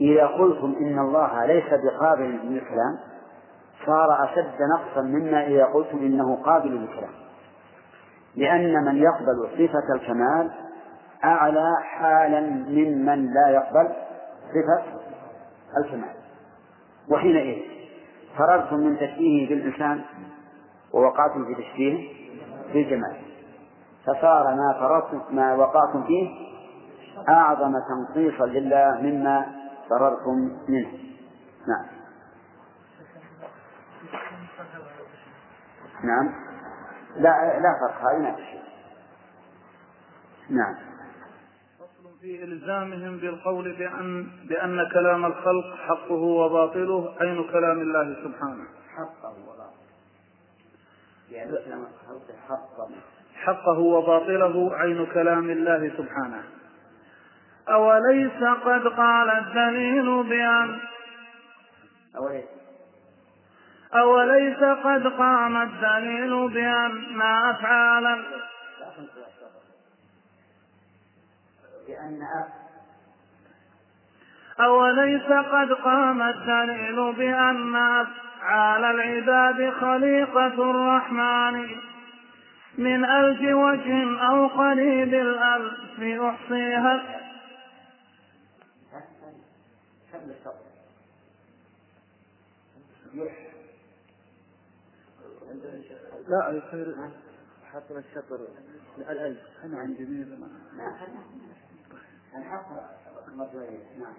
[0.00, 2.98] إذا قلتم إن الله ليس بقابل للكلام
[3.86, 7.10] صار أشد نقصا مما إذا قلتم إنه قابل للكلام.
[8.36, 10.50] لأن من يقبل صفة الكمال
[11.24, 13.92] أعلى حالا ممن لا يقبل
[14.48, 14.82] صفة
[15.78, 16.14] الكمال
[17.08, 17.62] وحينئذ
[18.38, 20.04] فررتم من تشبيهه بالإنسان
[20.92, 22.16] ووقعتم في تشبيهه
[22.72, 23.16] بالجمال.
[24.06, 26.28] فصار ما فررتم ما وقعتم فيه
[27.28, 29.46] أعظم تنقيصا لله مما
[29.90, 30.88] فررتم منه.
[31.68, 31.86] نعم.
[36.04, 36.34] نعم.
[37.16, 38.36] لا لا فرق هذه
[40.50, 40.76] نعم.
[42.20, 48.64] في إلزامهم بالقول بأن بأن كلام الخلق حقه وباطله عين كلام الله سبحانه.
[48.96, 49.76] حقه وباطله.
[51.30, 52.88] يعني كلام الخلق حقه.
[53.34, 56.42] حقه وباطله عين كلام الله سبحانه.
[57.68, 60.78] أوليس قد قال الدليل بأن
[62.16, 62.44] أوليس؟
[63.94, 68.18] أوليس قد قام الدليل بأن أفعالا
[71.86, 72.28] بأن
[74.60, 81.68] أوليس قد قام الدليل بأن أفعال العباد خليقة الرحمن؟
[82.78, 87.22] من ألف وجه أو قريب الألف يحصيها
[96.28, 96.94] لا يصير
[97.72, 98.40] حط الشطر
[98.98, 99.38] الألف.
[99.64, 100.38] أنا عندي ميل
[103.98, 104.14] نعم.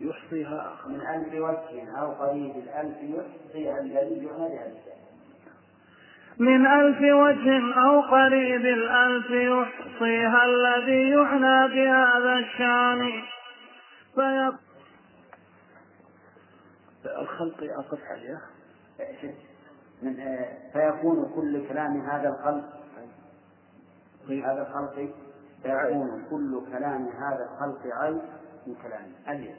[0.00, 4.74] يحصيها من ألف وجه أو قريب الألف يحصيها الذي يعنى
[6.38, 13.22] من ألف وجه أو قريب الألف يحصيها الذي يعنى بهذا الشان.
[14.14, 14.54] فيق...
[17.20, 18.40] الخلق أقف عليه
[20.02, 20.16] من
[20.72, 22.76] فيكون كل كلام هذا الخلق
[24.28, 25.14] هذا الخلق
[25.66, 28.20] فيكون كل كلام هذا الخلق عين
[28.66, 29.38] من كلامه.
[29.38, 29.56] أليس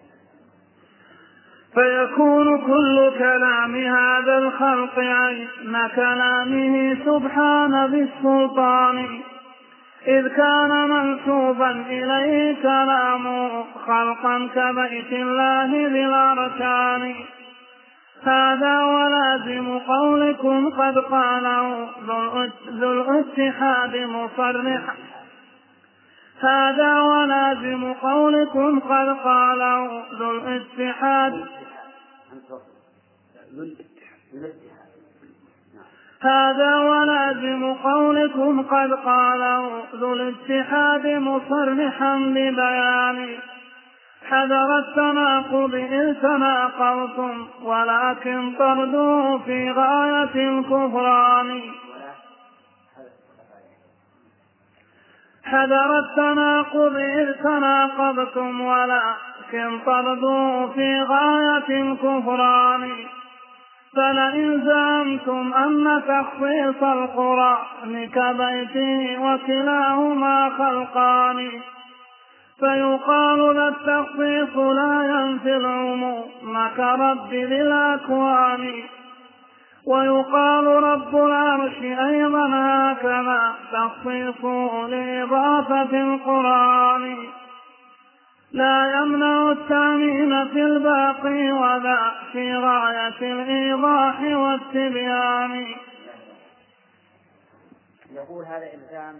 [1.73, 9.21] فيكون كل كلام هذا الخلق عين كلامه سبحان بالسلطان
[10.07, 17.15] إذ كان منسوبا إليه كلامه خلقا كبيت الله ذي الأركان.
[18.23, 21.89] هذا ولازم قولكم قد قاله
[22.71, 24.93] ذو الاتحاد مصرحا
[26.41, 31.45] هذا ولازم قولكم قد قاله ذو الاتحاد.
[36.21, 43.37] هذا ولازم قولكم قد قاله ذو الاتحاد مصرحا ببيان
[44.29, 51.61] حذر التناقض إذ تناقضتم ولكن طرده في غاية الكفران.
[55.51, 62.91] حذر التناقض إذ تناقضتم ولكن طرده في غاية الكفران.
[63.95, 71.49] فلئن زعمتم أن تخصيص القرآن كبيته وكلاهما خلقان.
[72.59, 78.83] فيقال ذا التخصيص لا ينفي العموم كرب ذي الأكوان
[79.87, 87.17] ويقال رب العرش أيضا هكذا تخصيصه لإضافة القرآن.
[88.51, 95.65] لا يمنع التأمين في الباقي وذا في غاية الإيضاح والتبيان.
[98.11, 99.15] يقول هذا إلزام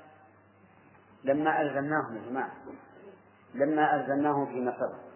[1.24, 2.52] لما ألزمناهم يا جماعة
[3.56, 5.08] لما ألزمناهم فيما سبق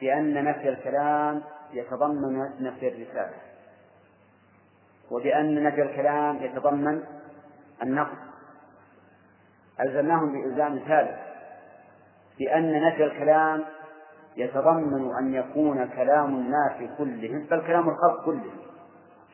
[0.00, 3.49] بأن نفي الكلام يتضمن نفي الرسالة.
[5.10, 7.02] وبأن نفي الكلام يتضمن
[7.82, 8.18] النقص
[9.80, 11.18] ألزمناهم بإلزام ثالث
[12.38, 13.64] بأن نفي الكلام
[14.36, 18.60] يتضمن أن يكون كلام الناس كلهم بل كلام الخلق كلهم.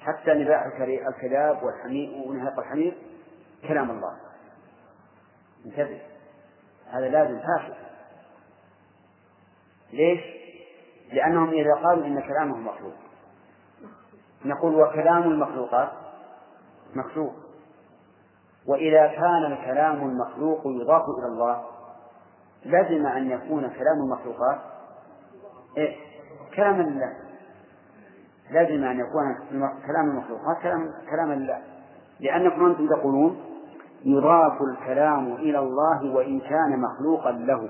[0.01, 0.67] حتى نباح
[1.09, 2.97] الكلاب والحمير ونهاق الحمير
[3.69, 4.17] كلام الله.
[5.67, 6.01] انتبه
[6.91, 7.75] هذا لازم فاشل
[9.93, 10.21] ليش؟
[11.13, 12.95] لأنهم إذا قالوا إن كلامهم مخلوق
[14.45, 15.89] نقول وكلام المخلوقات.
[16.95, 17.33] مخلوق.
[18.67, 21.65] وإذا كان الكلام المخلوق يضاف إلى الله
[22.65, 24.59] لزم أن يكون كلام المخلوقات
[25.77, 25.97] إيه؟
[26.57, 27.17] كلام الله.
[28.51, 29.37] لازم أن يكون
[29.87, 31.63] كلام المخلوقات كلام كلام الله.
[32.21, 33.41] لأنكم أنتم تقولون
[34.05, 37.69] يضاف الكلام إلى الله وإن كان مخلوقا له.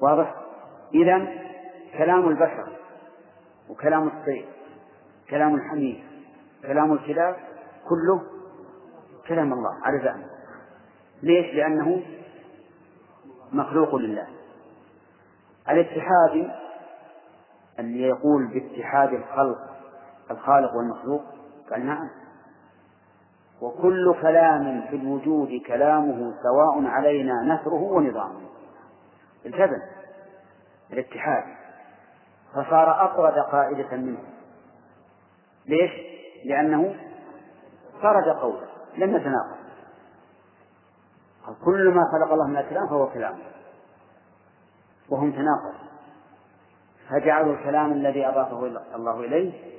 [0.00, 0.34] واضح؟
[0.94, 1.26] إذا
[1.98, 2.75] كلام البشر.
[3.70, 4.48] وكلام الطير
[5.30, 6.04] كلام الحمير
[6.62, 7.36] كلام الكلاب
[7.88, 8.22] كله
[9.28, 10.26] كلام الله على زعمه
[11.22, 12.02] ليش؟ لأنه
[13.52, 14.26] مخلوق لله.
[15.68, 16.50] الاتحاد
[17.78, 19.58] اللي يقول باتحاد الخلق
[20.30, 21.22] الخالق والمخلوق
[21.70, 22.08] قال نعم.
[23.60, 28.40] وكل كلام في الوجود كلامه سواء علينا نثره ونظامه.
[29.46, 29.82] التزم
[30.92, 31.55] الاتحاد.
[32.52, 34.18] فصار أطرد قائدة منه.
[35.66, 35.90] ليش؟
[36.44, 36.94] لأنه
[38.02, 38.66] خرج قوله
[38.96, 39.56] لم يتناقض.
[41.64, 43.38] كل ما خلق الله من الكلام فهو كلام.
[45.08, 45.74] وهم تناقض.
[47.08, 48.66] فجعلوا الكلام الذي أضافه
[48.96, 49.76] الله إليه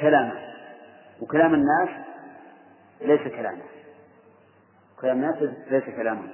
[0.00, 0.54] كلاما.
[1.22, 1.88] وكلام الناس
[3.00, 3.62] ليس كلاما.
[5.00, 6.28] كلام الناس ليس كلاما.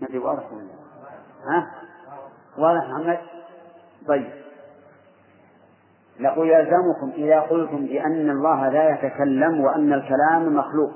[0.00, 0.42] ما واضح
[1.44, 1.79] ها؟
[2.58, 3.18] واضح محمد؟
[4.08, 4.30] طيب.
[6.20, 10.92] نقول يلزمكم إذا قلتم بأن الله لا يتكلم وأن الكلام مخلوق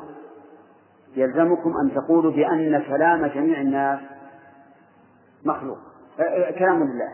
[1.17, 4.01] يلزمكم أن تقولوا بأن كلام جميع الناس
[5.45, 5.79] مخلوق.
[6.59, 7.13] كلام لله.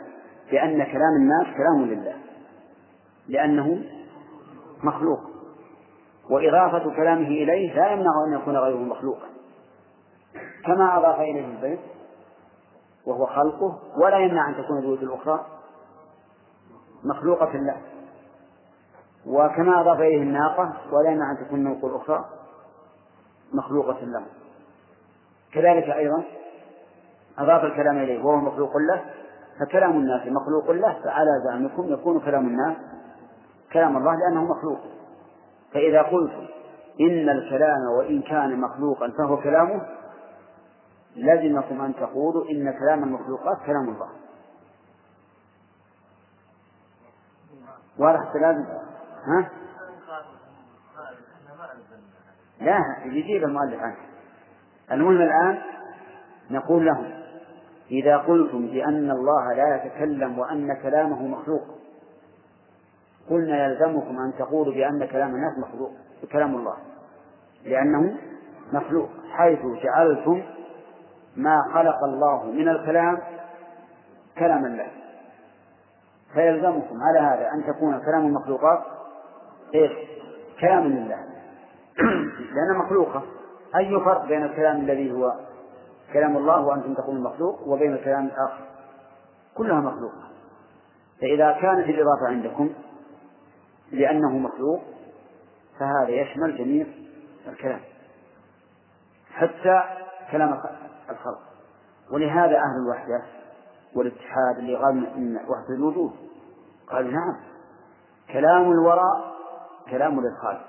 [0.51, 2.15] بأن كلام الناس كلام لله.
[3.29, 3.85] لأنه
[4.83, 5.21] مخلوق.
[6.31, 9.27] وإضافة كلامه إليه لا يمنع أن يكون غيره مخلوقا.
[10.67, 11.81] كما أضاف إليه البيت
[13.11, 15.47] وهو خلقه ولا يمنع أن تكون البيوت الأخرى
[17.05, 17.77] مخلوقة له.
[19.27, 22.25] وكما أضاف إليه الناقة ولا يمنع أن تكون النوق الأخرى
[23.53, 24.23] مخلوقة له.
[25.53, 26.23] كذلك أيضا
[27.39, 29.05] أضاف الكلام إليه وهو مخلوق له
[29.61, 32.77] فكلام الناس مخلوق له فعلى زعمكم يكون كلام الناس
[33.73, 34.79] كلام الله لأنه مخلوق.
[35.73, 36.47] فإذا قلتم
[37.01, 39.87] إن الكلام وإن كان مخلوقا فهو كلامه
[41.17, 44.09] لزمكم أن تقولوا إن كلام المخلوقات كلام الله.
[47.99, 48.65] واضح لازم
[49.27, 49.51] ها؟
[52.61, 53.97] لا يجيب المؤلف عنه.
[54.93, 55.59] المهم الآن
[56.51, 57.11] نقول لهم
[57.91, 61.63] إذا قلتم بأن الله لا يتكلم وأن كلامه مخلوق
[63.31, 65.93] قلنا يلزمكم أن تقولوا بأن كلام الناس مخلوق
[66.33, 66.77] كلام الله
[67.65, 68.17] لأنه
[68.73, 70.43] مخلوق حيث جعلتم
[71.37, 73.19] ما خلق الله من الكلام
[74.39, 74.87] كلام الله
[76.35, 78.81] فيلزمكم على هذا أن تكون كلام المخلوقات
[79.75, 79.93] إيش؟
[80.61, 81.17] كلام لله.
[82.55, 83.23] لأنها مخلوقة.
[83.77, 85.35] أي فرق بين الكلام الذي هو
[86.13, 88.65] كلام الله وأنتم تقولون مخلوق وبين الكلام الآخر؟
[89.55, 90.31] كلها مخلوقة.
[91.21, 92.71] فإذا كانت الإضافة عندكم
[93.93, 94.81] لأنه مخلوق
[95.79, 96.87] فهذا يشمل جميع
[97.49, 97.81] الكلام.
[99.33, 99.83] حتى
[100.31, 100.53] كلام
[101.11, 101.41] الخلق.
[102.11, 103.23] ولهذا أهل الوحدة
[103.97, 106.13] والاتحاد اللي قالوا إن وحدة الوجود.
[106.91, 107.37] قالوا نعم.
[108.33, 109.35] كلام الوراء
[109.91, 110.67] كلام للخالق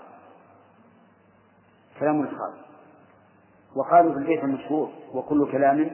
[2.00, 2.66] كلام للخالق
[3.76, 5.92] وقالوا في البيت المشهور وكل كلام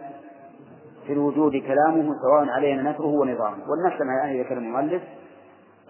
[1.08, 3.70] في الوجود كلامه سواء علينا نثره ونظامه.
[3.70, 5.04] والنفس مع أهل كلام المؤلف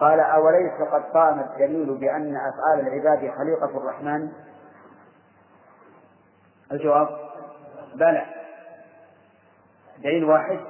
[0.00, 4.28] قال أوليس قد قام الدليل بأن أفعال العباد خليقة الرحمن؟
[6.72, 7.08] الجواب
[7.94, 8.37] بلى.
[10.02, 10.60] دليل واحد.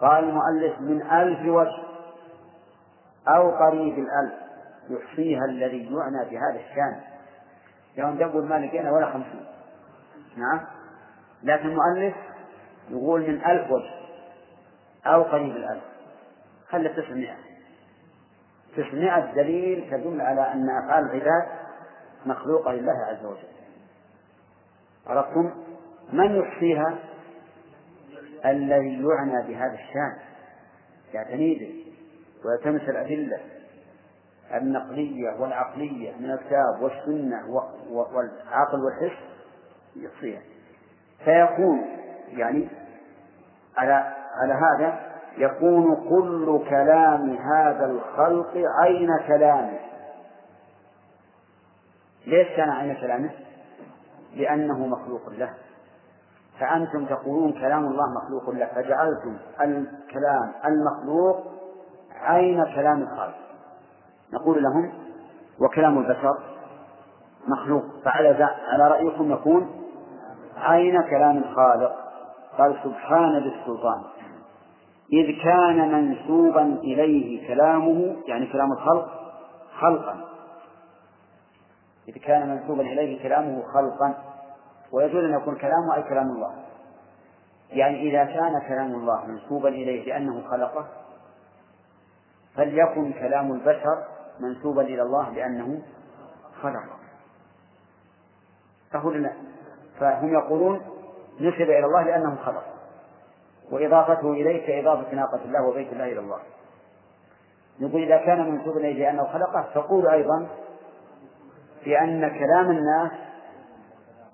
[0.00, 1.82] قال المؤلف من ألف وجه
[3.28, 4.34] أو قريب الألف
[4.90, 7.00] يحصيها الذي يعنى بهذا الشان.
[7.96, 9.46] يوم تقول ما لقينا ولا خمسين.
[10.36, 10.60] نعم.
[11.42, 12.14] لكن المؤلف
[12.90, 13.90] يقول من ألف وجه
[15.06, 15.84] أو قريب الألف.
[16.68, 17.36] خلى تسعمائة
[18.76, 21.48] تسعمائة دليل تدل على أن أفعال العباد
[22.26, 23.54] مخلوقة لله عز وجل.
[25.06, 25.50] عرفتم؟
[26.12, 26.98] من يحصيها؟
[28.46, 30.16] الذي يعنى بهذا الشان
[31.14, 31.84] يعتني به
[32.44, 33.40] ويلتمس الأدلة
[34.54, 37.48] النقلية والعقلية من الكتاب والسنة
[37.90, 39.18] والعقل والحس
[39.96, 40.42] يحصيها
[41.24, 41.80] فيكون
[42.28, 42.68] يعني
[43.76, 49.78] على على هذا يكون كل كلام هذا الخلق عين كلامه.
[52.26, 53.30] ليش كان عين كلامه؟
[54.34, 55.54] لأنه مخلوق له.
[56.60, 61.36] فأنتم تقولون كلام الله مخلوق له فجعلتم الكلام المخلوق
[62.20, 63.34] عين كلام الخالق.
[64.32, 64.92] نقول لهم
[65.60, 66.38] وكلام البشر
[67.48, 69.70] مخلوق فعلى على رأيكم يكون
[70.56, 71.92] عين كلام الخالق.
[72.58, 74.02] قال سبحان ذي السلطان.
[75.12, 79.08] إذ كان منسوبا إليه كلامه يعني كلام الخلق
[79.80, 80.24] خلقا.
[82.08, 84.14] إذ كان منسوبا إليه كلامه خلقا.
[84.94, 86.54] ويجوز أن يكون كلامه أي كلام الله.
[87.70, 90.86] يعني إذا كان كلام الله منسوبا إليه لأنه خلقه
[92.56, 94.04] فليكن كلام البشر
[94.40, 95.82] منسوبا إلى الله لأنه
[96.62, 96.98] خلقه.
[98.92, 99.32] فهنا
[100.00, 100.80] فهم يقولون
[101.40, 102.64] نسب إلى الله لأنه خلق
[103.70, 106.38] وإضافته إليه كإضافة ناقة الله وبيت الله إلى الله.
[107.80, 110.46] نقول إذا كان منسوبا إليه لأنه خلقه فقولوا أيضا
[111.84, 113.10] بأن كلام الناس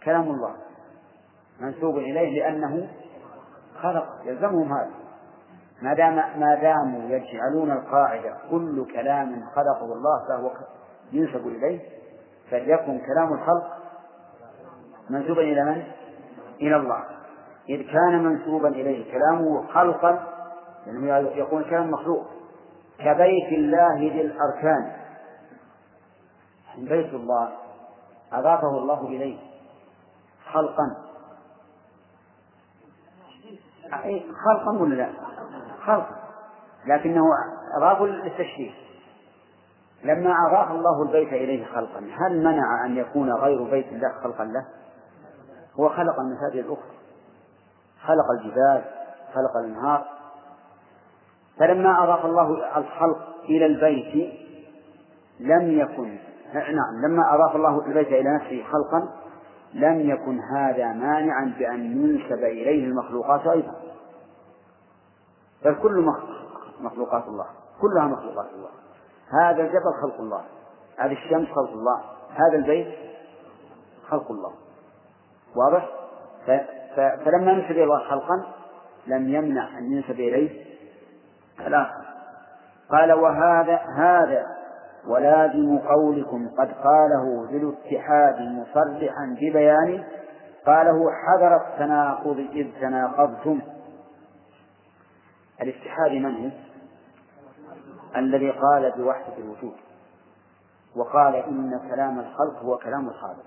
[0.04, 0.54] كلام الله
[1.60, 2.88] منسوب إليه لأنه
[3.82, 4.90] خلق يلزمهم هذا.
[5.82, 10.50] ما دام ما داموا يجعلون القاعدة كل كلام خلقه الله فهو
[11.12, 11.80] ينسب إليه
[12.50, 13.76] فليكن كلام الخلق
[15.10, 15.82] منسوبا إلى من؟
[16.60, 17.04] إلى الله.
[17.68, 20.26] إذ كان منسوبا إليه كلامه خلقا
[20.86, 22.26] يعني يكون كلام مخلوق
[22.98, 24.92] كبيت الله ذي الأركان.
[26.78, 27.52] بيت الله
[28.32, 29.49] أضافه الله إليه.
[30.54, 30.96] خلقا.
[34.44, 35.10] خلقا ولا لا؟
[35.86, 36.16] خلقا
[36.86, 37.24] لكنه
[37.76, 38.74] أضافوا للتشريف.
[40.04, 44.64] لما أضاف الله البيت إليه خلقا هل منع أن يكون غير بيت الله خلقا له؟
[45.80, 46.94] هو خلق المساجد الأخرى.
[48.02, 48.84] خلق الجبال
[49.34, 50.06] خلق الأنهار.
[51.58, 54.34] فلما أضاف الله الخلق إلى البيت
[55.40, 56.18] لم يكن
[56.54, 59.08] نعم لما أضاف الله البيت إلى نفسه خلقا
[59.74, 63.74] لم يكن هذا مانعا بأن ينسب إليه المخلوقات أيضا.
[65.64, 66.06] بل كل
[66.80, 67.46] مخلوقات الله
[67.80, 68.70] كلها مخلوقات الله.
[69.42, 70.44] هذا الجبل خلق الله
[70.98, 72.00] هذه الشمس خلق الله
[72.30, 72.94] هذا البيت
[74.08, 74.52] خلق الله.
[75.56, 75.88] واضح؟
[76.96, 78.44] فلما نسب إلى الله خلقا
[79.06, 80.64] لم يمنع أن ينسب إليه
[81.60, 82.04] الآخر.
[82.90, 84.46] قال وهذا هذا
[85.06, 90.04] ولازم قولكم قد قاله ذو الاتحاد مصرحا ببيانه
[90.66, 93.60] قاله حذر التناقض إذ تناقضتم.
[95.62, 96.50] الاتحاد من هو؟
[98.16, 99.76] الذي قال بوحدة الوجود
[100.96, 103.44] وقال إن كلام الخلق هو كلام الخالق.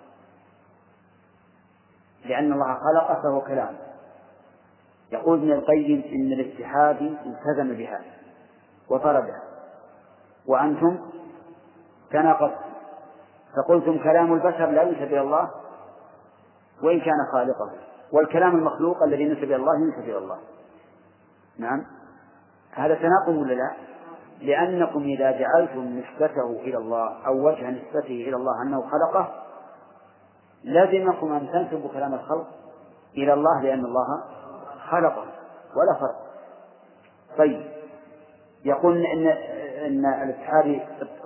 [2.26, 3.76] لأن الله خلق فهو كلام.
[5.12, 8.02] يقول ابن القيم إن الاتحاد التزم بها
[8.90, 9.42] وطردها
[10.48, 11.13] وأنتم؟
[12.14, 12.74] تناقضتم
[13.56, 15.50] فقلتم كلام البشر لا ينسب إلى الله؟
[16.84, 17.72] وإن كان خالقه.
[18.14, 20.38] والكلام المخلوق الذي ينسب إلى الله ينسب إلى الله.
[21.60, 21.86] نعم.
[22.72, 23.72] هذا تناقض ولا لا؟
[24.42, 29.30] لأنكم إذا جعلتم نسبته إلى الله أو وجه نسبته إلى الله أنه خلقه
[30.64, 32.48] لزمكم أن تنسبوا كلام الخلق
[33.18, 34.24] إلى الله لأن الله
[34.90, 35.26] خلقه
[35.76, 36.16] ولا فرق.
[37.38, 37.74] طيب.
[38.66, 39.28] يقول إن
[39.86, 40.82] إن الاتحاد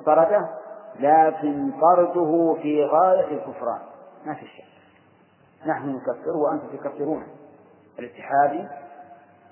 [0.06, 0.57] طرده
[1.00, 3.80] لكن طرده في غاية الكفران.
[4.26, 4.66] ما في شيء
[5.66, 7.24] نحن نكفر وأنتم تكفرون.
[8.00, 8.68] الاتحادي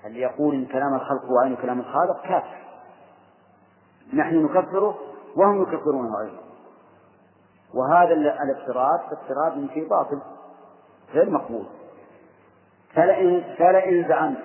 [0.06, 2.56] اللي يقول إن كلام الخلق هو عين كلام الخالق؟ كافر.
[4.14, 4.98] نحن نكفره
[5.36, 6.42] وهم يكفرونه أيضا.
[7.74, 10.20] وهذا الافتراض افتراض في باطل.
[11.14, 11.66] غير مقبول.
[12.94, 14.44] فلئن فلئن زعمت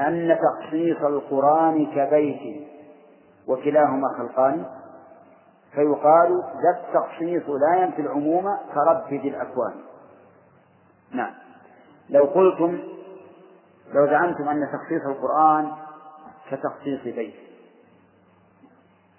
[0.00, 2.68] أن تخصيص القرآن كبيت
[3.48, 4.64] وكلاهما خلقان
[5.74, 8.44] فيقال ذا التخصيص لا ينفي العموم
[8.74, 9.74] كرب ذي الأكوان.
[11.10, 11.34] نعم.
[12.08, 12.78] لو قلتم
[13.94, 15.72] لو زعمتم أن تخصيص القرآن
[16.50, 17.34] كتخصيص بيت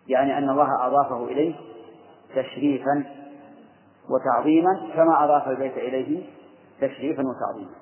[0.07, 1.55] يعني أن الله أضافه إليه
[2.35, 3.05] تشريفا
[4.09, 6.29] وتعظيما كما أضاف البيت إليه
[6.81, 7.75] تشريفا وتعظيما.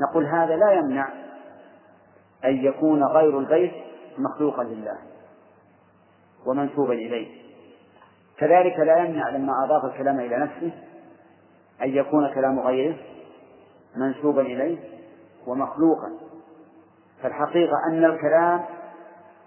[0.00, 1.08] نقول هذا لا يمنع
[2.44, 3.72] أن يكون غير البيت
[4.18, 4.98] مخلوقا لله
[6.46, 7.43] ومنسوبا إليه.
[8.38, 10.72] كذلك لا يمنع لما أضاف الكلام إلى نفسه
[11.82, 12.96] أن يكون كلام غيره
[13.96, 14.78] منسوبا إليه
[15.46, 16.12] ومخلوقا.
[17.22, 18.64] فالحقيقة أن الكلام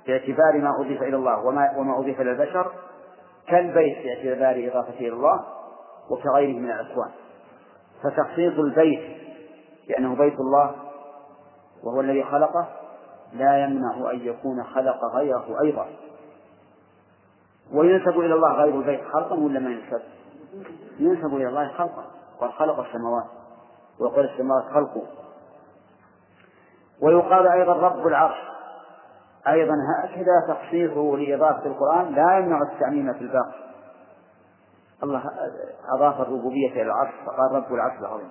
[0.08, 2.72] باعتبار ما أضيف إلى الله وما, وما أضيف إلى البشر
[3.48, 5.46] كالبيت باعتبار إضافته إلى الله
[6.12, 7.12] وكغيره من الأكوان.
[8.04, 9.18] فتخصيص البيت
[9.90, 10.76] لأنه بيت الله
[11.84, 12.68] وهو الذي خلقه
[13.34, 15.88] لا يمنع أن يكون خلق غيره أيضا.
[17.74, 20.02] وينسب إلى الله غير البيت خلقا ولا ما ينسب؟
[21.00, 22.06] ينسب إلى الله خلقا
[22.40, 23.26] قد خلق السماوات.
[24.00, 25.04] وقال السماوات خلقه.
[27.02, 28.38] ويقال أيضا رب العرش.
[29.48, 33.68] أيضا هكذا تخصيصه لإضافة القرآن لا يمنع التعميم في الباقي.
[35.04, 35.24] الله
[35.96, 38.30] أضاف الربوبية إلى العرش فقال رب العرش العظيم.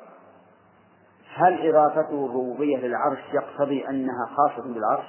[1.34, 5.06] هل إضافته الربوبية للعرش يقتضي أنها خاصة بالعرش؟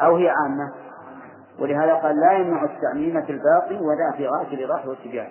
[0.00, 0.72] أو هي عامة؟
[1.58, 5.28] ولهذا قال لا يمنع التعميم في الباقي ولا في غاية الإيضاح والتبيان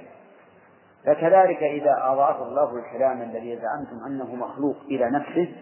[1.05, 5.55] فكذلك إذا أضاف الله الكلام الذي زعمتم أنه مخلوق إلى نفسه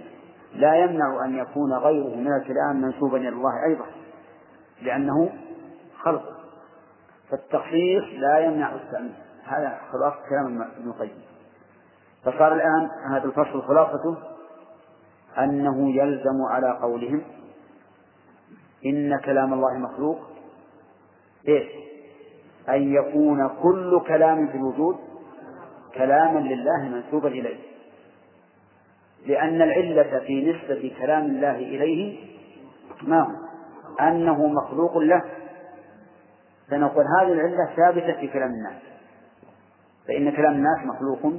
[0.53, 3.85] لا يمنع أن يكون غيره من الكلام منسوبا إلى الله أيضا
[4.81, 5.29] لأنه
[6.01, 6.23] خلق.
[7.29, 9.13] فالتخصيص لا يمنع التعميم.
[9.45, 11.21] هذا خلاص كلام ابن القيم.
[12.23, 14.17] فصار الآن هذا الفصل خلاصته
[15.37, 17.21] أنه يلزم على قولهم
[18.85, 20.19] إن كلام الله مخلوق
[21.47, 21.67] إيش؟
[22.69, 24.95] أن يكون كل كلام في الوجود
[25.95, 27.57] كلاما لله منسوبا إليه.
[29.27, 32.19] لأن العلة في نسبة كلام الله إليه
[33.01, 33.31] ما هو؟
[34.07, 35.21] أنه مخلوق له.
[36.69, 38.81] فنقول هذه العلة ثابتة في كلام الناس.
[40.07, 41.33] فإن كلام الناس مخلوق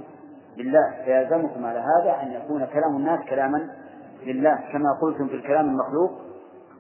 [0.56, 1.04] لله.
[1.04, 3.70] فيلزمكم على هذا أن يكون كلام الناس كلاما
[4.22, 4.58] لله.
[4.72, 6.20] كما قلتم في الكلام المخلوق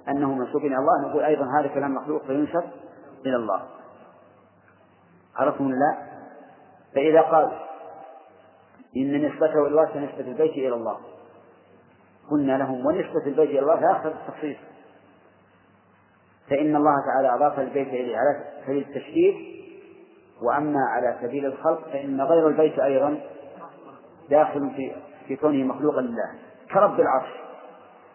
[0.08, 1.08] أنه منسوب إلى الله.
[1.08, 2.62] نقول أيضا هذا كلام مخلوق فينسب
[3.26, 3.62] إلى الله.
[5.36, 5.96] عرفتم لا؟
[6.94, 7.50] فإذا قال
[8.96, 10.98] إن نسبته إلى الله كنسبة البيت إلى الله.
[12.30, 14.56] قلنا لهم ونسبة البيت إلى الله لا التخصيص.
[16.50, 19.36] فإن الله تعالى أضاف البيت إليه على سبيل التشريف
[20.42, 23.20] وأما على سبيل الخلق فإن غير البيت أيضا
[24.30, 24.92] داخل في
[25.28, 26.34] في كونه مخلوقا لله.
[26.72, 27.30] كرب العرش.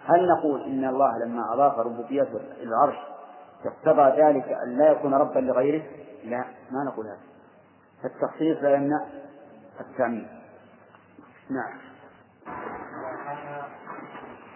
[0.06, 3.15] هل نقول إن الله لما أضاف ربوبيته إلى العرش
[3.66, 5.84] اقتضى ذلك أن لا يكون ربا لغيره؟
[6.24, 7.20] لا ما نقول هذا.
[8.04, 9.06] فالتخصيص لا يمنع
[9.80, 10.28] التعميم
[11.50, 11.80] نعم.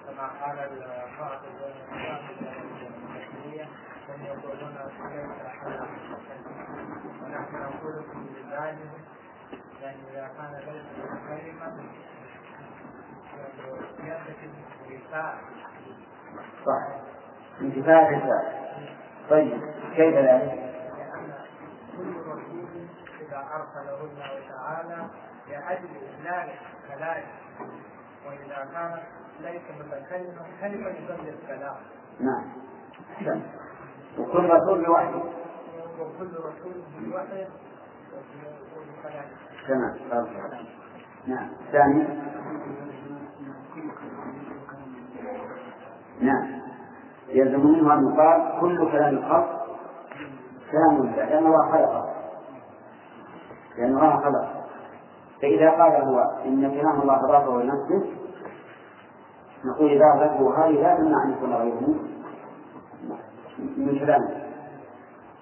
[0.08, 1.42] كما قال المرأة
[4.10, 5.26] هم يقولون ليس
[7.22, 8.50] ونحن نقول في
[9.82, 10.86] يعني إذا كان ليس
[11.28, 11.74] كلمة
[16.66, 16.88] صح.
[17.62, 18.59] انتفاع الرسالة
[19.30, 19.62] طيب
[19.96, 21.34] كيف ذلك؟ لأن
[21.98, 22.66] كل رسول
[23.22, 25.08] إذا أرسله الله تعالى
[25.50, 26.48] لأجل إبلاغ
[26.88, 27.24] كلامه
[28.28, 29.00] وإذا كان
[29.40, 31.76] ليس متكلما كلمة يبلغ الكلام.
[32.20, 32.52] نعم.
[34.18, 35.24] وكل رسول بوحده.
[36.00, 37.48] وكل رسول بوحده
[39.68, 39.98] تمام.
[41.28, 41.50] نعم.
[41.72, 42.08] ثاني.
[46.22, 46.59] نعم.
[47.30, 49.60] يلزم منه أن يقال كل كلام الخلق
[50.72, 52.10] كلام الله لأن الله خلقه.
[53.78, 54.50] لأن الله خلقه.
[55.42, 58.12] فإذا قال هو إن كلام الله أضافه لنفسه
[59.66, 61.96] نقول إذا أضافه هذه لا تمنع أن يكون غيره
[63.78, 64.30] من كلامه.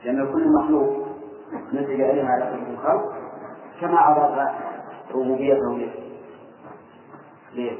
[0.05, 1.07] لأن كل مخلوق
[1.73, 3.13] نسب إليه على قدر الخلق
[3.81, 4.55] كما أضاف
[5.11, 5.89] ربوبيته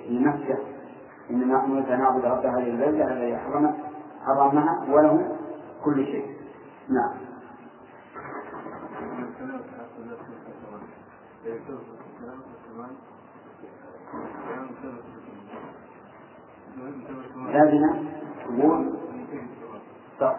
[0.10, 0.58] لنفسه
[1.30, 3.74] إنما أمرت أن نعبد رب هذه البلدة الذي حرم
[4.28, 5.38] حرمها وله
[5.84, 6.38] كل شيء.
[6.90, 7.28] نعم.
[17.48, 18.08] لازم
[18.46, 18.98] تقول
[20.20, 20.36] صح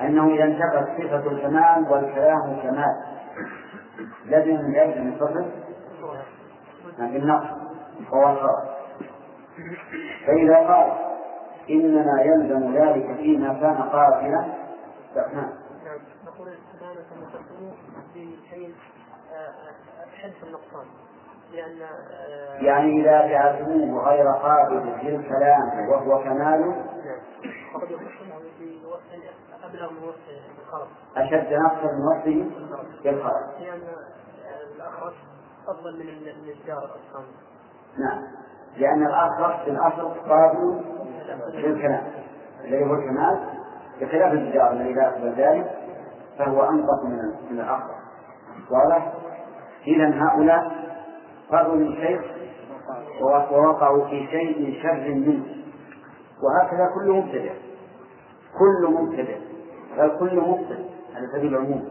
[0.00, 2.96] أنه إذا انتقت صفة الكمال والكلام كمال
[4.26, 5.46] لازم من ذلك أن يتصف
[6.98, 7.58] بالنقص.
[8.12, 8.68] وهو الخرج
[10.26, 11.07] فإذا قال
[11.70, 14.54] إنما يلزم ذلك فيما كان قاتلا.
[15.16, 15.50] نعم.
[16.26, 16.48] نقول
[20.22, 20.86] حدث النقصان
[21.52, 21.78] لأن
[22.66, 26.60] يعني إذا جعلتموه غير قابل للكلام وهو كمال.
[26.60, 27.20] نعم.
[27.74, 28.08] فقد يكون
[29.64, 32.46] أبلغ من وصفه أشد نقصا من وصفه
[33.04, 33.82] بالخلق لأن
[34.76, 35.14] الأخرس
[35.68, 37.26] أفضل من الجار الثاني
[37.98, 38.37] نعم.
[38.76, 40.80] لأن الآخر في الأصل قابل
[41.54, 42.02] للكلام
[42.64, 43.38] الذي هو الكمال
[44.00, 45.78] بخلاف الجار الذي لا يقبل ذلك
[46.38, 47.18] فهو أنقص من
[47.50, 47.94] من الآخر.
[48.70, 49.12] واضح؟
[49.86, 50.72] إذا هؤلاء
[51.50, 52.20] فروا من شيء
[53.52, 55.42] ووقعوا في شيء شر منه.
[56.42, 57.52] وهكذا كل مبتدع.
[58.58, 59.36] كل مبتدع.
[59.98, 60.84] بل كل مبتدع.
[61.16, 61.88] على سبيل العموم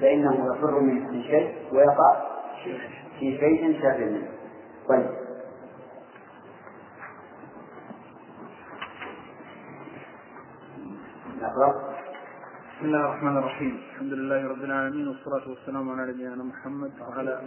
[0.00, 2.16] فإنه يفر من شيء ويقع
[3.18, 4.28] في شيء شر منه.
[4.88, 5.19] طيب.
[11.50, 13.82] بسم الله الرحمن الرحيم.
[13.90, 17.40] الحمد لله رب العالمين والصلاة والسلام على نبينا محمد وعلى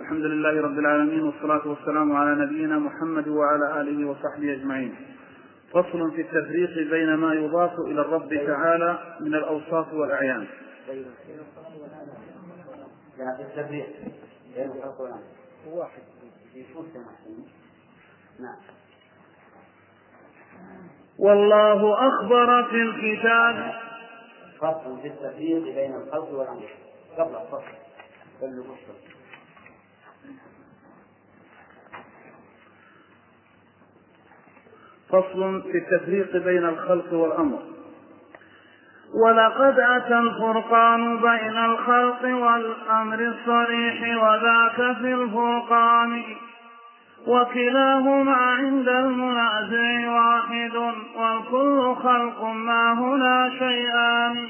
[0.00, 4.94] الحمد لله رب العالمين والصلاة والسلام على نبينا محمد وعلى آله وصحبه أجمعين.
[5.70, 10.46] فصل في التفريق بين ما يضاف إلى الرب تعالى من الأوصاف والأعيان.
[13.40, 13.86] التفريق.
[14.56, 14.70] بين
[15.66, 16.02] واحد.
[18.40, 18.56] نعم.
[21.22, 23.74] والله أخبر في الكتاب.
[24.60, 26.68] فصل في التفريق بين الخلق والأمر
[27.18, 27.76] قبل الفصل
[28.42, 28.64] قبل
[35.08, 37.58] فصل في التفريق بين الخلق والأمر.
[39.24, 46.22] ولقد أتى الفرقان بين الخلق والأمر الصريح وذاك في الفرقان.
[47.26, 50.76] وكلاهما عند المنازع واحد
[51.16, 54.46] والكل خلق ما هنا شيئان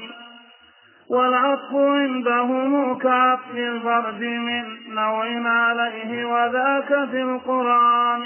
[1.09, 4.63] والعطف عندهم كعطف الفرد من
[4.95, 8.21] نوع عليه وذاك في القرآن.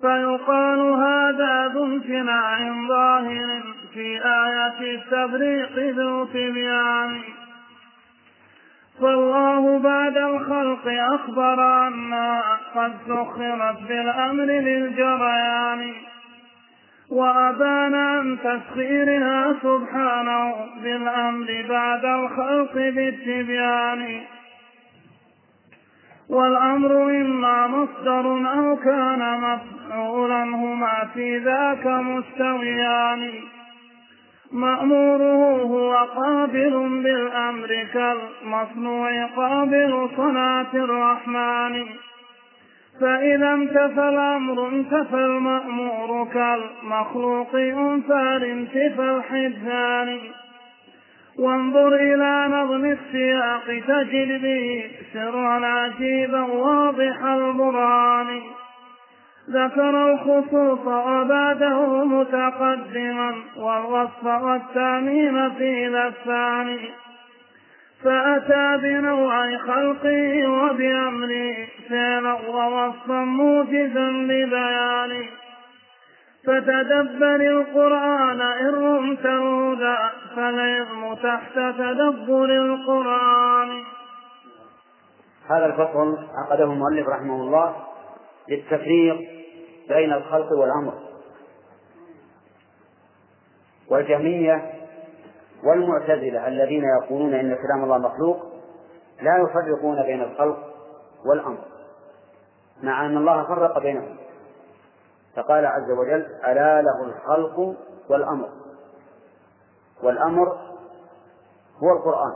[0.00, 2.58] فيقال هذا ذو امتناع
[2.88, 3.62] ظاهر
[3.94, 7.20] في آية التبريق ذو تبيان
[9.02, 12.42] فالله بعد الخلق أخبر أنها
[12.74, 15.92] قد سخرت بالأمر للجريان.
[17.10, 24.20] وأبان عن تسخيرها سبحانه بالأمر بعد الخلق بالتبيان.
[26.28, 33.30] والأمر إما مصدر أو كان مفعولا هما في ذاك مستويان.
[34.52, 41.84] مأموره هو قابل بالأمر كالمصنوع قابل صلاة الرحمن.
[43.00, 50.18] فإذا انتفى الأمر انتفى المأمور كالمخلوق أنثى انتفى الحدثان
[51.38, 58.40] وانظر إلى نظم السياق تجد به سرا عجيبا واضح البرهان.
[59.50, 65.46] ذكر الخصوص وبعده متقدما والوصف والتعميم
[65.92, 66.90] ذا الثاني.
[68.04, 71.54] فأتى بنوع خلقه وبأمره
[71.88, 75.26] فعلا ووصفا موجزا لبيانه.
[76.46, 79.96] فتدبر القرآن إن رمت الهدى
[80.36, 83.82] فالعلم تحت تدبر القرآن.
[85.50, 87.91] هذا الفصل عقده المؤلف رحمه الله.
[88.48, 89.16] للتفريق
[89.88, 90.94] بين الخلق والأمر.
[93.90, 94.72] والجهمية
[95.64, 98.42] والمعتزلة الذين يقولون إن كلام الله مخلوق
[99.20, 100.58] لا يفرقون بين الخلق
[101.26, 101.64] والأمر
[102.82, 104.16] مع أن الله فرق بينهم.
[105.36, 107.76] فقال عز وجل ألا له الخلق
[108.08, 108.48] والأمر.
[110.02, 110.58] والأمر
[111.82, 112.32] هو القرآن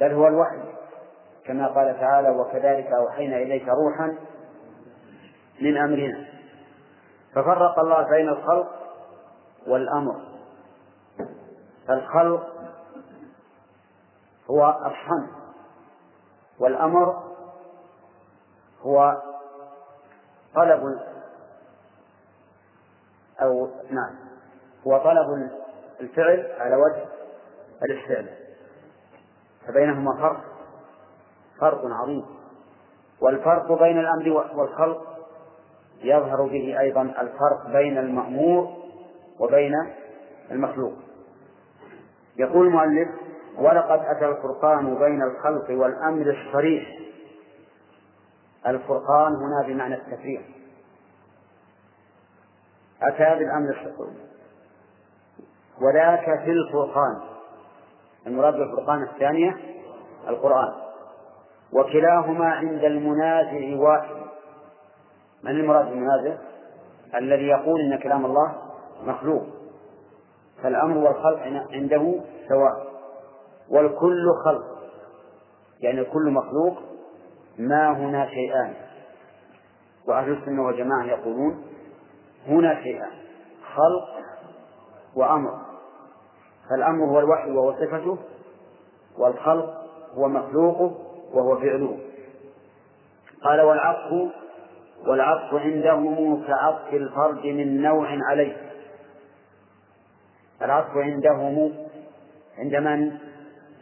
[0.00, 0.58] بل هو الوحي
[1.46, 4.16] كما قال تعالى وكذلك أوحينا إليك روحا
[5.60, 6.26] من أمرنا.
[7.34, 8.70] ففرق الله بين الخلق
[9.66, 10.20] والأمر.
[11.88, 12.46] فالخلق
[14.50, 15.30] هو الصنع
[16.58, 17.22] والأمر
[18.82, 19.22] هو
[20.54, 20.82] طلب
[23.42, 24.14] أو نعم
[24.86, 25.50] هو طلب
[26.00, 27.08] الفعل على وجه
[27.82, 28.38] الاستعلاء
[29.66, 30.44] فبينهما فرق
[31.60, 32.26] فرق عظيم.
[33.20, 35.09] والفرق بين الأمر والخلق
[36.02, 38.68] يظهر به أيضا الفرق بين المأمور
[39.38, 39.72] وبين
[40.50, 40.92] المخلوق.
[42.36, 43.08] يقول المؤلف
[43.58, 46.98] ولقد أتى الفرقان بين الخلق والأمر الصريح.
[48.66, 50.42] الفرقان هنا بمعنى التفريق.
[53.02, 54.30] أتى بالأمر الصريح.
[55.80, 57.20] وذاك في الفرقان.
[58.26, 59.56] المراد بالفرقان الثانية
[60.28, 60.72] القرآن.
[61.72, 64.20] وكلاهما عند المنازع واحد.
[65.44, 66.38] من المراد بالمنازع؟
[67.14, 68.54] الذي يقول إن كلام الله
[69.02, 69.42] مخلوق.
[70.62, 71.40] فالأمر والخلق
[71.72, 72.90] عنده سواء.
[73.70, 74.64] والكل خلق.
[75.80, 76.78] يعني كل مخلوق
[77.58, 78.74] ما هنا شيئان.
[80.08, 81.64] وأهل السنة والجماعة يقولون
[82.46, 83.12] هنا شيئان.
[83.74, 84.24] خلق
[85.16, 85.60] وأمر.
[86.70, 88.18] فالأمر هو الوحي وهو صفته
[89.18, 89.80] والخلق
[90.14, 90.94] هو مخلوقه
[91.34, 91.98] وهو فعله.
[93.44, 94.39] قال والعطف
[95.06, 98.56] والعطف عندهم كعطف الفرد من نوع عليه.
[100.62, 101.72] العطف عندهم
[102.58, 103.18] عند من؟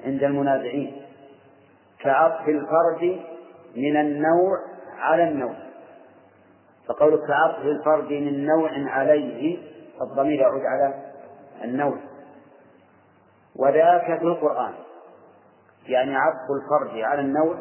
[0.04, 1.02] عند المنازعين.
[2.00, 3.20] كعطف الفرد
[3.76, 4.58] من النوع
[4.98, 5.54] على النوع.
[6.88, 9.58] فقولك كعطف الفرد من نوع عليه
[10.02, 10.94] الضمير يعود على
[11.64, 11.98] النوع.
[13.56, 14.72] وذاك في القرآن.
[15.86, 17.56] يعني عطف الفرد على النوع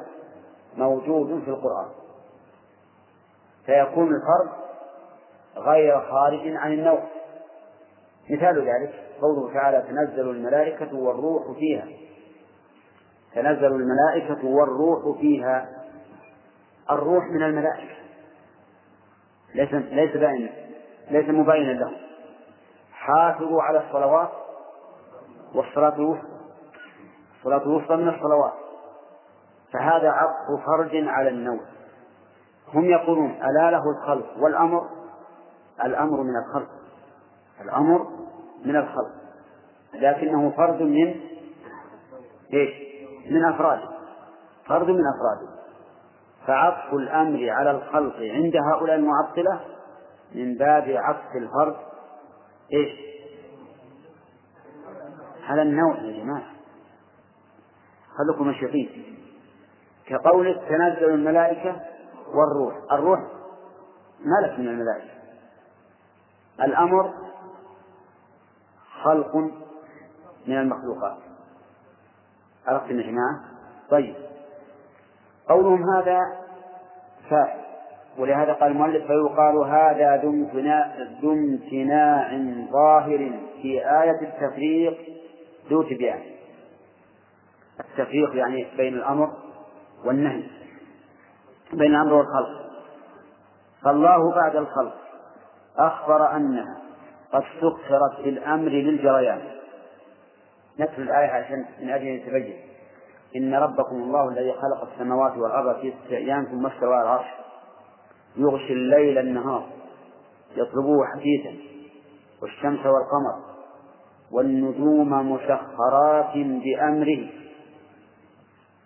[0.78, 2.07] موجود في القرآن.
[3.68, 4.50] فيكون الفرد
[5.58, 7.04] غير خارج عن النوع.
[8.30, 11.88] مثال ذلك قوله تعالى تنزل الملائكة والروح فيها.
[13.36, 15.70] تنزل الملائكة والروح فيها.
[16.92, 17.96] الروح من الملائكة.
[19.56, 20.50] ليس ليس باين
[21.12, 21.92] ليس مبينا له
[22.92, 24.30] حافظوا على الصلوات
[25.56, 26.28] والصلاة الوسطى.
[27.40, 28.54] الصلاة الوسطى من الصلوات.
[29.74, 31.62] فهذا عطف فرج على النوم
[32.74, 34.90] هم يقولون ألا له الخلق والأمر؟
[35.86, 36.70] الأمر من الخلق.
[37.62, 38.08] الأمر
[38.66, 39.12] من الخلق.
[39.94, 41.16] لكنه فرد من
[42.54, 42.70] إيش؟
[43.32, 43.90] من أفراده.
[44.66, 45.58] فرد من أفراده.
[46.48, 49.60] فعطف الأمر على الخلق عند هؤلاء المعطلة
[50.36, 51.76] من باب عطف الفرد
[52.74, 52.92] إيش؟
[55.44, 56.44] على النوع يا جماعة.
[58.18, 58.90] خلكم مشيطين
[60.06, 61.76] كقول تنزل الملائكة
[62.34, 62.76] والروح.
[62.92, 63.20] الروح
[64.20, 65.18] ملك من الملائكة.
[66.62, 67.14] الأمر
[69.04, 69.36] خلق
[70.48, 71.18] من المخلوقات.
[72.68, 73.42] عرفت يا؟
[73.90, 74.16] طيب.
[75.50, 76.20] قولهم هذا
[77.30, 77.68] فاعل.
[78.18, 80.22] ولهذا قال المؤلف فيقال هذا
[81.22, 82.38] ذو امتناع
[82.72, 84.98] ظاهر في آية التفريق
[85.70, 86.22] ذو تبيان.
[87.80, 89.34] التفريق يعني بين الأمر
[90.06, 90.57] والنهي.
[91.74, 92.68] بين الأمر والخلق.
[93.84, 94.96] فالله بعد الخلق
[95.78, 96.78] أخبر أنها
[97.34, 99.42] قد سخرت بالأمر للجريان.
[100.80, 102.58] نتلو الآية عشان من أجل أن يتبين
[103.36, 107.28] إن ربكم الله الذي خلق السماوات والأرض في ستة أيام ثم استوى على العرش.
[108.38, 109.68] يغشي الليل النهار.
[110.52, 111.58] يطلبه حديثا.
[112.42, 113.48] والشمس والقمر.
[114.32, 117.30] والنجوم مسخرات بأمره.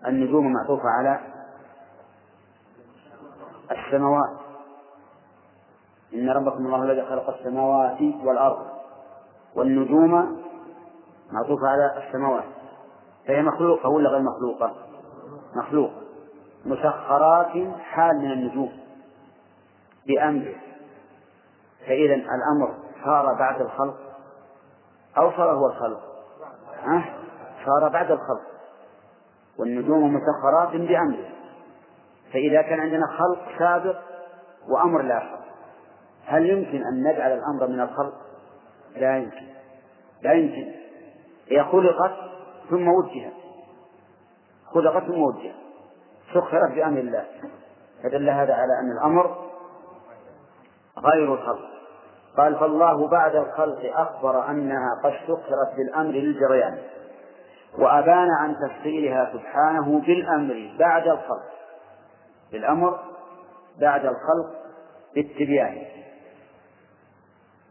[0.08, 1.20] النجوم معطوفة على
[3.92, 4.38] السماوات.
[6.14, 8.68] إن ربكم الله الذي خلق السماوات والأرض
[9.56, 10.42] والنجوم.
[11.32, 12.44] معطوفة على السماوات.
[13.28, 14.76] فهي مخلوقة ولا غير مخلوقة؟
[15.56, 16.02] مخلوقة
[16.66, 18.72] مسخرات حال من النجوم.
[20.08, 20.56] بأمره
[21.80, 22.74] فإذا الأمر
[23.06, 23.98] صار بعد الخلق
[25.18, 26.02] أو صار هو الخلق؟
[27.66, 28.42] صار بعد الخلق.
[29.60, 31.41] والنجوم مسخرات بأمره.
[32.34, 33.98] فإذا كان عندنا خلق سابق
[34.70, 35.42] وأمر لاحق
[36.26, 38.14] هل يمكن أن نجعل الأمر من الخلق؟
[38.96, 39.48] لا يمكن.
[40.22, 40.72] لا يمكن.
[41.48, 42.16] هي خلقت
[42.70, 43.34] ثم وجهت.
[44.74, 45.56] خلقت ثم وجهت.
[46.34, 47.26] سخرت بأمر الله.
[48.04, 49.38] فدل هذا على أن الأمر
[50.98, 51.70] غير الخلق.
[52.38, 56.78] قال فالله بعد الخلق أخبر أنها قد سخرت بالأمر للجريان
[57.78, 61.61] وأبان عن تفصيلها سبحانه بالأمر بعد الخلق.
[62.52, 63.00] بالأمر
[63.80, 64.62] بعد الخلق
[65.16, 65.86] بالتبيان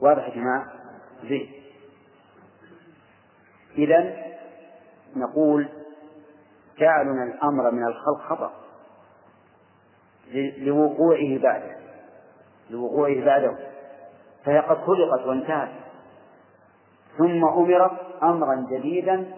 [0.00, 0.72] واضح يا جماعة؟
[3.78, 4.16] إذا
[5.16, 5.68] نقول
[6.78, 8.52] جعلنا الأمر من الخلق خطأ.
[10.58, 11.76] لوقوعه بعده.
[12.70, 13.58] لوقوعه بعده.
[14.44, 15.70] فهي قد خلقت وانتهت.
[17.18, 19.32] ثم أمرت أمرا جديدا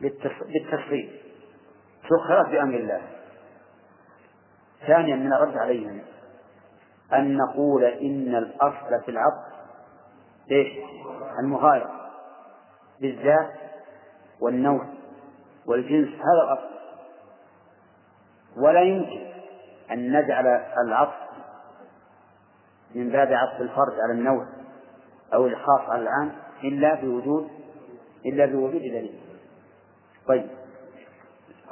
[0.00, 1.20] بالتفصيل
[2.08, 3.02] سخرت بأمر الله.
[4.86, 6.00] ثانيا من الرد عليهم
[7.12, 9.52] أن نقول إن الأصل في العقل
[10.50, 10.72] إيش؟
[11.38, 11.90] المغايرة
[13.00, 13.50] بالذات
[14.40, 14.86] والنوع
[15.66, 16.72] والجنس هذا الأصل.
[18.56, 19.32] ولا يمكن
[19.90, 20.46] أن نجعل
[20.86, 21.22] العطف
[22.94, 24.46] من باب عطف الفرد على النوع
[25.34, 26.32] أو الخاص على العام
[26.64, 27.50] إلا بوجود
[28.26, 29.20] إلا بوجود دليل.
[30.28, 30.46] طيب.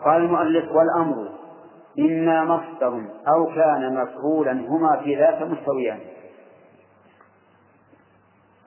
[0.04, 1.29] قال المؤلف والأمر
[1.98, 6.00] إما مصدر أو كان مفعولا هما في ذاك مستويان.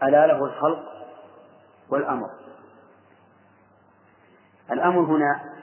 [0.04, 0.84] ألا له الخلق
[1.90, 2.30] والأمر.
[4.72, 5.54] الأمر هنا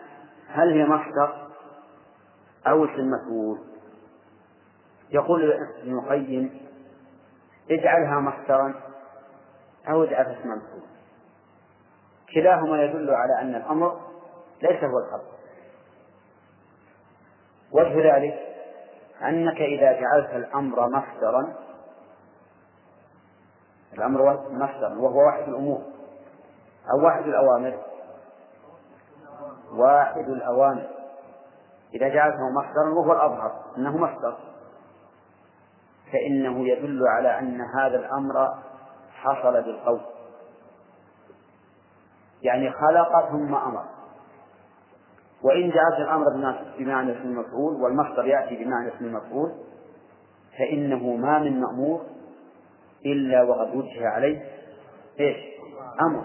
[0.49, 1.49] هل هي مصدر
[2.66, 3.59] أو اسم مفعول؟
[5.11, 6.61] يقول ابن القيم
[7.70, 8.74] اجعلها مصدرا
[9.89, 10.82] أو اجعلها اسم مفعول.
[12.35, 14.01] كلاهما يدل على أن الأمر
[14.62, 15.40] ليس هو الخبر
[17.73, 18.35] وجه ذلك
[19.23, 21.55] أنك إذا جعلت الأمر مصدرا
[23.93, 25.83] الأمر مصدرا وهو واحد الأمور
[26.93, 27.79] أو واحد الأوامر.
[29.73, 30.89] واحد الأوامر.
[31.95, 34.39] إذا جعلته مصدرا وهو الأظهر أنه مصدر.
[36.13, 38.55] فإنه يدل على أن هذا الأمر
[39.13, 40.01] حصل بالقول.
[42.43, 43.85] يعني خلق ثم أمر.
[45.43, 46.25] وإن جعلت الأمر
[46.79, 49.53] بمعنى اسم المفعول والمصدر يأتي بمعنى اسم المفعول
[50.59, 52.01] فإنه ما من مأمور
[53.07, 54.43] إلا وقد وجه عليه
[55.21, 55.37] إيش؟
[56.01, 56.25] أمر.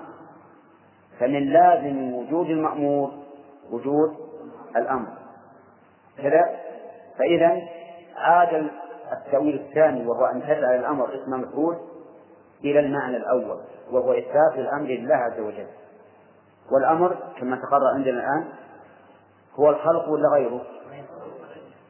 [1.20, 3.12] فمن لازم وجود المأمور
[3.72, 4.16] وجود
[4.76, 5.08] الأمر.
[6.18, 6.60] كذا؟
[7.18, 7.62] فإذا
[8.16, 8.70] عاد
[9.12, 11.78] التأويل الثاني وهو أن تجعل الأمر اسم مفعول
[12.64, 13.60] إلى المعنى الأول
[13.92, 15.68] وهو إثبات الأمر لله عز وجل.
[16.72, 18.48] والأمر كما تقرر عندنا الآن
[19.60, 20.61] هو الخلق ولا غيره؟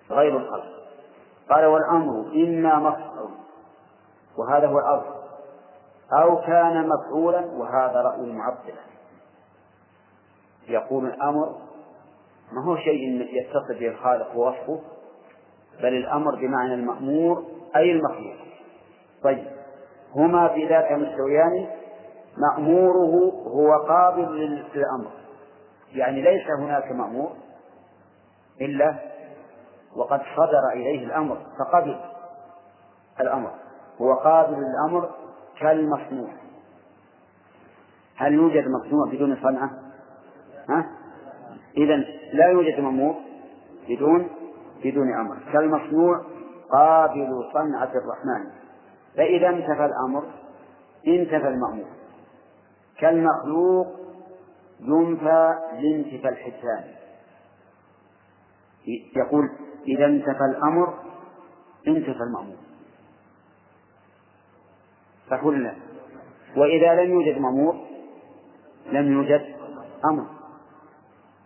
[0.09, 0.75] غير الخلق.
[1.49, 3.29] قال والأمر إما مفعول
[4.37, 5.15] وهذا هو الأصل.
[6.13, 8.81] أو كان مفعولا وهذا رأي المعطلة
[10.67, 11.55] يقول الأمر
[12.51, 14.79] ما هو شيء يتصل به الخالق ووصفه
[15.81, 17.43] بل الأمر بمعنى المأمور
[17.75, 18.35] أي المخلوق.
[19.23, 19.47] طيب
[20.15, 21.67] هما في ذاك مستويان
[22.37, 24.35] مأموره هو قابل
[24.75, 25.11] للأمر.
[25.93, 27.31] يعني ليس هناك مأمور
[28.61, 28.95] إلا
[29.95, 31.99] وقد صدر إليه الأمر فقبل
[33.21, 33.51] الأمر
[34.01, 35.09] هو قابل للأمر
[35.59, 36.29] كالمصنوع.
[38.15, 39.69] هل يوجد مصنوع بدون صنعة؟
[40.69, 40.91] ها؟
[41.77, 41.95] إذا
[42.33, 43.15] لا يوجد مأمور
[43.89, 44.29] بدون
[44.83, 45.37] بدون أمر.
[45.53, 46.21] كالمصنوع
[46.71, 48.51] قابل صنعة الرحمن.
[49.17, 50.23] فإذا انتفى الأمر
[51.07, 51.87] انتفى المأمور.
[52.99, 53.87] كالمخلوق
[54.79, 56.83] ينفى لانتفى الحسان
[59.15, 59.49] يقول
[59.87, 60.93] إذا انتفى الأمر
[61.87, 62.57] انتفى المأمور.
[65.63, 65.75] لا؟
[66.57, 67.75] وإذا لم يوجد مأمور
[68.91, 69.55] لم يوجد
[70.11, 70.25] أمر.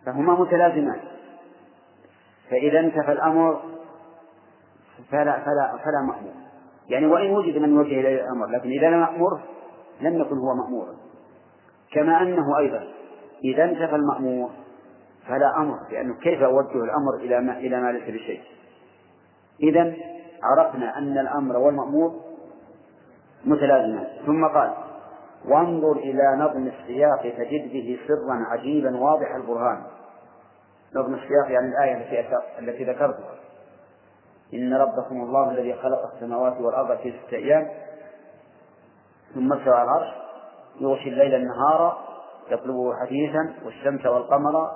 [0.05, 0.99] فهما متلازمان.
[2.49, 3.61] فإذا انتفى الأمر
[5.11, 6.33] فلا فلا فلا مأمور.
[6.89, 9.43] يعني وإن وجد من يوجه إليه الأمر لكن إذا لم يأمره
[10.01, 10.95] لم يكن هو مأمورا
[11.91, 12.87] كما أنه أيضا
[13.43, 14.49] إذا انتفى المأمور
[15.27, 18.41] فلا أمر لأنه كيف أوجه الأمر إلى ما إلى ما ليس بشيء؟
[19.63, 19.93] إذا
[20.43, 22.15] عرفنا أن الأمر والمأمور
[23.45, 24.07] متلازمان.
[24.25, 24.73] ثم قال
[25.45, 29.83] وانظر إلى نظم السياق تجد به سرا عجيبا واضح البرهان.
[30.95, 33.39] نظم السياق يعني الآية التي التي ذكرتها.
[34.53, 37.67] إن ربكم الله الذي خلق السماوات والأرض في ستة أيام
[39.35, 40.07] ثم استوى العرش
[40.79, 41.97] يغشي الليل النهار
[42.51, 44.71] يطلبه حديثا والشمس والقمر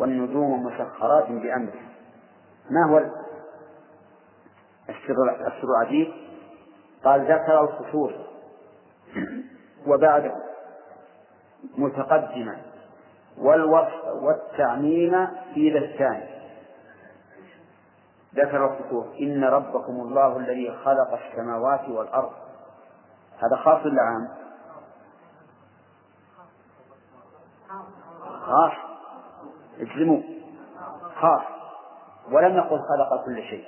[0.00, 1.82] والنجوم مسخرات بأمره.
[2.70, 2.98] ما هو
[4.88, 6.12] السر العجيب؟
[7.04, 8.12] قال ذكر الخصوص
[9.86, 10.34] وبعده
[11.78, 12.62] متقدما.
[13.38, 16.30] والوصف والتعميم في ذا الثاني.
[18.34, 22.32] ذكر الخصوص إن ربكم الله الذي خلق السماوات والأرض.
[23.38, 24.28] هذا خاص ولا عام؟
[28.22, 28.89] خاص.
[29.80, 30.20] اجزموا
[31.20, 31.42] خاص.
[32.32, 33.64] ولم يقل خلق كل شيء.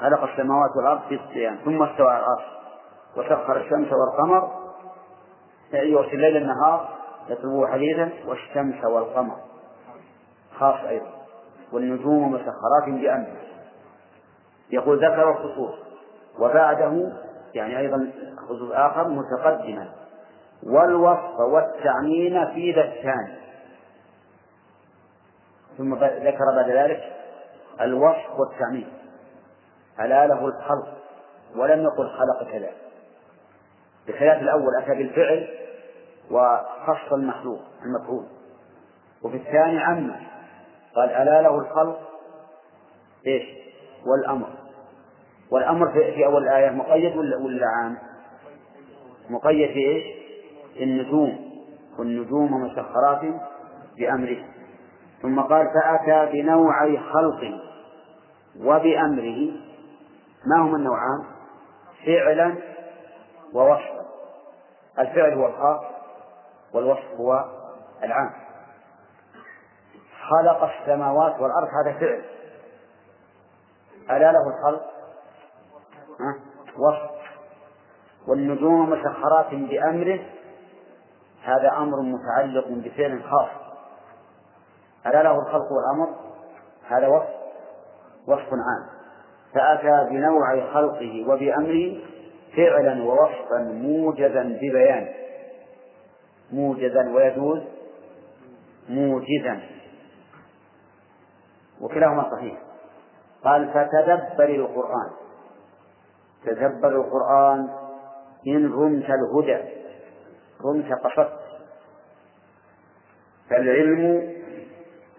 [0.00, 2.44] خلق السماوات والأرض في ستة ثم استوى على العرش.
[3.16, 4.50] وسخر الشمس والقمر.
[5.72, 6.88] يغشي الليل النهار
[7.28, 8.10] يطلبه حديثا.
[8.26, 9.36] والشمس والقمر.
[10.58, 11.12] خاص أيضا.
[11.72, 13.42] والنجوم مسخرات بأمره.
[14.70, 15.74] يقول ذكر الخصوص.
[16.38, 17.12] وبعده
[17.54, 18.10] يعني أيضا
[18.48, 19.88] خصوص آخر متقدما.
[20.66, 23.41] والوصف والتعميم في ذا الثاني.
[25.78, 27.12] ثم ذكر بعد ذلك
[27.80, 28.92] الوصف والتعميم.
[30.00, 30.98] ألا له الخلق
[31.56, 32.70] ولم يقل خلق كذا.
[34.08, 35.48] بخلاف الأول أتى بالفعل
[36.30, 38.26] وخص المخلوق المفعول.
[39.24, 40.12] وفي الثاني عم
[40.96, 42.00] قال ألا له الخلق
[43.26, 43.42] إيش؟
[44.06, 44.48] والأمر.
[45.50, 47.98] والأمر في أول الآية مقيد ولا ولا عام؟
[49.30, 50.04] مقيد في إيش؟
[50.80, 51.52] النجوم.
[51.98, 53.20] والنجوم مسخرات
[53.98, 54.51] بأمره.
[55.22, 57.60] ثم قال فأتى بنوعي خلق
[58.60, 59.50] وبأمره.
[60.46, 61.24] ما هما النوعان؟
[62.06, 62.56] فعلا
[63.54, 64.02] ووصفا.
[64.98, 65.80] الفعل هو الخاص
[66.74, 67.44] والوصف هو
[68.02, 68.30] العام.
[70.30, 72.24] خلق السماوات والأرض هذا فعل.
[74.10, 74.82] ألا له الخلق؟
[76.78, 77.10] وصف.
[78.28, 80.20] والنجوم مسخرات بأمره
[81.42, 83.61] هذا أمر متعلق بفعل خاص.
[85.06, 86.14] ألا له الخلق والأمر؟
[86.88, 87.28] هذا وصف
[88.26, 88.92] وصف عام.
[89.54, 92.00] فأتى بنوع خلقه وبأمره
[92.56, 95.08] فعلا ووصفا موجزا ببيان.
[96.52, 97.60] موجزا ويجوز
[98.88, 99.60] موجزا.
[101.80, 102.58] وكلاهما صحيح.
[103.44, 105.10] قال فتدبر القرآن.
[106.44, 107.68] تدبر القرآن
[108.46, 109.68] إن رمت الهدى
[110.64, 111.38] رمت قصدت.
[113.50, 114.31] فالعلم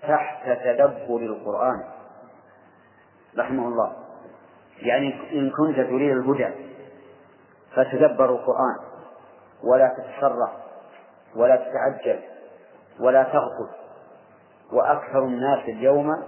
[0.07, 1.83] تحت تدبر القرآن.
[3.37, 3.93] رحمه الله.
[4.77, 6.49] يعني إن كنت تريد الهدى
[7.75, 8.75] فتدبر القرآن.
[9.63, 10.51] ولا تتسرع
[11.35, 12.19] ولا تتعجل
[12.99, 13.69] ولا تغفل.
[14.71, 16.23] وأكثر الناس اليوم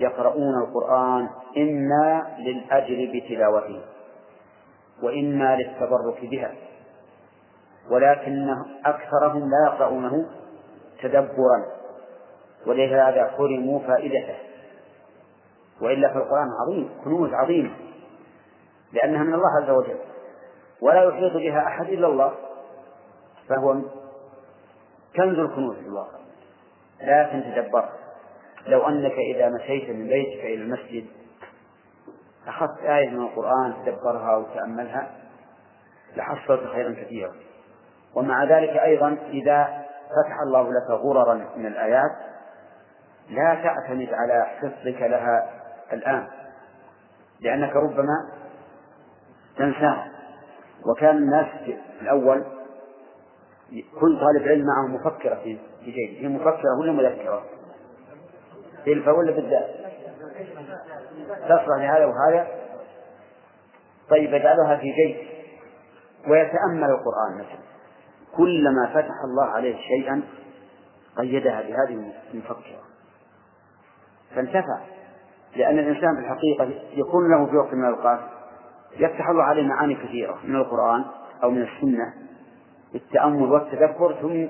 [0.00, 3.82] يقرؤون القرآن إما للأجر بتلاوته
[5.02, 6.52] وإما للتبرك بها.
[7.90, 8.56] ولكن
[8.86, 10.26] أكثرهم لا يقرؤونه
[11.02, 11.79] تدبرا.
[12.66, 14.34] ولهذا حرموا فائدته.
[15.80, 17.70] وإلا فالقرآن عظيم كنوز عظيمة
[18.92, 19.98] لأنها من الله عز وجل.
[20.80, 22.34] ولا يحيط بها أحد إلا الله.
[23.48, 23.72] فهو
[25.16, 26.18] كنز الكنوز في الواقع.
[27.00, 27.88] لكن تدبر
[28.66, 31.06] لو أنك إذا مشيت من بيتك إلى المسجد
[32.46, 35.10] أخذت آية من القرآن تدبرها وتأملها
[36.16, 37.32] لحصلت خيرا كثيرا.
[38.14, 42.10] ومع ذلك أيضا إذا فتح الله لك غررا من الآيات
[43.30, 45.50] لا تعتمد على حفظك لها
[45.92, 46.26] الآن
[47.40, 48.30] لأنك ربما
[49.56, 50.08] تنساها
[50.86, 52.44] وكان الناس في الأول
[54.00, 57.44] كل طالب علم معه مفكرة في في جيبه هي مفكرة ولا مذكرة؟
[58.86, 59.70] تلفة ولا بالذات؟
[61.44, 62.46] تصلح لهذا وهذا؟
[64.10, 65.16] طيب يجعلها في جيب.
[66.28, 67.60] ويتأمل القرآن مثلا.
[68.36, 70.22] كلما فتح الله عليه شيئا
[71.16, 72.89] قيدها بهذه المفكرة.
[74.34, 74.80] فانتفع.
[75.56, 78.20] لأن الإنسان في الحقيقة يكون له في وقت من الأوقات.
[78.96, 81.04] يفتح الله عليه معاني كثيرة من القرآن
[81.42, 82.14] أو من السنة.
[82.92, 84.46] بالتأمل والتدبر ثم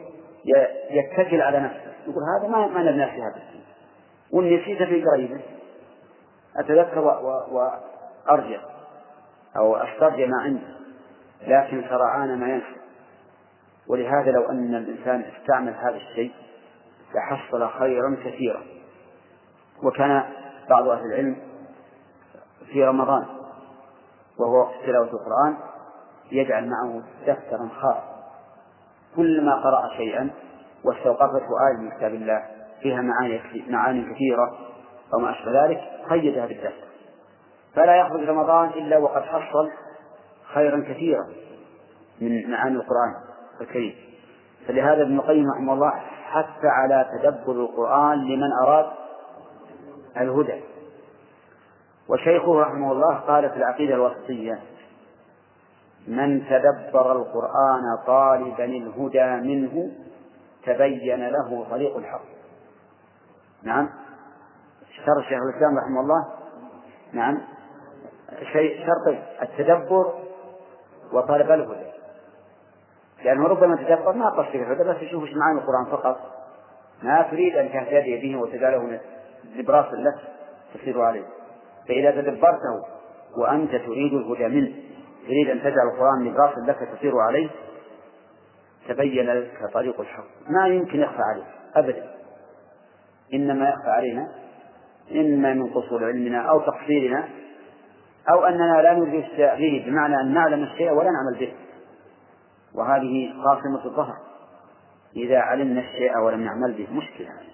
[0.91, 1.93] يتكل على نفسه.
[2.07, 3.43] يقول هذا ما ما نبنى في هذا
[4.33, 5.41] والنسيت في قريبه
[6.57, 7.01] أتذكر
[7.51, 8.61] وأرجع
[9.57, 10.81] أو أسترجع ما عندي.
[11.47, 12.81] لكن سرعان ما ينسى
[13.89, 16.33] ولهذا لو أن الإنسان استعمل هذا الشيء
[17.15, 18.63] لحصل خيرا كثيرا.
[19.83, 20.25] وكان
[20.71, 21.37] بعض أهل العلم
[22.73, 23.27] في رمضان
[24.39, 25.57] وهو وقت تلاوة القرآن
[26.33, 28.03] يجعل معه دفترا خاص.
[29.17, 30.31] كلما قرأ شيئا
[30.85, 32.43] واستوقفته آية من كتاب الله
[32.83, 34.59] فيها معاني معاني كثيرة
[35.15, 35.81] أو ما أشبه ذلك
[36.11, 36.91] قيدها بالدفتر.
[37.75, 39.71] فلا يخرج رمضان إلا وقد حصل
[40.55, 41.27] خيرا كثيرا
[42.21, 43.15] من معاني القرآن
[43.61, 43.95] الكريم.
[44.69, 45.91] فلهذا ابن القيم رحمه الله
[46.31, 48.87] حث على تدبر القرآن لمن أراد
[50.17, 50.61] الهدى.
[52.09, 54.59] وشيخه رحمه الله قال في العقيدة الوسطية
[56.09, 59.91] من تدبر القرآن طالبا الهدى منه
[60.67, 62.23] تبين له طريق الحق.
[63.63, 63.91] نعم.
[64.91, 66.27] اشترط شيخ الإسلام رحمه الله؟
[67.13, 67.41] نعم.
[68.53, 70.15] شيء شرطين التدبر
[71.13, 71.91] وطلب الهدى.
[73.25, 76.21] لأنه ربما تدبر ما قصد الهدى بس يشوف إيش معاني القرآن فقط.
[77.03, 79.01] ما تريد أن تهتدي به وتجعله
[79.57, 80.19] لبراس لك
[80.75, 81.25] تصير عليه.
[81.89, 82.85] فإذا تدبرته
[83.39, 84.73] وأنت تريد الهدى منه
[85.27, 87.49] تريد أن تجعل القرآن لبراس لك تسير عليه
[88.89, 90.25] تبين لك طريق الحق.
[90.49, 91.45] ما يمكن يخفى عليه
[91.77, 92.11] أبدا.
[93.35, 94.29] إنما يخفى علينا
[95.13, 97.29] إما من قصور علمنا أو تقصيرنا
[98.31, 101.53] أو أننا لا نريد التأهيل بمعنى أن نعلم الشيء ولا نعمل به.
[102.75, 104.17] وهذه قاصمة الظهر.
[105.17, 107.50] إذا علمنا الشيء ولم نعمل به مشكلة.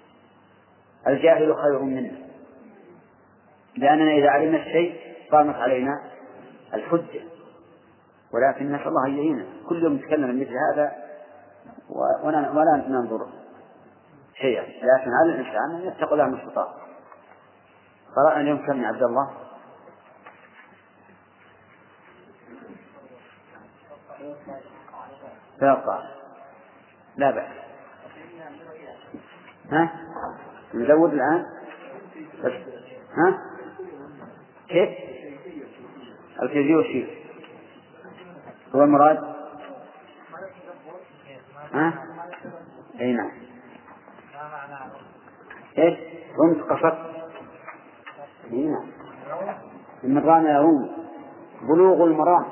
[1.09, 2.27] الجاهل خير منا
[3.77, 5.01] لأننا إذا علمنا الشيء
[5.33, 6.01] قامت علينا
[6.75, 7.21] الحجة.
[8.35, 9.47] ولكن نسأل الله أن يعيننا.
[9.69, 10.93] كل يوم نتكلم مثل هذا
[12.25, 13.27] ولا ننظر
[14.35, 14.63] شيئا.
[14.63, 16.69] لكن على الإنسان أن يتقي الله ما استطاع
[18.17, 19.31] قرأنا اليوم كم عبد الله؟
[27.17, 27.53] لا بأس.
[29.73, 29.91] ها؟
[30.77, 31.47] نزود الآن؟
[32.45, 32.53] بس
[33.13, 33.39] ها؟
[34.69, 34.89] كيف؟
[36.43, 36.87] الكيفية وش
[38.75, 39.19] هو المراد؟
[41.73, 42.05] ها؟
[43.01, 43.31] أي نعم
[45.79, 45.99] إيش؟
[46.39, 46.99] رمز قصد
[48.53, 48.87] أي نعم
[50.03, 51.07] من رام يروم
[51.63, 52.45] بلوغ المرام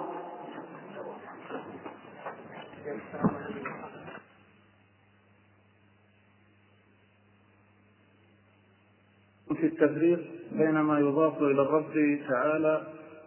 [9.55, 10.19] في التفريق
[10.53, 12.81] بين ما يضاف إلى الرب تعالى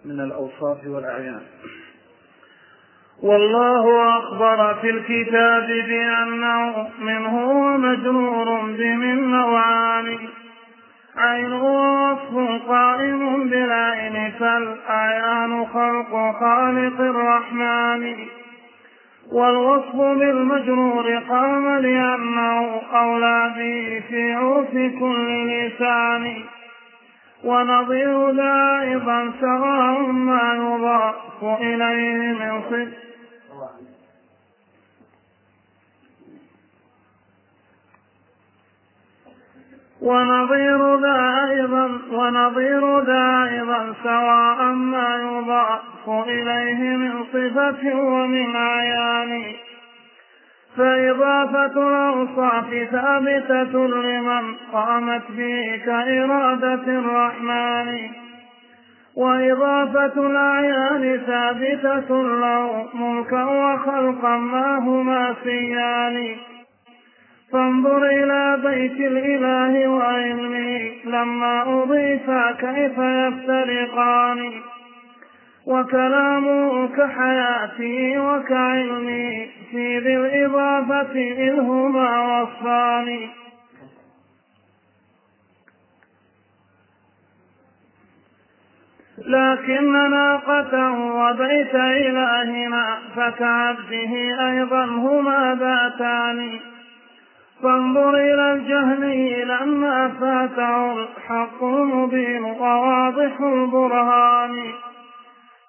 [0.06, 1.42] من الأوصاف والأعيان.
[3.24, 10.18] والله أخبر في الكتاب بأنه منه مجرور بمن نوعان.
[11.18, 18.16] عين ووصف قائم بالعين فالأعيان خلق خالق الرحمن.
[19.32, 26.36] والوصف بالمجرور قام لأنه أولى به في عرف كل لسان.
[27.44, 33.07] ونظير ذا أيضا سواء ما يضاف إليه من صدق.
[40.08, 49.44] ونظير ذا أيضا ونظير ذا أيضا سواء ما يضاف إليه من صفة ومن أعيان
[50.78, 58.10] فإضافة الأوصاف ثابتة لمن قامت به كإرادة الرحمن.
[59.16, 66.36] وإضافة الأعيان ثابتة له ملكا وخلقا ما هما سيان.
[67.54, 74.52] فانظر إلى بيت الإله وعلمه لما أضيفا كيف يفترقان.
[75.68, 83.30] وكلامه كحياته وكعلمه في ذي الإضافة إذ هما وصفان.
[89.18, 94.14] لكن ناقته وبيت إلهنا فكعبده
[94.50, 96.60] أيضا هما ذاتان.
[97.64, 104.74] فانظر إلى الجهمي لما فاته الحق المبين وواضح البرهان.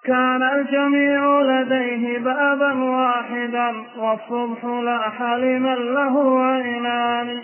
[0.05, 7.43] كان الجميع لديه بابا واحدا والصبح لاح لمن له عينان.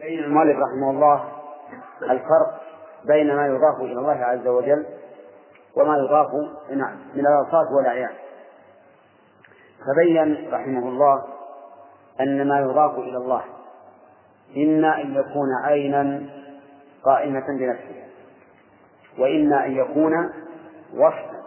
[0.00, 1.24] بين المؤلف رحمه الله
[2.02, 2.60] الفرق
[3.06, 4.86] بين ما يضاف إلى الله عز وجل
[5.76, 6.28] وما يضاف
[7.14, 8.12] من الأوصاف والأعيان.
[9.86, 11.24] فبين رحمه الله
[12.20, 13.42] أن ما يضاف إلى الله
[14.56, 16.22] إما أن يكون عينا
[17.04, 18.06] قائمة بنفسها
[19.18, 20.12] وإما أن يكون
[20.94, 21.42] وصفا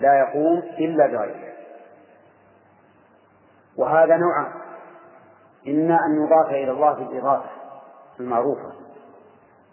[0.00, 1.52] لا يقوم إلا بغيره.
[3.76, 4.52] وهذا نوعان
[5.68, 7.50] إما أن يضاف إلى الله بالإضافة
[8.20, 8.72] المعروفة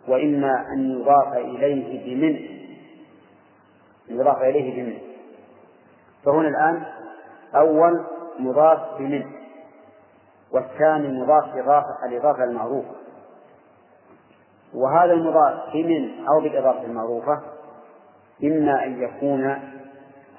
[0.08, 2.62] وإما أن يضاف إليه بمن
[4.10, 4.98] يضاف إليه بمن
[6.26, 6.84] فهنا الآن
[7.56, 8.06] أول
[8.40, 9.24] مضاف بمن
[10.52, 12.96] والثاني مضاف إضافة الإضافة المعروفة.
[14.74, 17.42] وهذا المضاف بمن أو بالإضافة المعروفة
[18.44, 19.58] إما أن يكون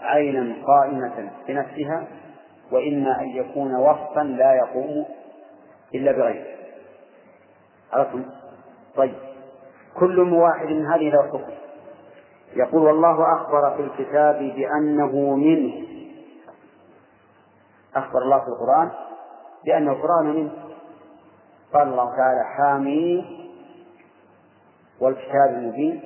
[0.00, 2.06] عينا قائمة بنفسها
[2.72, 5.04] وإما أن يكون وصفا لا يقوم
[5.94, 6.46] إلا بغيره.
[7.92, 8.24] عرفتم؟
[8.96, 9.14] طيب.
[9.94, 11.40] كل واحد من هذه له
[12.56, 15.91] يقول والله أخبر في الكتاب بأنه منه
[17.96, 18.90] أخبر الله في القرآن
[19.64, 20.52] بأن القرآن منه
[21.72, 23.48] قال الله تعالى حامين
[25.00, 26.02] والكتاب المبين.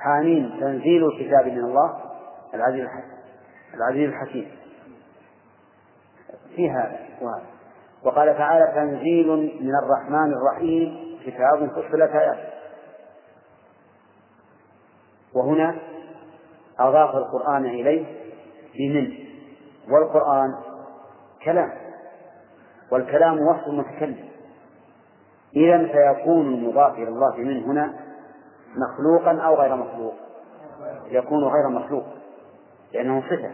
[0.00, 2.00] حامين تنزيل الكتاب من الله
[2.54, 3.18] العزيز الحكيم.
[3.74, 4.50] العزيز الحكيم.
[6.56, 7.46] في هذا وهذا
[8.04, 9.28] وقال تعالى تنزيل
[9.62, 11.12] من الرحمن الرحيم.
[11.26, 12.52] كتاب فصلت آياته
[15.34, 15.78] وهنا
[16.78, 18.06] أضاف القرآن إليه
[18.74, 19.12] بمن؟
[19.90, 20.54] والقرآن
[21.44, 21.72] كلام
[22.90, 24.28] والكلام وصف المتكلم
[25.56, 27.94] إذا فيكون المضاف إلى الله من هنا
[28.76, 30.14] مخلوقا أو غير مخلوق؟
[31.06, 32.04] يكون غير مخلوق
[32.92, 33.50] لأنه صفة.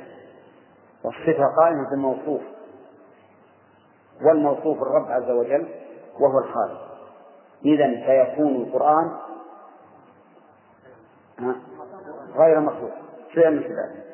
[1.05, 2.43] والصفة قائمة بالموصوف
[4.23, 5.69] والموصوف الرب عز وجل
[6.21, 6.81] وهو الخالق.
[7.65, 9.17] إذا فيكون القرآن
[12.37, 12.93] غير مخلوق.
[13.35, 14.08] شيئا من ذلك؟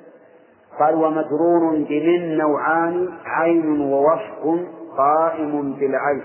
[0.78, 6.24] قال ومجرور بمن نوعان عين ووصف قائم بالعين.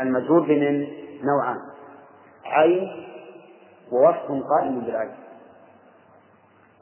[0.00, 0.86] المجرور بمن
[1.22, 1.60] نوعان
[2.44, 3.06] عين
[3.92, 5.14] ووصف قائم بالعين.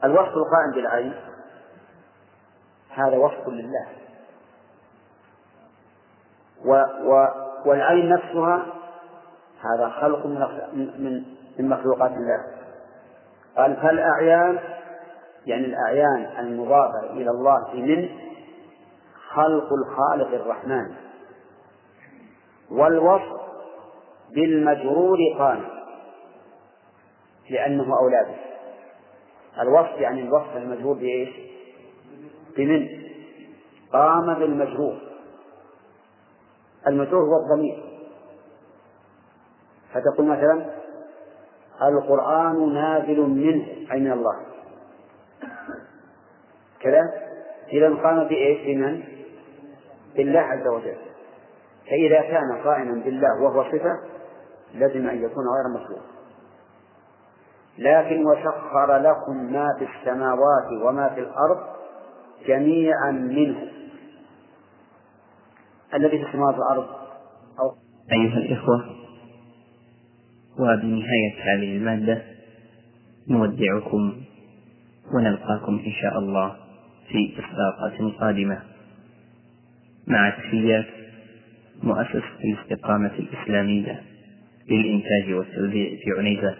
[0.03, 1.13] الوصف القائم بالعين
[2.89, 3.87] هذا وصف لله.
[6.65, 6.71] و
[7.05, 7.27] و
[7.65, 8.65] والعين نفسها
[9.61, 11.23] هذا خلق من
[11.59, 12.60] من مخلوقات الله.
[13.57, 14.59] قال فالأعيان
[15.45, 18.09] يعني الأعيان المضافة إلى الله من
[19.29, 20.95] خلق الخالق الرحمن.
[22.71, 23.41] والوصف
[24.35, 25.65] بالمجرور قائم
[27.49, 28.51] لأنه أولى به.
[29.61, 31.29] الوصف يعني الوصف المجرور بإيش؟
[32.57, 32.87] بمن
[33.93, 34.97] قام بالمجرور.
[36.87, 37.83] المجرور هو الضمير.
[39.93, 40.80] فتقول مثلا
[41.87, 44.35] القرآن نازل منه أي من الله.
[46.79, 47.01] كذا؟
[47.73, 49.03] إذا قام بإيش؟ بمن؟
[50.15, 50.97] بالله عز وجل.
[51.89, 53.99] فإذا كان قائما بالله وهو صفة
[54.75, 56.01] لزم أن يكون غير مخلوق.
[57.77, 61.59] لكن وسخر لكم ما في السماوات وما في الأرض
[62.47, 63.71] جميعا منه.
[65.93, 66.87] الذي في السماوات والأرض؟
[67.59, 67.71] أو
[68.11, 69.00] أيها الإخوة
[70.59, 72.21] وبنهاية هذه المادة
[73.29, 74.13] نودعكم
[75.15, 76.55] ونلقاكم إن شاء الله
[77.09, 78.61] في إصداقات قادمة.
[80.07, 80.85] مع تحيات
[81.83, 84.01] مؤسسة الاستقامة الإسلامية
[84.69, 86.55] للإنتاج والتوزيع في عنيزة.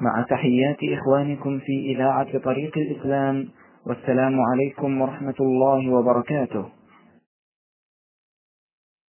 [0.00, 3.48] مع تحيات إخوانكم في إذاعة طريق الإسلام
[3.86, 6.68] والسلام عليكم ورحمة الله وبركاته.